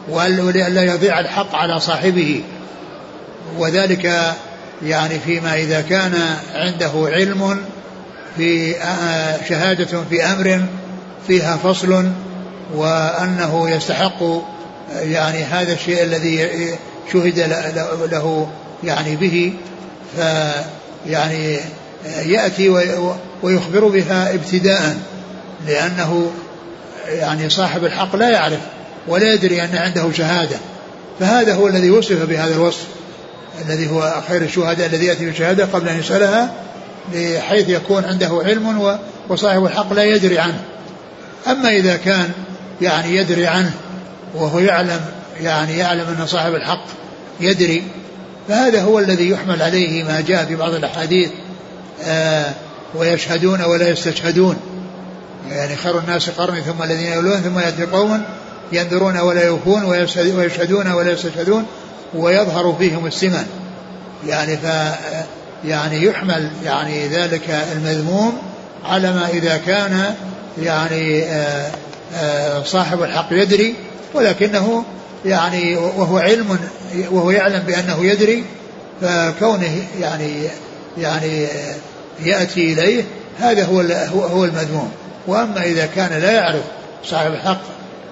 ولئلا 0.08 0.82
يضيع 0.82 1.20
الحق 1.20 1.54
على 1.54 1.80
صاحبه. 1.80 2.42
وذلك 3.58 4.34
يعني 4.82 5.18
فيما 5.18 5.54
إذا 5.54 5.80
كان 5.80 6.14
عنده 6.54 6.90
علم 6.94 7.60
في 8.36 8.74
شهادة 9.48 10.04
في 10.10 10.24
أمر 10.24 10.64
فيها 11.26 11.56
فصل 11.56 12.10
وأنه 12.74 13.70
يستحق 13.70 14.22
يعني 14.92 15.44
هذا 15.44 15.72
الشيء 15.72 16.02
الذي 16.02 16.48
شهد 17.12 17.38
له 18.12 18.48
يعني 18.84 19.16
به 19.16 19.52
ف 20.16 20.20
يعني 21.06 21.58
يأتي 22.26 22.68
ويخبر 23.42 23.88
بها 23.88 24.34
ابتداء 24.34 24.96
لأنه 25.66 26.30
يعني 27.08 27.50
صاحب 27.50 27.84
الحق 27.84 28.16
لا 28.16 28.30
يعرف 28.30 28.60
ولا 29.08 29.34
يدري 29.34 29.64
أن 29.64 29.76
عنده 29.76 30.12
شهادة. 30.12 30.56
فهذا 31.20 31.54
هو 31.54 31.68
الذي 31.68 31.90
وصف 31.90 32.22
بهذا 32.22 32.54
الوصف 32.54 32.84
الذي 33.68 33.90
هو 33.90 34.22
خير 34.28 34.42
الشهداء 34.42 34.86
الذي 34.86 35.06
يأتي 35.06 35.26
بالشهادة 35.26 35.64
قبل 35.64 35.88
أن 35.88 35.98
يسألها 35.98 36.52
بحيث 37.14 37.68
يكون 37.68 38.04
عنده 38.04 38.42
علم 38.44 38.98
وصاحب 39.28 39.64
الحق 39.64 39.92
لا 39.92 40.04
يدري 40.04 40.38
عنه. 40.38 40.60
أما 41.46 41.68
إذا 41.68 41.96
كان 41.96 42.30
يعني 42.82 43.16
يدري 43.16 43.46
عنه 43.46 43.72
وهو 44.34 44.58
يعلم 44.58 45.00
يعني 45.40 45.78
يعلم 45.78 46.16
أن 46.20 46.26
صاحب 46.26 46.54
الحق 46.54 46.84
يدري 47.40 47.82
فهذا 48.48 48.82
هو 48.82 48.98
الذي 48.98 49.30
يحمل 49.30 49.62
عليه 49.62 50.04
ما 50.04 50.20
جاء 50.20 50.44
في 50.44 50.56
بعض 50.56 50.74
الأحاديث 50.74 51.30
آه 52.02 52.52
ويشهدون 52.94 53.62
ولا 53.62 53.88
يستشهدون. 53.88 54.56
يعني 55.50 55.76
خير 55.76 55.98
الناس 55.98 56.30
قرني 56.30 56.62
ثم 56.62 56.82
الذين 56.82 57.12
يلون 57.12 57.36
ثم 57.36 57.58
يأتي 57.58 57.84
قوم 57.84 58.22
ينذرون 58.72 59.18
ولا 59.18 59.44
يوفون 59.44 59.84
ويشهدون 60.36 60.92
ولا 60.92 61.12
يستشهدون 61.12 61.66
ويظهر 62.14 62.76
فيهم 62.78 63.06
السمن 63.06 63.46
يعني 64.26 64.56
ف 64.56 64.64
يعني 65.64 66.02
يحمل 66.02 66.50
يعني 66.64 67.08
ذلك 67.08 67.50
المذموم 67.72 68.38
على 68.84 69.12
ما 69.12 69.28
إذا 69.28 69.56
كان 69.66 70.14
يعني 70.62 71.22
آه، 71.24 71.70
آه، 72.14 72.62
صاحب 72.62 73.02
الحق 73.02 73.26
يدري 73.30 73.74
ولكنه 74.14 74.84
يعني 75.24 75.76
وهو 75.76 76.18
علم 76.18 76.58
وهو 77.10 77.30
يعلم 77.30 77.62
بأنه 77.66 78.04
يدري 78.04 78.44
فكونه 79.00 79.82
يعني 80.00 80.48
يعني 80.98 81.46
يأتي 82.24 82.72
إليه 82.72 83.04
هذا 83.38 83.64
هو 83.64 83.80
هو 84.16 84.44
المذموم. 84.44 84.90
وأما 85.28 85.64
إذا 85.64 85.86
كان 85.86 86.20
لا 86.20 86.32
يعرف 86.32 86.62
صاحب 87.04 87.32
الحق 87.32 87.60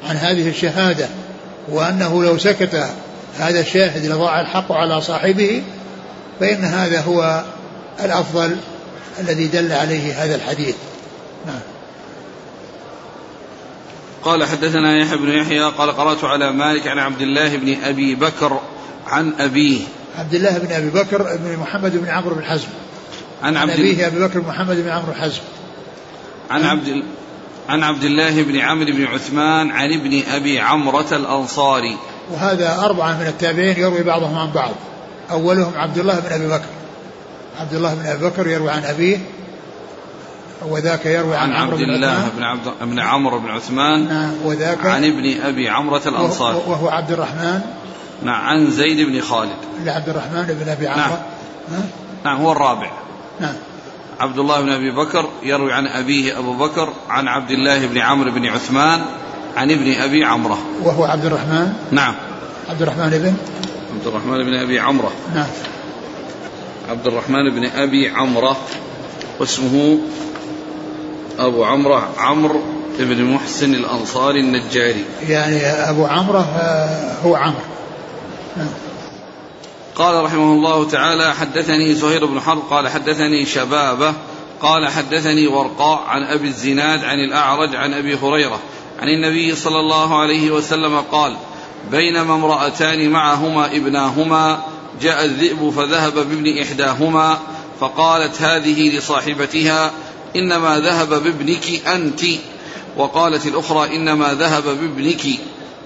عن 0.08 0.16
هذه 0.16 0.48
الشهادة 0.48 1.08
وأنه 1.68 2.22
لو 2.22 2.38
سكت 2.38 2.86
هذا 3.38 3.60
الشاهد 3.60 4.06
لضاع 4.06 4.40
الحق 4.40 4.72
على 4.72 5.00
صاحبه 5.00 5.62
فإن 6.40 6.64
هذا 6.64 7.00
هو 7.00 7.44
الأفضل 8.04 8.56
الذي 9.20 9.46
دل 9.46 9.72
عليه 9.72 10.24
هذا 10.24 10.34
الحديث. 10.34 10.74
نعم. 11.46 11.60
قال 14.22 14.44
حدثنا 14.44 14.98
يحيى 14.98 15.16
بن 15.16 15.28
يحيى 15.28 15.62
قال 15.62 15.96
قرأت 15.96 16.24
على 16.24 16.52
مالك 16.52 16.86
عن 16.86 16.98
عبد 16.98 17.20
الله 17.20 17.56
بن 17.56 17.76
أبي 17.84 18.14
بكر 18.14 18.60
عن 19.06 19.32
أبيه. 19.38 19.80
عبد 20.18 20.34
الله 20.34 20.58
بن 20.58 20.72
أبي 20.72 20.90
بكر 20.90 21.36
بن 21.36 21.56
محمد 21.56 21.96
بن 21.96 22.08
عمرو 22.08 22.34
بن 22.34 22.44
حزم. 22.44 22.68
عن, 23.42 23.56
عبد 23.56 23.70
أبيه 23.70 24.06
أبي 24.06 24.20
بكر 24.20 24.40
محمد 24.40 24.76
بن 24.76 24.88
عمرو 24.88 25.12
حزم. 25.12 25.42
عن 26.50 26.64
عبد 26.64 27.02
عن 27.68 27.82
عبد 27.82 28.04
الله 28.04 28.42
بن 28.42 28.56
عمرو 28.56 28.92
بن 28.92 29.04
عثمان 29.04 29.70
عن 29.70 29.92
ابن 29.92 30.22
أبي 30.34 30.60
عمرة 30.60 31.06
الأنصاري. 31.12 31.96
وهذا 32.32 32.78
أربعة 32.84 33.18
من 33.20 33.26
التابعين 33.26 33.78
يروي 33.78 34.02
بعضهم 34.02 34.38
عن 34.38 34.50
بعض. 34.50 34.70
أولهم 35.30 35.72
عبد 35.76 35.98
الله 35.98 36.20
بن 36.20 36.32
أبي 36.32 36.48
بكر. 36.48 36.68
عبد 37.60 37.74
الله 37.74 37.94
بن 37.94 38.06
أبي 38.06 38.26
بكر 38.26 38.46
يروي 38.46 38.70
عن 38.70 38.84
أبيه 38.84 39.18
وذاك 40.62 41.06
يروي 41.06 41.36
عن, 41.36 41.52
عن 41.52 41.68
عبد 41.68 41.80
الله 41.80 42.28
بن 42.36 42.42
عبد 42.42 42.72
بن 42.80 42.98
عمرو 42.98 43.38
بن 43.38 43.50
عثمان 43.50 44.08
نعم 44.08 44.32
وذاك 44.44 44.86
عن 44.86 45.04
ابن 45.04 45.40
أبي 45.40 45.68
عمرة 45.68 46.02
الأنصاري. 46.06 46.56
وهو 46.66 46.88
عبد 46.88 47.12
الرحمن. 47.12 47.60
نعم 48.22 48.44
عن 48.44 48.70
زيد 48.70 49.06
بن 49.06 49.20
خالد. 49.20 49.56
لعبد 49.84 50.08
الرحمن 50.08 50.58
بن 50.60 50.68
أبي 50.68 50.88
عمرو 50.88 51.16
نعم. 51.70 51.82
نعم 52.24 52.36
هو 52.36 52.52
الرابع. 52.52 52.90
نعم. 53.40 53.54
عبد 54.20 54.38
الله 54.38 54.60
بن 54.60 54.68
أبي 54.68 54.90
بكر 54.90 55.28
يروي 55.42 55.72
عن 55.72 55.86
أبيه 55.86 56.38
أبو 56.38 56.52
بكر 56.52 56.92
عن 57.08 57.28
عبد 57.28 57.50
الله 57.50 57.86
بن 57.86 57.98
عمرو 57.98 58.30
بن 58.30 58.46
عثمان 58.46 59.00
عن 59.56 59.70
ابن 59.70 59.92
أبي 59.92 60.24
عمرة. 60.24 60.58
وهو 60.82 61.04
عبد 61.04 61.24
الرحمن؟ 61.24 61.72
نعم. 61.90 62.14
عبد 62.68 62.82
الرحمن 62.82 63.10
بن 63.10 63.34
عبد 63.94 64.06
الرحمن 64.06 64.44
بن 64.44 64.54
أبي 64.54 64.80
عمرة. 64.80 65.12
نعم. 65.34 65.46
عبد 66.88 67.06
الرحمن 67.06 67.50
بن 67.50 67.66
أبي 67.66 68.08
عمرة 68.08 68.56
واسمه 69.40 69.98
أبو 71.38 71.64
عمرو 71.64 72.00
عمرو 72.18 72.60
بن 72.98 73.24
محسن 73.24 73.74
الأنصاري 73.74 74.40
النجاري. 74.40 75.04
يعني 75.28 75.66
أبو 75.66 76.06
عمرو 76.06 76.38
آه، 76.38 77.14
هو 77.24 77.36
عمرو. 77.36 77.60
نعم. 78.56 78.68
قال 79.96 80.24
رحمه 80.24 80.52
الله 80.52 80.88
تعالى 80.88 81.34
حدثني 81.34 81.94
زهير 81.94 82.26
بن 82.26 82.40
حرب 82.40 82.62
قال 82.70 82.88
حدثني 82.88 83.46
شبابة 83.46 84.14
قال 84.62 84.88
حدثني 84.88 85.46
ورقاء 85.46 86.04
عن 86.08 86.22
أبي 86.22 86.48
الزناد 86.48 87.04
عن 87.04 87.18
الأعرج 87.18 87.76
عن 87.76 87.94
أبي 87.94 88.16
هريرة 88.16 88.60
عن 88.98 89.08
النبي 89.08 89.54
صلى 89.54 89.80
الله 89.80 90.20
عليه 90.20 90.50
وسلم 90.50 91.00
قال 91.12 91.36
بينما 91.90 92.34
امرأتان 92.34 93.10
معهما 93.10 93.66
ابناهما 93.66 94.62
جاء 95.02 95.24
الذئب 95.24 95.70
فذهب 95.70 96.14
بابن 96.14 96.58
إحداهما 96.58 97.38
فقالت 97.80 98.42
هذه 98.42 98.96
لصاحبتها 98.98 99.90
إنما 100.36 100.78
ذهب 100.78 101.08
بابنك 101.08 101.86
أنت. 101.86 102.20
وقالت 102.96 103.46
الأخرى 103.46 103.96
إنما 103.96 104.34
ذهب 104.34 104.64
بابنك. 104.64 105.22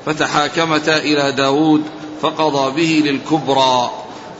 فتحاكمتا 0.06 0.96
إلى 0.96 1.32
داود 1.32 1.82
فقضى 2.22 2.70
به 2.76 3.10
للكبرى. 3.10 3.90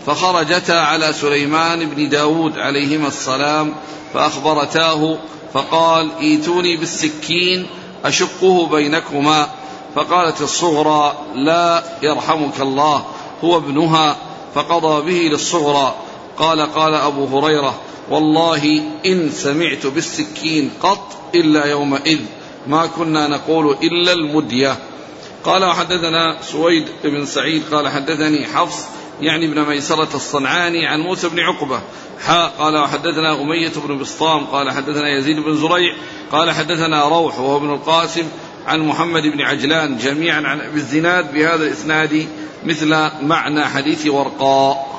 فخرجتا 0.07 0.73
على 0.73 1.13
سليمان 1.13 1.91
بن 1.91 2.09
داود 2.09 2.59
عليهما 2.59 3.09
السلام 3.09 3.75
فأخبرتاه 4.15 5.19
فقال 5.55 6.11
إيتوني 6.21 6.77
بالسكين 6.77 7.67
أشقه 8.05 8.67
بينكما. 8.67 9.49
فقالت 9.95 10.41
الصغرى 10.41 11.15
لا 11.35 11.83
يرحمك 12.03 12.61
الله 12.61 13.05
هو 13.45 13.57
ابنها. 13.57 14.17
فقضى 14.55 15.13
به 15.13 15.29
للصغرى. 15.29 15.95
قال 16.39 16.61
قال 16.75 16.95
أبو 16.95 17.39
هريرة 17.39 17.75
والله 18.11 18.83
إن 19.07 19.31
سمعت 19.31 19.87
بالسكين 19.87 20.71
قط 20.83 21.17
إلا 21.35 21.65
يومئذ 21.65 22.21
ما 22.67 22.87
كنا 22.87 23.29
نقول 23.29 23.77
إلا 23.83 24.13
المدية. 24.13 24.77
قال 25.45 25.65
وحدثنا 25.65 26.37
سويد 26.53 26.85
بن 27.05 27.27
سعيد 27.27 27.63
قال 27.73 27.89
حدثني 27.89 28.47
حفص 28.47 28.85
يعني 29.21 29.47
ابن 29.47 29.61
ميسرة 29.61 30.09
الصنعاني 30.15 30.87
عن 30.87 31.01
موسى 31.01 31.29
بن 31.29 31.41
عقبة. 31.41 31.81
حاء 32.27 32.49
قال 32.59 32.77
وحدثنا 32.77 33.43
أمية 33.43 33.73
بن 33.87 33.99
بسطام 33.99 34.45
قال 34.45 34.71
حدثنا 34.71 35.19
يزيد 35.19 35.37
بن 35.37 35.57
زريع 35.57 35.95
قال 36.33 36.51
حدثنا 36.51 37.09
روح 37.09 37.41
وهو 37.41 37.57
ابن 37.57 37.71
القاسم 37.71 38.25
عن 38.67 38.81
محمد 38.81 39.23
بن 39.23 39.41
عجلان 39.41 39.99
جميعا 39.99 40.43
عن 40.47 40.61
أبي 40.61 40.77
الزناد 40.77 41.33
بهذا 41.33 41.65
الإسناد 41.65 42.27
مثل 42.65 43.11
معنى 43.23 43.65
حديث 43.65 44.07
ورقاء. 44.07 44.91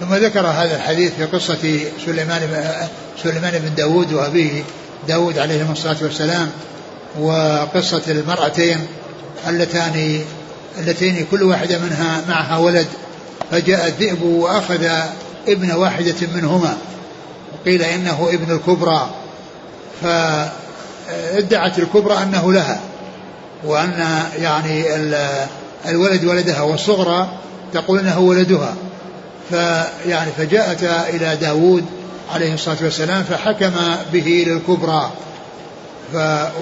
ثم 0.00 0.14
ذكر 0.14 0.40
هذا 0.40 0.76
الحديث 0.76 1.14
في 1.14 1.24
قصة 1.24 1.80
سليمان 2.06 2.40
سليمان 3.22 3.58
بن 3.58 3.74
داود 3.74 4.12
وأبيه 4.12 4.62
داود 5.08 5.38
عليه 5.38 5.72
الصلاة 5.72 5.96
والسلام 6.02 6.50
وقصة 7.20 8.02
المرأتين 8.08 8.86
اللتان 9.48 10.24
اللتين 10.78 11.26
كل 11.30 11.42
واحدة 11.42 11.78
منها 11.78 12.24
معها 12.28 12.58
ولد. 12.58 12.86
فجاء 13.50 13.86
الذئب 13.86 14.22
وأخذ 14.22 14.88
ابن 15.48 15.72
واحدة 15.72 16.26
منهما. 16.34 16.76
وقيل 17.52 17.82
إنه 17.82 18.28
ابن 18.32 18.52
الكبرى. 18.54 19.10
فادعت 20.02 21.78
الكبرى 21.78 22.22
أنه 22.22 22.52
لها. 22.52 22.80
وأن 23.64 24.22
يعني 24.38 24.84
الولد 25.88 26.24
ولدها 26.24 26.60
والصغرى 26.60 27.28
تقول 27.72 27.98
أنه 27.98 28.18
ولدها. 28.18 28.74
فيعني 29.50 30.30
فجاءتا 30.38 31.08
إلى 31.08 31.36
داود 31.36 31.84
عليه 32.34 32.54
الصلاة 32.54 32.76
والسلام 32.82 33.24
فحكم 33.24 33.72
به 34.12 34.44
للكبرى. 34.46 35.10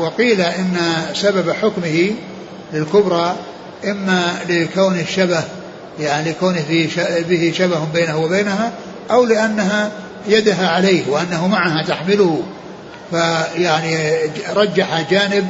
وقيل 0.01 0.41
إن 0.41 0.77
سبب 1.15 1.51
حكمه 1.51 2.11
للكبرى 2.73 3.37
إما 3.85 4.35
لكون 4.49 5.01
الشبه 5.01 5.45
يعني 6.01 6.31
لكونه 6.31 6.63
فيه 6.69 6.89
به 7.29 7.53
شبه 7.57 7.85
بينه 7.95 8.19
وبينها 8.19 8.73
أو 9.11 9.25
لأنها 9.25 9.91
يدها 10.29 10.69
عليه 10.69 11.03
وأنه 11.09 11.47
معها 11.47 11.83
تحمله. 11.83 12.43
فيعني 13.11 13.97
رجح 14.55 15.11
جانب 15.11 15.47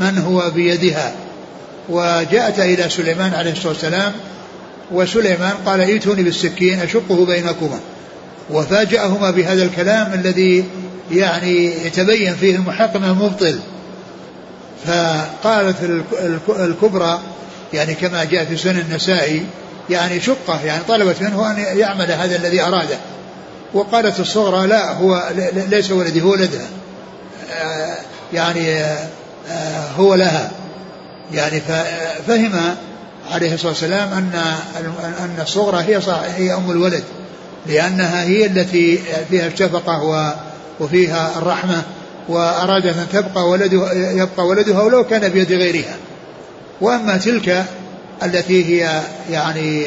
من 0.00 0.18
هو 0.18 0.50
بيدها. 0.50 1.12
وجاءت 1.88 2.58
إلى 2.58 2.88
سليمان 2.88 3.34
عليه 3.34 3.52
الصلاة 3.52 3.68
والسلام 3.68 4.12
وسليمان 4.92 5.52
قال 5.66 5.80
ائتوني 5.80 6.22
بالسكين 6.22 6.80
أشقه 6.80 7.26
بينكما. 7.26 7.80
وفاجأهما 8.50 9.30
بهذا 9.30 9.62
الكلام 9.62 10.14
الذي 10.14 10.64
يعني 11.12 11.86
يتبين 11.86 12.34
فيه 12.34 12.56
المحق 12.56 12.96
من 12.96 13.04
المبطل. 13.04 13.58
فقالت 14.86 15.76
الكبرى 16.48 17.20
يعني 17.74 17.94
كما 17.94 18.24
جاء 18.24 18.44
في 18.44 18.56
سنن 18.56 18.84
النسائي 18.90 19.46
يعني 19.90 20.20
شقة 20.20 20.60
يعني 20.64 20.82
طلبت 20.88 21.22
منه 21.22 21.50
أن 21.50 21.78
يعمل 21.78 22.12
هذا 22.12 22.36
الذي 22.36 22.60
أراده. 22.60 22.98
وقالت 23.74 24.20
الصغرى 24.20 24.66
لا 24.66 24.92
هو 24.92 25.22
ليس 25.70 25.90
ولدي 25.90 26.22
هو 26.22 26.30
ولدها. 26.30 26.66
آه، 27.52 27.94
يعني 28.32 28.80
آه، 29.50 29.88
هو 29.98 30.14
لها. 30.14 30.50
يعني 31.32 31.60
فهم 32.26 32.76
عليه 33.30 33.54
الصلاة 33.54 33.68
والسلام 33.68 34.12
أن 34.12 34.42
أن 35.20 35.42
الصغرى 35.42 35.78
هي 35.82 36.00
هي 36.36 36.54
أم 36.54 36.70
الولد 36.70 37.04
لأنها 37.66 38.22
هي 38.22 38.46
التي 38.46 39.00
فيها 39.30 39.46
الشفقة 39.46 40.34
وفيها 40.80 41.30
الرحمة 41.38 41.82
وأرادت 42.28 42.86
أن 42.86 43.06
تبقى 43.12 43.48
ولدها 43.48 43.92
يبقى 43.92 44.46
ولدها 44.46 44.82
ولو 44.82 45.04
كان 45.04 45.28
بيد 45.28 45.52
غيرها. 45.52 45.96
وأما 46.80 47.16
تلك 47.16 47.64
التي 48.22 48.64
هي 48.64 49.00
يعني 49.30 49.86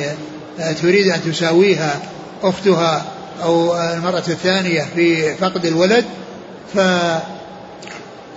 تريد 0.82 1.08
أن 1.08 1.22
تساويها 1.24 2.00
أختها 2.44 3.06
أو 3.44 3.76
المرأة 3.78 4.24
الثانية 4.28 4.86
في 4.96 5.36
فقد 5.36 5.66
الولد 5.66 6.06
ف 6.76 6.80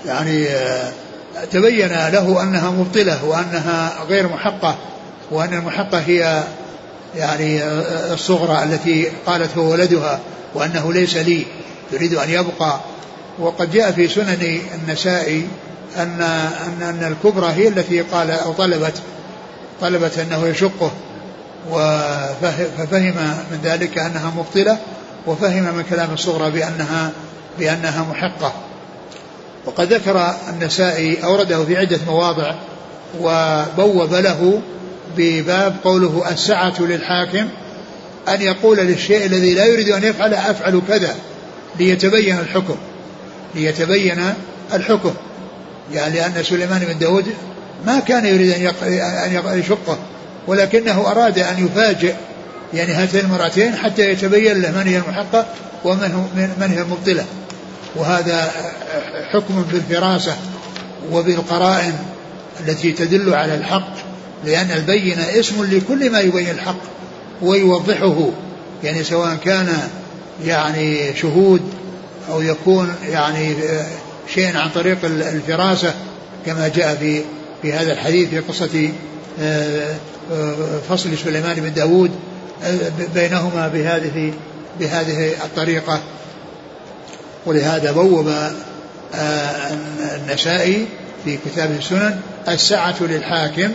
يعني 0.07 0.47
تبين 1.53 1.89
له 1.89 2.43
أنها 2.43 2.71
مبطلة 2.71 3.25
وأنها 3.25 3.93
غير 4.09 4.29
محقة 4.29 4.77
وأن 5.31 5.55
المحقة 5.55 5.99
هي 5.99 6.43
يعني 7.17 7.65
الصغرى 8.13 8.63
التي 8.63 9.09
قالت 9.27 9.59
هو 9.59 9.71
ولدها 9.73 10.21
وأنه 10.55 10.93
ليس 10.93 11.17
لي 11.17 11.47
يريد 11.93 12.15
أن 12.15 12.31
يبقى. 12.31 12.81
وقد 13.39 13.71
جاء 13.71 13.93
في 13.93 14.09
سنن 14.09 14.61
النسائي 14.75 15.47
أن 15.97 16.21
أن 16.67 16.83
أن 16.83 17.13
الكبرى 17.13 17.53
هي 17.53 17.69
التي 17.69 18.01
قال 18.01 18.31
أو 18.31 18.53
طلبت 18.53 18.95
طلبت 19.81 20.19
أنه 20.19 20.47
يشقه 20.47 20.91
ففهم 22.79 23.15
من 23.51 23.61
ذلك 23.65 23.99
أنها 23.99 24.33
مبطلة 24.37 24.79
وفهم 25.27 25.63
من 25.63 25.85
كلام 25.91 26.15
الصغرى 26.15 26.51
بأنها 26.51 27.11
بأنها 27.59 28.07
محقة. 28.11 28.53
وقد 29.67 29.93
ذكر 29.93 30.35
النسائي 30.49 31.25
أورده 31.25 31.65
في 31.65 31.77
عدة 31.77 31.99
مواضع 32.07 32.55
وبوب 33.21 34.15
له 34.15 34.61
بباب 35.17 35.77
قوله 35.85 36.25
السعة 36.31 36.75
للحاكم 36.81 37.49
أن 38.29 38.43
يقول 38.43 38.77
للشيء 38.79 39.27
الذي 39.27 39.55
لا 39.55 39.65
يريد 39.65 39.89
أن 39.89 40.05
يفعل 40.05 40.35
أفعل 40.35 40.83
كذا 40.89 41.15
ليتبين 41.79 42.39
الحكم 42.39 42.77
ليتبين 43.55 44.35
الحكم. 44.75 45.15
يعني 45.93 46.15
لأن 46.15 46.43
سليمان 46.43 46.81
بن 46.81 46.99
داود 46.99 47.27
ما 47.87 48.01
كان 48.01 48.27
يريد 48.27 48.51
أن 49.47 49.59
يشقه 49.59 49.99
ولكنه 50.47 51.11
أراد 51.11 51.39
أن 51.39 51.67
يفاجئ 51.67 52.15
يعني 52.75 52.93
هاتين 52.93 53.21
المرأتين 53.21 53.77
حتى 53.77 54.11
يتبين 54.11 54.61
له 54.61 54.71
من 54.71 54.87
هي 54.87 54.99
المحقة 54.99 55.47
ومن 55.85 56.29
من 56.61 56.71
هي 56.71 56.83
المبطلة. 56.83 57.25
وهذا 57.97 58.51
حكم 59.33 59.63
بالفراسة 59.73 60.37
وبالقرائن 61.13 61.93
التي 62.61 62.93
تدل 62.93 63.35
على 63.35 63.55
الحق 63.55 63.93
لأن 64.45 64.71
البينة 64.71 65.23
اسم 65.23 65.65
لكل 65.65 66.11
ما 66.11 66.21
يبين 66.21 66.51
الحق 66.51 66.77
ويوضحه 67.43 68.29
يعني 68.85 69.05
سواء 69.05 69.37
كان 69.45 69.89
يعني 70.45 71.17
شهود 71.17 71.61
أو 72.31 72.41
يكون 72.43 72.95
يعني 73.09 73.55
شيء 74.35 74.57
عن 74.57 74.71
طريق 74.71 74.99
الفراسة 75.05 75.95
كما 76.47 76.69
جاء 76.69 76.95
في 76.95 77.23
في 77.63 77.73
هذا 77.73 77.93
الحديث 77.93 78.29
في 78.29 78.39
قصة 78.39 78.91
آه، 79.41 79.95
آه، 80.33 80.79
فصل 80.89 81.19
سليمان 81.19 81.61
بن 81.61 81.75
داود 81.75 82.11
آه، 82.65 82.79
بينهما 83.15 83.69
بهذه 83.69 84.33
بهذه 84.81 85.33
الطريقة. 85.45 86.01
ولهذا 87.47 87.93
بوب 87.93 88.33
النسائي 90.15 90.87
في 91.25 91.39
كتابه 91.47 91.77
السنن 91.77 92.21
السعة 92.49 92.97
للحاكم 93.01 93.71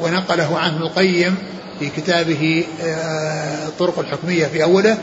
ونقله 0.00 0.58
عنه 0.58 0.76
القيم 0.76 1.36
في 1.80 1.88
كتابه 1.96 2.64
الطرق 3.66 3.98
الحكمية 3.98 4.46
في 4.46 4.62
أوله 4.62 4.98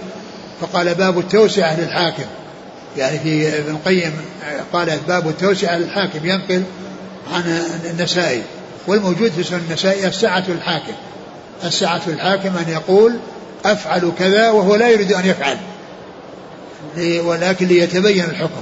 فقال 0.62 0.96
باب 0.96 1.20
التوسعة 1.20 1.80
للحاكم. 1.80 2.26
يعني 2.98 3.20
في 3.20 3.58
ابن 3.58 3.72
القيم 3.72 4.14
قال 4.74 5.00
باب 5.08 5.30
التوسعة 5.30 5.78
للحاكم 5.78 6.26
ينقل 6.26 6.64
عن 7.32 7.64
النسائي 7.86 8.44
والموجود 8.88 9.32
في 9.32 9.44
سنن 9.44 9.62
النسائي 9.70 10.08
السعة 10.08 10.44
الحاكم. 10.50 10.94
السعة 11.64 12.02
الحاكم 12.08 12.58
أن 12.58 12.70
يقول 12.70 13.18
أفعل 13.66 14.12
كذا 14.20 14.50
وهو 14.52 14.76
لا 14.76 14.90
يريد 14.90 15.14
أن 15.14 15.26
يفعل. 15.26 15.58
ولكن 17.26 17.68
ليتبين 17.68 18.24
الحكم. 18.24 18.62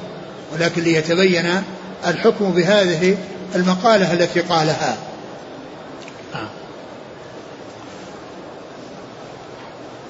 ولكن 0.54 0.82
ليتبين 0.82 1.64
الحكم 2.08 2.52
بهذه 2.52 3.18
المقالة 3.56 4.14
التي 4.14 4.40
قالها. 4.40 4.98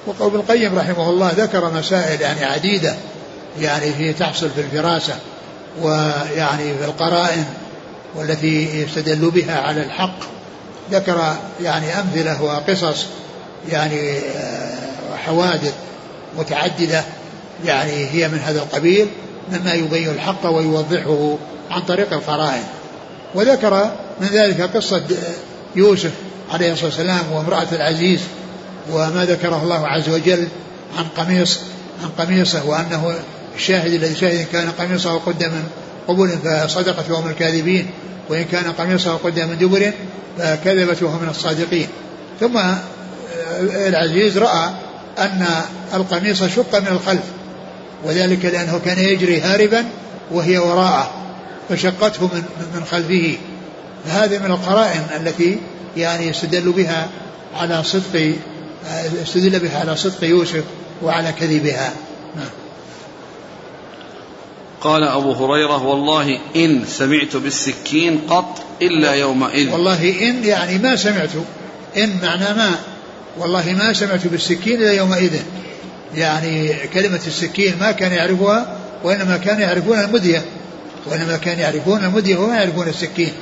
وابن 0.06 0.36
القيم 0.36 0.78
رحمه 0.78 1.10
الله 1.10 1.32
ذكر 1.36 1.70
مسائل 1.70 2.20
يعني 2.20 2.44
عديدة 2.44 2.94
يعني 3.60 3.92
في 3.92 4.12
تحصل 4.12 4.50
في 4.50 4.60
الفراسة 4.60 5.14
ويعني 5.82 6.74
في 6.78 6.84
القرائن 6.84 7.44
والتي 8.14 8.82
يستدل 8.82 9.30
بها 9.30 9.60
على 9.60 9.82
الحق. 9.82 10.18
ذكر 10.90 11.36
يعني 11.62 12.00
أمثلة 12.00 12.42
وقصص 12.42 13.06
يعني 13.68 14.18
آه، 14.18 15.16
حوادث 15.16 15.74
متعددة 16.38 17.04
يعني 17.64 18.06
هي 18.10 18.28
من 18.28 18.38
هذا 18.38 18.58
القبيل 18.58 19.08
مما 19.52 19.74
يبين 19.74 20.08
الحق 20.08 20.46
ويوضحه 20.46 21.36
عن 21.70 21.82
طريق 21.82 22.12
القرائن 22.12 22.62
وذكر 23.34 23.90
من 24.20 24.26
ذلك 24.26 24.60
قصة 24.60 25.02
يوسف 25.76 26.10
عليه 26.50 26.72
الصلاة 26.72 26.86
والسلام 26.86 27.32
وامرأة 27.32 27.66
العزيز 27.72 28.20
وما 28.92 29.24
ذكره 29.24 29.62
الله 29.62 29.88
عز 29.88 30.08
وجل 30.08 30.48
عن 30.98 31.04
قميص 31.16 31.58
عن 32.02 32.08
قميصه 32.24 32.66
وأنه 32.66 33.14
الشاهد 33.56 33.92
الذي 33.92 34.14
شهد 34.14 34.46
كان 34.52 34.70
قميصه 34.70 35.18
قد 35.18 35.44
من 35.44 35.64
قبل 36.08 36.28
فصدقت 36.28 37.10
وهو 37.10 37.22
من 37.22 37.30
الكاذبين 37.30 37.86
وإن 38.28 38.44
كان 38.44 38.72
قميصه 38.72 39.16
قد 39.16 39.40
من 39.40 39.58
دبر 39.58 39.92
فكذبت 40.38 41.02
وهو 41.02 41.18
من 41.18 41.28
الصادقين. 41.28 41.88
ثم 42.40 42.60
العزيز 43.60 44.38
رأى 44.38 44.70
أن 45.18 45.46
القميص 45.94 46.44
شق 46.44 46.78
من 46.78 46.88
الخلف 46.88 47.24
وذلك 48.04 48.44
لأنه 48.44 48.80
كان 48.84 48.98
يجري 48.98 49.40
هاربا 49.40 49.84
وهي 50.30 50.58
وراءه 50.58 51.10
فشقته 51.68 52.26
من 52.26 52.42
من 52.74 52.84
خلفه. 52.84 53.36
فهذه 54.06 54.38
من 54.38 54.50
القرائن 54.50 55.02
التي 55.16 55.58
يعني 55.96 56.26
يستدل 56.26 56.72
بها 56.72 57.08
على 57.54 57.84
صدق 57.84 58.34
استدل 59.22 59.58
بها 59.58 59.80
على 59.80 59.96
صدق 59.96 60.24
يوسف 60.24 60.64
وعلى 61.02 61.32
كذبها. 61.32 61.92
نعم. 62.36 62.59
قال 64.80 65.04
أبو 65.04 65.32
هريرة 65.32 65.86
والله 65.86 66.38
إن 66.56 66.84
سمعت 66.84 67.36
بالسكين 67.36 68.20
قط 68.28 68.58
إلا 68.82 69.14
يومئذ. 69.14 69.72
والله 69.72 70.28
إن 70.28 70.44
يعني 70.44 70.78
ما 70.78 70.96
سمعت. 70.96 71.30
إن 71.96 72.16
معنى 72.22 72.54
ما. 72.56 72.70
والله 73.38 73.72
ما 73.78 73.92
سمعت 73.92 74.26
بالسكين 74.26 74.82
إلا 74.82 74.92
يومئذ. 74.92 75.32
يعني 76.14 76.74
كلمة 76.94 77.20
السكين 77.26 77.74
ما 77.80 77.92
كان 77.92 78.12
يعرفها 78.12 78.76
وإنما 79.04 79.36
كانوا 79.36 79.60
يعرفون 79.60 80.00
المدية. 80.00 80.44
وإنما 81.06 81.36
كانوا 81.36 81.60
يعرفون 81.60 82.04
المدية 82.04 82.36
وما 82.36 82.54
يعرفون 82.54 82.88
السكين. 82.88 83.32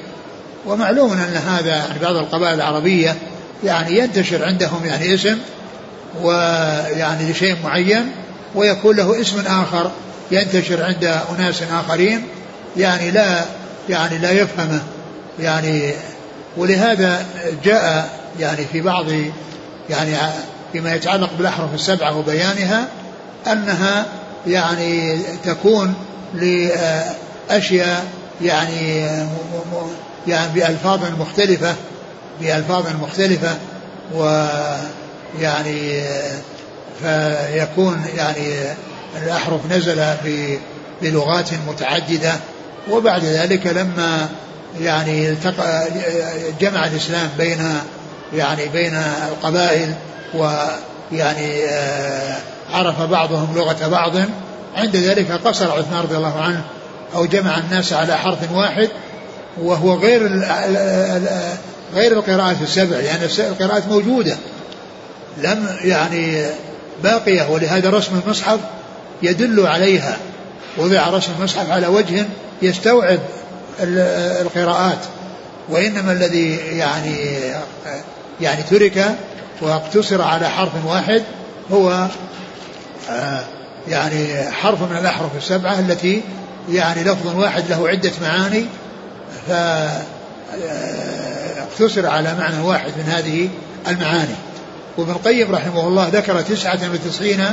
ومعلوم 0.67 1.13
أن 1.13 1.37
هذا 1.47 1.71
يعني 1.71 1.99
بعض 2.03 2.17
القبائل 2.17 2.55
العربية 2.55 3.17
يعني 3.65 3.99
ينتشر 3.99 4.45
عندهم 4.45 4.85
يعني 4.85 5.15
اسم 5.15 5.39
ويعني 6.23 7.33
لشيء 7.33 7.57
معين 7.65 8.13
ويكون 8.55 8.97
له 8.97 9.21
اسم 9.21 9.41
آخر. 9.47 9.91
ينتشر 10.31 10.85
عند 10.85 11.05
أناس 11.05 11.63
آخرين 11.63 12.27
يعني 12.77 13.11
لا 13.11 13.45
يعني 13.89 14.19
لا 14.19 14.31
يفهمه. 14.31 14.83
يعني 15.41 15.93
ولهذا 16.57 17.27
جاء 17.65 18.11
يعني 18.41 18.65
في 18.73 18.81
بعض 18.81 19.07
يعني 19.91 20.13
فيما 20.73 20.95
يتعلق 20.95 21.31
بالأحرف 21.39 21.75
السبعة 21.75 22.19
وبيانها 22.19 22.89
أنها 23.47 24.07
يعني 24.47 25.19
تكون 25.45 25.95
لأشياء 26.35 28.05
يعني 28.43 29.07
يعني 30.27 30.53
بألفاظ 30.55 31.01
مختلفة 31.21 31.75
بألفاظ 32.41 32.87
مختلفة 33.03 33.57
ويعني 34.15 36.03
فيكون 37.03 38.05
يعني 38.17 38.75
الأحرف 39.17 39.61
نزل 39.71 40.05
بلغات 41.03 41.49
متعددة 41.69 42.33
وبعد 42.91 43.25
ذلك 43.25 43.67
لما 43.67 44.29
يعني 44.81 45.29
التقى 45.29 45.89
جمع 46.61 46.87
الإسلام 46.87 47.29
بين 47.39 47.73
يعني 48.35 48.67
بين 48.69 48.95
القبائل 49.29 49.95
ويعني 50.35 51.65
آه، 51.65 52.37
عرف 52.73 53.03
بعضهم 53.03 53.57
لغة 53.57 53.89
بعض 53.89 54.13
عند 54.77 54.97
ذلك 54.97 55.33
قصر 55.33 55.73
عثمان 55.73 56.03
رضي 56.03 56.17
الله 56.17 56.41
عنه 56.41 56.63
أو 57.15 57.27
جمع 57.27 57.59
الناس 57.59 57.93
على 57.93 58.17
حرف 58.17 58.53
واحد 58.53 58.89
وهو 59.61 59.95
غير 59.95 60.23
غير 61.95 62.13
القراءات 62.13 62.57
السبع 62.63 62.97
يعني 62.97 63.25
القراءات 63.39 63.89
موجودة. 63.89 64.37
لم 65.39 65.67
يعني 65.85 66.47
باقية 67.03 67.51
ولهذا 67.51 67.91
رسم 67.91 68.21
المصحف 68.25 68.59
يدل 69.23 69.67
عليها. 69.67 70.17
وضع 70.77 71.09
رسم 71.09 71.33
المصحف 71.39 71.71
على 71.71 71.87
وجه 71.87 72.27
يستوعب 72.63 73.19
القراءات. 74.41 74.99
وإنما 75.69 76.13
الذي 76.13 76.57
يعني 76.57 77.17
يعني 78.41 78.63
ترك 78.63 79.15
واقتصر 79.61 80.23
على 80.23 80.49
حرف 80.49 80.85
واحد 80.87 81.23
هو 81.73 82.07
آه، 83.11 83.41
يعني 83.89 84.51
حرف 84.51 84.83
من 84.83 84.97
الأحرف 84.97 85.37
السبعة 85.37 85.79
التي 85.79 86.23
يعني 86.69 87.05
لفظ 87.05 87.37
واحد 87.37 87.65
له 87.71 87.89
عدة 87.89 88.13
معاني. 88.23 88.67
فاقتصر 89.49 89.97
آه، 92.07 92.11
على 92.11 92.35
معنى 92.35 92.61
واحد 92.61 92.93
من 92.99 93.05
هذه 93.05 93.49
المعاني. 93.89 94.35
وابن 94.97 95.11
القيم 95.11 95.55
رحمه 95.55 95.89
الله 95.89 96.09
ذكر 96.09 96.41
تسعة 96.41 96.81
وتسعين 96.93 97.45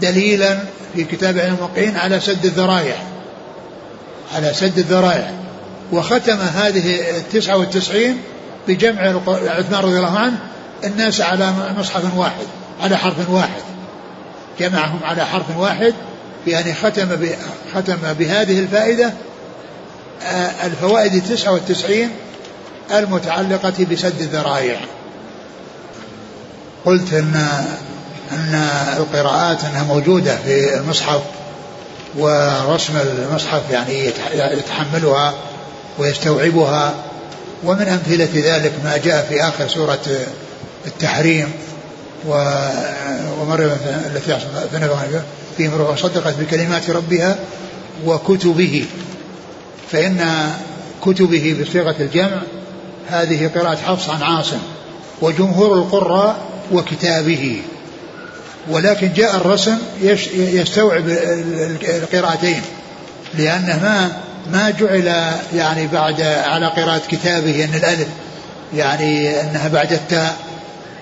دليلا 0.00 0.58
في 0.94 1.04
كتاب 1.04 1.38
علم 1.38 1.54
الموقعين 1.54 1.96
على 1.96 2.20
سد 2.20 2.44
الذرائع 2.44 2.96
على 4.34 4.54
سد 4.54 4.78
الذرائع. 4.78 5.30
وختم 5.92 6.36
هذه 6.36 7.00
التسعة 7.16 7.56
والتسعين 7.56 8.18
بجمع 8.68 9.00
عثمان 9.28 9.80
رضي 9.80 9.96
الله 9.96 10.18
عنه 10.18 10.38
الناس 10.84 11.20
على 11.20 11.52
مصحف 11.78 12.16
واحد 12.16 12.46
على 12.82 12.96
حرف 12.96 13.30
واحد. 13.30 13.62
جمعهم 14.60 15.00
على 15.04 15.26
حرف 15.26 15.56
واحد 15.56 15.94
يعني 16.46 16.74
ختم 16.74 17.08
ختم 17.74 18.12
بهذه 18.18 18.58
الفائدة 18.58 19.12
آه، 20.22 20.66
الفوائد 20.66 21.14
التسعة 21.14 21.52
والتسعين 21.52 22.10
المتعلقة 22.90 23.86
بسد 23.90 24.20
الذرائع. 24.20 24.80
قلت 26.84 27.12
إن 27.12 27.64
أن 28.32 28.54
القراءات 28.96 29.64
أنها 29.64 29.84
موجودة 29.84 30.36
في 30.36 30.76
المصحف 30.76 31.20
ورسم 32.18 32.92
المصحف 32.96 33.70
يعني 33.70 34.12
يتحملها 34.34 35.34
ويستوعبها 35.98 36.94
ومن 37.64 37.88
أمثلة 37.88 38.56
ذلك 38.56 38.72
ما 38.84 38.96
جاء 38.96 39.26
في 39.28 39.42
آخر 39.42 39.68
سورة 39.68 40.00
التحريم 40.86 41.52
ومريم 43.40 43.76
التي 44.06 44.38
في 45.56 45.68
مرة 45.68 45.94
صدقت 45.96 46.34
بكلمات 46.40 46.90
ربها 46.90 47.36
وكتبه. 48.04 48.86
فإن 49.92 50.50
كتبه 51.02 51.56
بصيغة 51.62 51.94
الجمع 52.00 52.42
هذه 53.08 53.50
قراءة 53.54 53.76
حفص 53.76 54.08
عن 54.08 54.22
عاصم 54.22 54.58
وجمهور 55.20 55.74
القراء 55.74 56.36
وكتابه. 56.72 57.62
ولكن 58.70 59.12
جاء 59.12 59.36
الرسم 59.36 59.78
يستوعب 60.34 61.04
القراءتين 62.02 62.62
لأنه 63.38 63.80
ما 63.82 64.10
ما 64.52 64.70
جعل 64.70 65.32
يعني 65.54 65.86
بعد 65.86 66.20
على 66.22 66.66
قراءة 66.66 67.02
كتابه 67.08 67.64
أن 67.64 67.74
الألف 67.74 68.08
يعني 68.76 69.40
أنها 69.40 69.68
بعد 69.68 69.92
التاء 69.92 70.36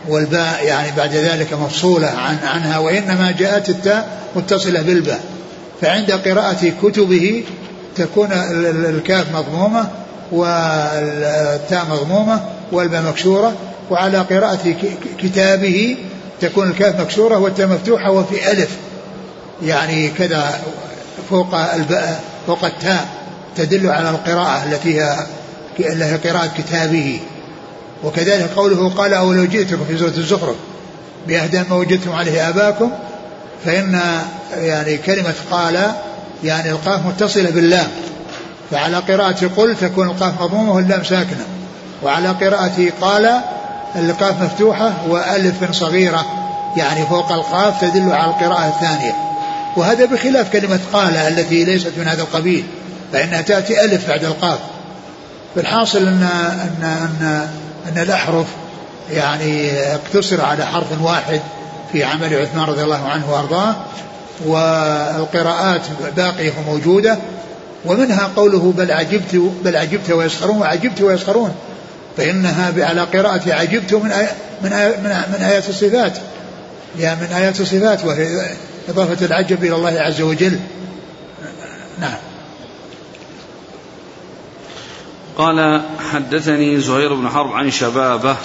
والباء 0.08 0.64
يعني 0.64 0.88
بعد 0.96 1.14
ذلك 1.14 1.52
مفصولة 1.52 2.06
عن 2.06 2.36
عنها 2.44 2.78
وإنما 2.78 3.34
جاءت 3.38 3.68
التاء 3.68 4.18
متصلة 4.36 4.82
بالباء. 4.82 5.20
فعند 5.80 6.10
قراءة 6.10 6.72
كتبه 6.82 7.44
تكون 7.96 8.32
الكاف 8.88 9.26
مضمومة 9.34 9.88
والتاء 10.32 11.86
مضمومة 11.90 12.40
والباء 12.72 13.02
مكسورة 13.02 13.52
وعلى 13.90 14.18
قراءة 14.18 14.74
كتابه 15.18 15.96
تكون 16.40 16.70
الكاف 16.70 17.00
مكسورة 17.00 17.38
والتاء 17.38 17.66
مفتوحة 17.66 18.10
وفي 18.10 18.50
ألف. 18.50 18.70
يعني 19.62 20.08
كذا 20.08 20.60
فوق 21.30 21.54
الباء 21.54 22.24
فوق 22.46 22.64
التاء 22.64 23.06
تدل 23.56 23.90
على 23.90 24.10
القراءة 24.10 24.64
التي 24.64 25.00
هي 25.00 25.16
هي 25.78 26.16
قراءة 26.16 26.50
كتابه. 26.58 27.20
وكذلك 28.04 28.50
قوله 28.56 28.88
قال 28.88 29.14
أو 29.14 29.32
لو 29.32 29.44
جئتكم 29.44 29.84
في 29.84 29.98
سورة 29.98 30.12
الزخرف 30.16 30.56
بأهدى 31.28 31.62
ما 31.70 31.76
وجدتم 31.76 32.12
عليه 32.12 32.48
آباكم 32.48 32.90
فإن 33.64 34.00
يعني 34.56 34.96
كلمة 34.96 35.34
قال 35.50 35.92
يعني 36.44 36.70
القاف 36.70 37.06
متصلة 37.06 37.50
باللام. 37.50 37.88
فعلى 38.70 38.96
قراءة 38.96 39.50
قل 39.56 39.76
تكون 39.76 40.06
القاف 40.06 40.42
مضمومة 40.42 40.74
واللام 40.74 41.04
ساكنة. 41.04 41.46
وعلى 42.02 42.28
قراءة 42.28 42.92
قال 43.00 43.40
القاف 43.96 44.42
مفتوحة 44.42 44.92
وألف 45.08 45.72
صغيرة 45.72 46.26
يعني 46.76 47.06
فوق 47.06 47.32
القاف 47.32 47.80
تدل 47.80 48.12
على 48.12 48.30
القراءة 48.30 48.68
الثانية. 48.68 49.12
وهذا 49.76 50.04
بخلاف 50.04 50.52
كلمة 50.52 50.80
قال 50.92 51.16
التي 51.16 51.64
ليست 51.64 51.92
من 51.96 52.08
هذا 52.08 52.22
القبيل 52.22 52.64
فإنها 53.12 53.40
تأتي 53.40 53.84
ألف 53.84 54.08
بعد 54.08 54.24
القاف. 54.24 54.58
فالحاصل 55.54 55.98
أن 55.98 56.28
أن 56.82 56.84
أن 56.84 57.48
أن 57.88 58.02
الأحرف 58.02 58.46
يعني 59.10 59.70
اقتصر 59.70 60.44
على 60.44 60.66
حرف 60.66 61.02
واحد 61.02 61.40
في 61.92 62.04
عمل 62.04 62.34
عثمان 62.34 62.64
رضي 62.64 62.82
الله 62.82 63.08
عنه 63.08 63.32
وأرضاه 63.32 63.74
والقراءات 64.46 65.82
باقية 66.16 66.52
وموجودة 66.58 67.18
ومنها 67.84 68.30
قوله 68.36 68.72
بل 68.76 68.92
عجبت 68.92 69.50
بل 69.64 69.76
عجبت 69.76 70.10
ويسخرون 70.10 70.58
وعجبت 70.58 71.00
ويسخرون. 71.00 71.54
فإنها 72.16 72.72
على 72.84 73.00
قراءة 73.00 73.52
عجبت 73.52 73.94
من 73.94 74.10
من 74.62 74.72
آي 74.72 74.88
من 75.32 75.44
آيات 75.44 75.68
الصفات. 75.68 76.18
يعني 76.98 77.20
من 77.20 77.26
آيات 77.26 77.60
الصفات 77.60 78.04
وهي 78.04 78.46
إضافة 78.88 79.26
العجب 79.26 79.64
إلى 79.64 79.74
الله 79.74 80.00
عز 80.00 80.20
وجل. 80.20 80.60
نعم. 82.00 82.16
قال 85.38 85.82
حدثني 86.12 86.80
زهير 86.80 87.14
بن 87.14 87.28
حرب 87.28 87.52
عن 87.52 87.70
شبابه 87.70 88.36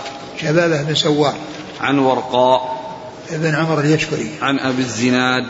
شبابه 0.42 0.82
بن 0.82 0.96
سوار. 0.96 1.36
عن 1.82 2.00
ورقاء 2.00 2.78
ابن 3.32 3.56
عمر 3.56 3.80
اليشكري. 3.80 4.32
عن 4.42 4.60
أبي 4.60 4.82
الزناد. 4.82 5.46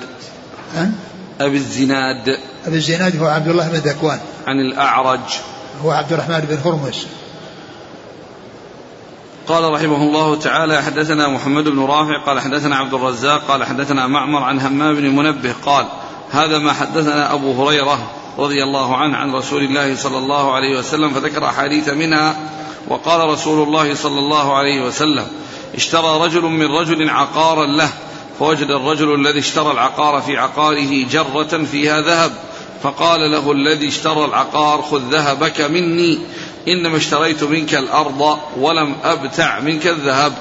عن؟ 0.77 0.93
أبي 1.41 1.57
الزناد. 1.57 2.37
أبي 2.67 2.75
الزناد 2.75 3.21
هو 3.21 3.25
عبد 3.25 3.47
الله 3.47 3.67
بن 3.67 3.75
ذكوان. 3.75 4.19
عن 4.47 4.59
الأعرج. 4.59 5.19
هو 5.83 5.91
عبد 5.91 6.13
الرحمن 6.13 6.39
بن 6.39 6.57
هرمز. 6.65 7.05
قال 9.47 9.73
رحمه 9.73 10.03
الله 10.03 10.35
تعالى 10.35 10.83
حدثنا 10.83 11.27
محمد 11.27 11.63
بن 11.63 11.79
رافع 11.79 12.17
قال 12.25 12.39
حدثنا 12.39 12.75
عبد 12.75 12.93
الرزاق 12.93 13.41
قال 13.47 13.63
حدثنا 13.63 14.07
معمر 14.07 14.43
عن 14.43 14.59
همام 14.59 14.95
بن 14.95 15.15
منبه 15.15 15.53
قال 15.65 15.85
هذا 16.31 16.57
ما 16.57 16.73
حدثنا 16.73 17.33
أبو 17.33 17.63
هريرة 17.63 18.11
رضي 18.37 18.63
الله 18.63 18.97
عنه 18.97 19.17
عن 19.17 19.35
رسول 19.35 19.63
الله 19.63 19.95
صلى 19.95 20.17
الله 20.17 20.53
عليه 20.53 20.79
وسلم 20.79 21.09
فذكر 21.09 21.45
أحاديث 21.45 21.89
منها 21.89 22.35
وقال 22.87 23.29
رسول 23.29 23.67
الله 23.67 23.95
صلى 23.95 24.19
الله 24.19 24.57
عليه 24.57 24.81
وسلم 24.81 25.27
اشترى 25.75 26.19
رجل 26.25 26.41
من 26.41 26.71
رجل 26.71 27.09
عقارا 27.09 27.65
له 27.65 27.89
فوجد 28.39 28.71
الرجل 28.71 29.13
الذي 29.13 29.39
اشترى 29.39 29.71
العقار 29.71 30.21
في 30.21 30.37
عقاره 30.37 31.03
جرة 31.11 31.65
فيها 31.71 32.01
ذهب 32.01 32.31
فقال 32.83 33.31
له 33.31 33.51
الذي 33.51 33.87
اشترى 33.87 34.25
العقار 34.25 34.81
خذ 34.81 35.01
ذهبك 35.11 35.61
مني. 35.61 36.19
إنما 36.67 36.97
اشتريت 36.97 37.43
منك 37.43 37.75
الأرض 37.75 38.39
ولم 38.57 38.95
أبتع 39.03 39.59
منك 39.59 39.87
الذهب. 39.87 40.33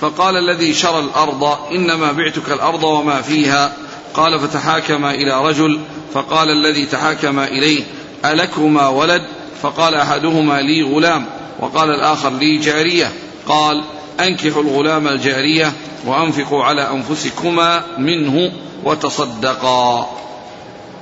فقال 0.00 0.36
الذي 0.36 0.74
شرى 0.74 0.98
الأرض 0.98 1.58
إنما 1.72 2.12
بعتك 2.12 2.50
الأرض 2.52 2.82
وما 2.84 3.22
فيها. 3.22 3.72
قال 4.14 4.40
فتحاكم 4.40 5.06
إلى 5.06 5.44
رجل. 5.44 5.80
فقال 6.14 6.48
الذي 6.48 6.86
تحاكم 6.86 7.38
إليه 7.38 7.84
ألكما 8.24 8.88
ولد؟ 8.88 9.22
فقال 9.62 9.94
أحدهما 9.94 10.60
لي 10.60 10.82
غلام. 10.82 11.26
وقال 11.60 11.90
الآخر 11.90 12.30
لي 12.30 12.58
جارية. 12.58 13.12
قال 13.46 13.84
أنكحوا 14.20 14.62
الغلام 14.62 15.08
الجارية 15.08 15.72
وأنفقوا 16.06 16.64
على 16.64 16.90
أنفسكما 16.90 17.82
منه 17.98 18.52
وتصدقا. 18.84 20.10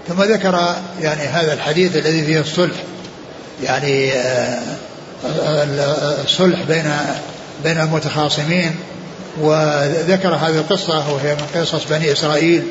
ثم 0.09 0.23
ذكر 0.23 0.77
يعني 1.01 1.23
هذا 1.23 1.53
الحديث 1.53 1.97
الذي 1.97 2.25
فيه 2.27 2.41
الصلح. 2.41 2.77
يعني 3.63 4.13
آه، 4.13 4.59
الصلح 6.25 6.63
بين 6.69 6.93
بين 7.65 7.81
المتخاصمين 7.81 8.77
وذكر 9.41 10.35
هذه 10.35 10.59
القصة 10.59 11.13
وهي 11.13 11.35
من 11.35 11.61
قصص 11.61 11.85
بني 11.91 12.13
إسرائيل 12.13 12.63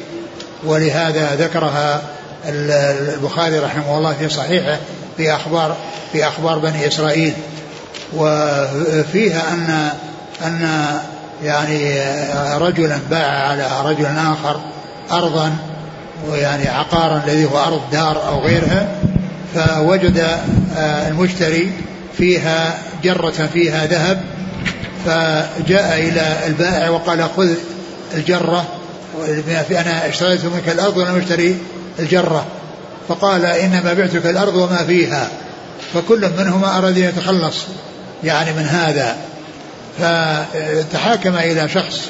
ولهذا 0.64 1.36
ذكرها 1.36 2.02
البخاري 2.46 3.60
رحمه 3.60 3.98
الله 3.98 4.14
في 4.14 4.30
صحيحه 4.30 4.78
في 5.18 5.36
أخبار 5.36 5.76
في 6.14 6.28
أخبار 6.28 6.58
بني 6.58 6.88
إسرائيل. 6.88 7.34
وفيها 8.14 9.54
أن 9.54 9.90
أن 10.46 10.90
يعني 11.44 12.02
رجلا 12.58 13.00
باع 13.10 13.50
على 13.50 13.68
رجل 13.86 14.06
آخر 14.06 14.60
أرضا 15.12 15.56
ويعني 16.30 16.68
عقارا 16.68 17.22
الذي 17.26 17.46
هو 17.46 17.60
أرض 17.60 17.82
دار 17.92 18.28
أو 18.28 18.40
غيرها 18.40 18.88
فوجد 19.58 20.18
آه، 20.78 21.08
المشتري 21.08 21.72
فيها 22.18 22.78
جرة 23.04 23.50
فيها 23.54 23.86
ذهب 23.86 24.22
فجاء 25.06 26.00
إلى 26.00 26.48
البائع 26.48 26.90
وقال 26.90 27.24
خذ 27.38 27.50
الجرة 28.14 28.66
أنا 29.72 30.10
اشتريت 30.10 30.46
منك 30.46 30.70
الأرض 30.70 30.98
ولم 30.98 31.16
أشتري 31.16 31.58
الجرة. 32.00 32.46
فقال 33.08 33.46
إنما 33.46 33.94
بعتك 33.94 34.26
الأرض 34.26 34.56
وما 34.56 34.84
فيها. 34.88 35.30
فكل 35.94 36.30
منهما 36.38 36.78
أراد 36.78 36.98
أن 36.98 37.04
يتخلص 37.04 37.56
يعني 38.24 38.54
من 38.54 38.66
هذا. 38.66 39.16
فتحاكم 40.00 41.36
إلى 41.36 41.70
شخص 41.70 42.02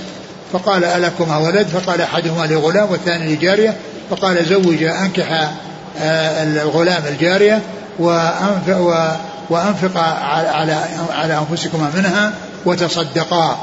فقال 0.54 0.84
ألكما 0.86 1.38
ولد؟ 1.38 1.68
فقال 1.68 2.02
أحدهما 2.02 2.46
لغلام 2.46 2.92
والثاني 2.92 3.36
لجارية. 3.36 3.78
فقال 4.10 4.46
زوج 4.46 4.84
أنكح 4.84 5.52
الغلام 6.00 7.04
الجارية 7.08 7.62
وأنفق, 8.00 9.18
وأنفق 9.50 9.98
على, 10.22 10.78
على 11.12 11.38
أنفسكما 11.38 11.92
منها 11.96 12.34
وتصدقا. 12.66 13.60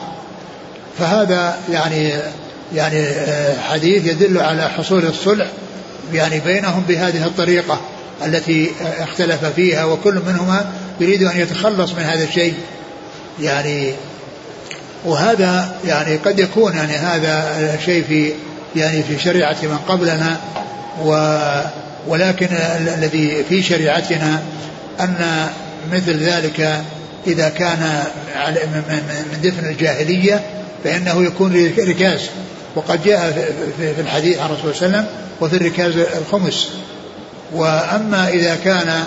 فهذا 0.98 1.56
يعني 1.72 2.12
يعني 2.74 3.06
آه، 3.06 3.60
حديث 3.60 4.06
يدل 4.06 4.40
على 4.40 4.68
حصول 4.68 5.06
الصلح 5.06 5.46
يعني 6.12 6.40
بينهم 6.40 6.84
بهذه 6.88 7.26
الطريقة 7.26 7.80
التي 8.24 8.70
اختلف 9.00 9.44
فيها 9.44 9.84
وكل 9.84 10.14
منهما 10.26 10.66
يريد 11.00 11.22
أن 11.22 11.40
يتخلص 11.40 11.92
من 11.92 12.02
هذا 12.02 12.24
الشيء. 12.24 12.54
يعني 13.40 13.94
وهذا 15.04 15.76
يعني 15.84 16.16
قد 16.16 16.38
يكون 16.38 16.76
يعني 16.76 16.92
هذا 16.92 17.78
شيء 17.84 18.04
في 18.08 18.32
يعني 18.76 19.02
في 19.02 19.18
شريعة 19.18 19.56
من 19.62 19.78
قبلنا 19.88 20.36
و 21.04 21.14
ولكن 22.08 22.48
الذي 22.98 23.44
في 23.48 23.62
شريعتنا 23.62 24.42
أن 25.00 25.48
مثل 25.92 26.16
ذلك 26.18 26.84
إذا 27.26 27.48
كان 27.48 28.04
من 29.32 29.40
دفن 29.42 29.66
الجاهلية 29.66 30.40
فإنه 30.84 31.24
يكون 31.24 31.72
ركاز 31.78 32.20
وقد 32.74 33.04
جاء 33.04 33.48
في 33.78 34.00
الحديث 34.00 34.38
عن 34.38 34.46
الرسول 34.50 34.74
صلى 34.74 34.86
الله 34.86 34.98
عليه 34.98 35.06
وسلم 35.06 35.06
وفي 35.40 35.56
الركاز 35.56 35.96
الخمس. 35.96 36.68
وأما 37.52 38.28
إذا 38.28 38.56
كان 38.64 39.02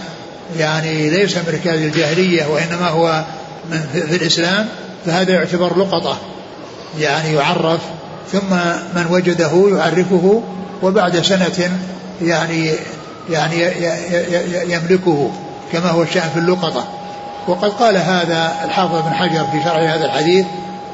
يعني 0.60 1.10
ليس 1.10 1.38
من 1.38 1.43
ركاز 1.54 1.82
الجاهلية 1.82 2.45
وإنما 2.45 2.88
هو 2.88 3.24
من 3.72 4.06
في 4.10 4.16
الإسلام 4.16 4.68
فهذا 5.06 5.34
يعتبر 5.34 5.80
لقطة. 5.80 6.18
يعني 7.00 7.34
يعرف 7.34 7.82
ثم 8.32 8.56
من 8.95 9.06
وجده 9.10 9.78
يعرفه 9.78 10.43
وبعد 10.84 11.22
سنة 11.22 11.80
يعني 12.22 12.74
يعني 13.30 13.63
يملكه 14.74 15.32
كما 15.72 15.89
هو 15.89 16.03
الشأن 16.03 16.30
في 16.30 16.39
اللقطة 16.39 16.88
وقد 17.47 17.70
قال 17.70 17.97
هذا 17.97 18.55
الحافظ 18.63 19.01
بن 19.01 19.13
حجر 19.13 19.45
في 19.51 19.63
شرح 19.63 19.93
هذا 19.93 20.05
الحديث 20.05 20.45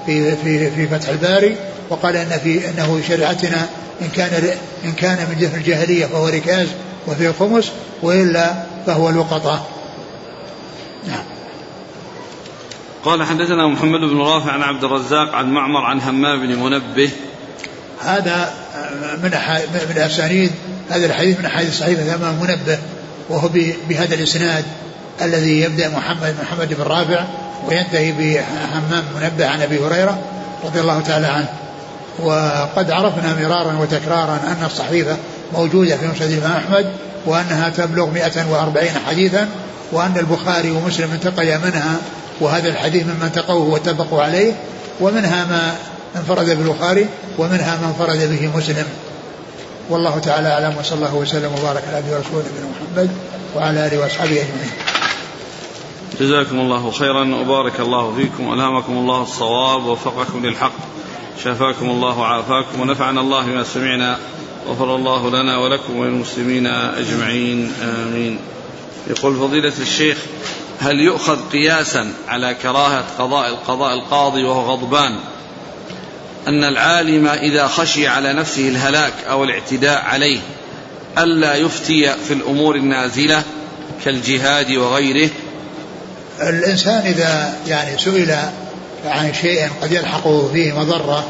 في 0.06 0.36
في 0.36 0.72
في 0.72 0.88
فتح 0.88 1.10
الباري 1.10 1.56
وقال 1.90 2.16
إن 2.16 2.40
في 2.44 2.70
إنه 2.70 2.96
في 2.96 3.08
شريعتنا 3.08 3.68
إن 4.02 4.08
كان 4.08 4.50
إن 4.86 4.92
كان 4.92 5.18
من 5.30 5.38
جهة 5.40 5.58
الجاهلية 5.58 6.06
فهو 6.06 6.28
ركاز 6.28 6.68
وفيه 7.08 7.32
خمس 7.40 7.72
وإلا 8.02 8.54
فهو 8.86 9.10
لقطة. 9.10 9.66
نعم. 11.08 11.24
قال 13.06 13.24
حدثنا 13.24 13.68
محمد 13.68 14.00
بن 14.00 14.22
رافع 14.22 14.52
عن 14.52 14.62
عبد 14.62 14.84
الرزاق 14.84 15.36
عن 15.36 15.54
معمر 15.54 15.82
عن 15.82 16.02
همام 16.02 16.48
بن 16.48 16.60
منبه 16.60 17.10
هذا 18.02 18.54
من 19.24 19.32
من 19.90 19.98
أسانيد 19.98 20.52
هذا 20.90 21.06
الحديث 21.06 21.40
من 21.40 21.46
أحاديث 21.46 21.80
صحيحة 21.80 22.16
همام 22.16 22.36
منبه 22.42 22.78
وهو 23.30 23.50
بهذا 23.90 24.16
الإسناد 24.16 24.64
الذي 25.22 25.62
يبدأ 25.62 25.90
محمد 25.90 26.36
محمد 26.42 26.74
بن 26.74 26.84
رافع 26.84 27.24
وينتهي 27.68 28.12
بحمام 28.12 29.04
منبه 29.22 29.48
عن 29.48 29.62
أبي 29.62 29.80
هريرة 29.80 30.20
رضي 30.64 30.80
الله 30.80 31.02
تعالى 31.02 31.28
عنه. 31.28 31.48
وقد 32.20 32.92
عرفنا 32.92 33.36
مرارا 33.40 33.78
وتكرارا 33.78 34.40
أن 34.48 34.66
الصحيفة 34.66 35.18
موجودة 35.54 35.98
في 35.98 36.08
مسند 36.08 36.32
الإمام 36.32 36.58
أحمد 36.58 36.86
وأنها 37.26 37.70
تبلغ 37.70 38.10
140 38.10 38.90
حديثا 39.08 39.48
وأن 39.92 40.18
البخاري 40.18 40.72
ومسلم 40.72 41.12
انتقيا 41.12 41.58
منها 41.58 41.98
وهذا 42.42 42.70
الحديث 42.70 43.04
مما 43.04 43.26
انتقوه 43.26 43.70
واتفقوا 43.70 44.24
عليه 44.24 44.54
ومنها 45.00 45.46
ما 45.46 45.76
انفرد 46.16 46.46
بالبخاري 46.46 47.08
ومنها 47.38 47.78
ما 47.82 47.88
انفرد 47.88 48.30
به 48.30 48.58
مسلم. 48.58 48.86
والله 49.90 50.20
تعالى 50.20 50.48
أعلم 50.48 50.78
وصلى 50.78 50.98
الله 50.98 51.16
وسلم 51.16 51.52
وبارك 51.60 51.84
على 51.88 51.98
عبده 51.98 52.16
ورسوله 52.18 52.44
نبينا 52.52 52.68
محمد 52.72 53.12
وعلى 53.56 53.88
آله 53.88 54.00
وأصحابه 54.00 54.32
أجمعين. 54.32 54.72
جزاكم 56.20 56.60
الله 56.60 56.92
خيرا 56.92 57.36
وبارك 57.36 57.80
الله 57.80 58.16
فيكم 58.16 58.48
والهمكم 58.48 58.94
الله 58.94 59.22
الصواب 59.22 59.86
ووفقكم 59.86 60.46
للحق 60.46 60.74
شفاكم 61.44 61.90
الله 61.90 62.20
وعافاكم 62.20 62.82
ونفعنا 62.82 63.22
الله 63.22 63.46
بما 63.46 63.64
سمعنا 63.64 64.18
غفر 64.68 64.96
الله 64.96 65.30
لنا 65.30 65.58
ولكم 65.58 65.98
وللمسلمين 65.98 66.68
أجمعين 66.68 67.72
آمين. 67.84 68.40
يقول 69.08 69.36
فضيلة 69.36 69.74
الشيخ 69.80 70.18
هل 70.80 71.00
يؤخذ 71.00 71.50
قياسا 71.50 72.14
على 72.28 72.56
كراهة 72.62 73.06
قضاء 73.20 73.50
القضاء 73.50 73.94
القاضي 73.94 74.44
وهو 74.44 74.72
غضبان 74.72 75.20
أن 76.48 76.64
العالم 76.64 77.28
إذا 77.28 77.68
خشي 77.68 78.08
على 78.08 78.34
نفسه 78.34 78.68
الهلاك 78.68 79.14
أو 79.30 79.44
الاعتداء 79.44 80.02
عليه 80.02 80.40
ألا 81.18 81.56
يفتي 81.56 82.14
في 82.28 82.34
الأمور 82.34 82.76
النازلة 82.76 83.44
كالجهاد 84.06 84.72
وغيره. 84.72 85.30
الإنسان 86.42 87.06
إذا 87.06 87.54
يعني 87.68 87.98
سئل 87.98 88.36
عن 89.06 89.34
شيء 89.42 89.70
قد 89.82 89.92
يلحقه 89.92 90.50
فيه 90.54 90.80
مضرة 90.80 91.28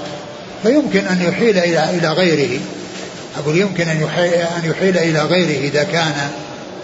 فيمكن 0.63 1.07
أن 1.07 1.21
يحيل 1.21 1.57
إلى 1.57 1.89
إلى 1.89 2.07
غيره. 2.07 2.59
أقول 3.37 3.57
يمكن 3.57 3.87
أن 3.87 4.01
يحيل, 4.01 4.33
أن 4.33 4.69
يحيل 4.69 4.97
إلى 4.97 5.21
غيره 5.21 5.67
إذا 5.67 5.83
كان 5.83 6.13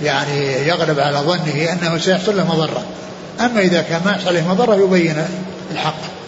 يعني 0.03 0.67
يغلب 0.67 0.99
على 0.99 1.17
ظنه 1.17 1.71
أنه 1.71 1.97
سيحصل 1.97 2.37
له 2.37 2.47
مضرة. 2.55 2.83
أما 3.39 3.61
إذا 3.61 3.81
كان 3.81 4.01
ما 4.05 4.11
يحصل 4.11 4.33
له 4.33 4.47
مضرة 4.47 4.75
يبين 4.75 5.25
الحق. 5.71 6.18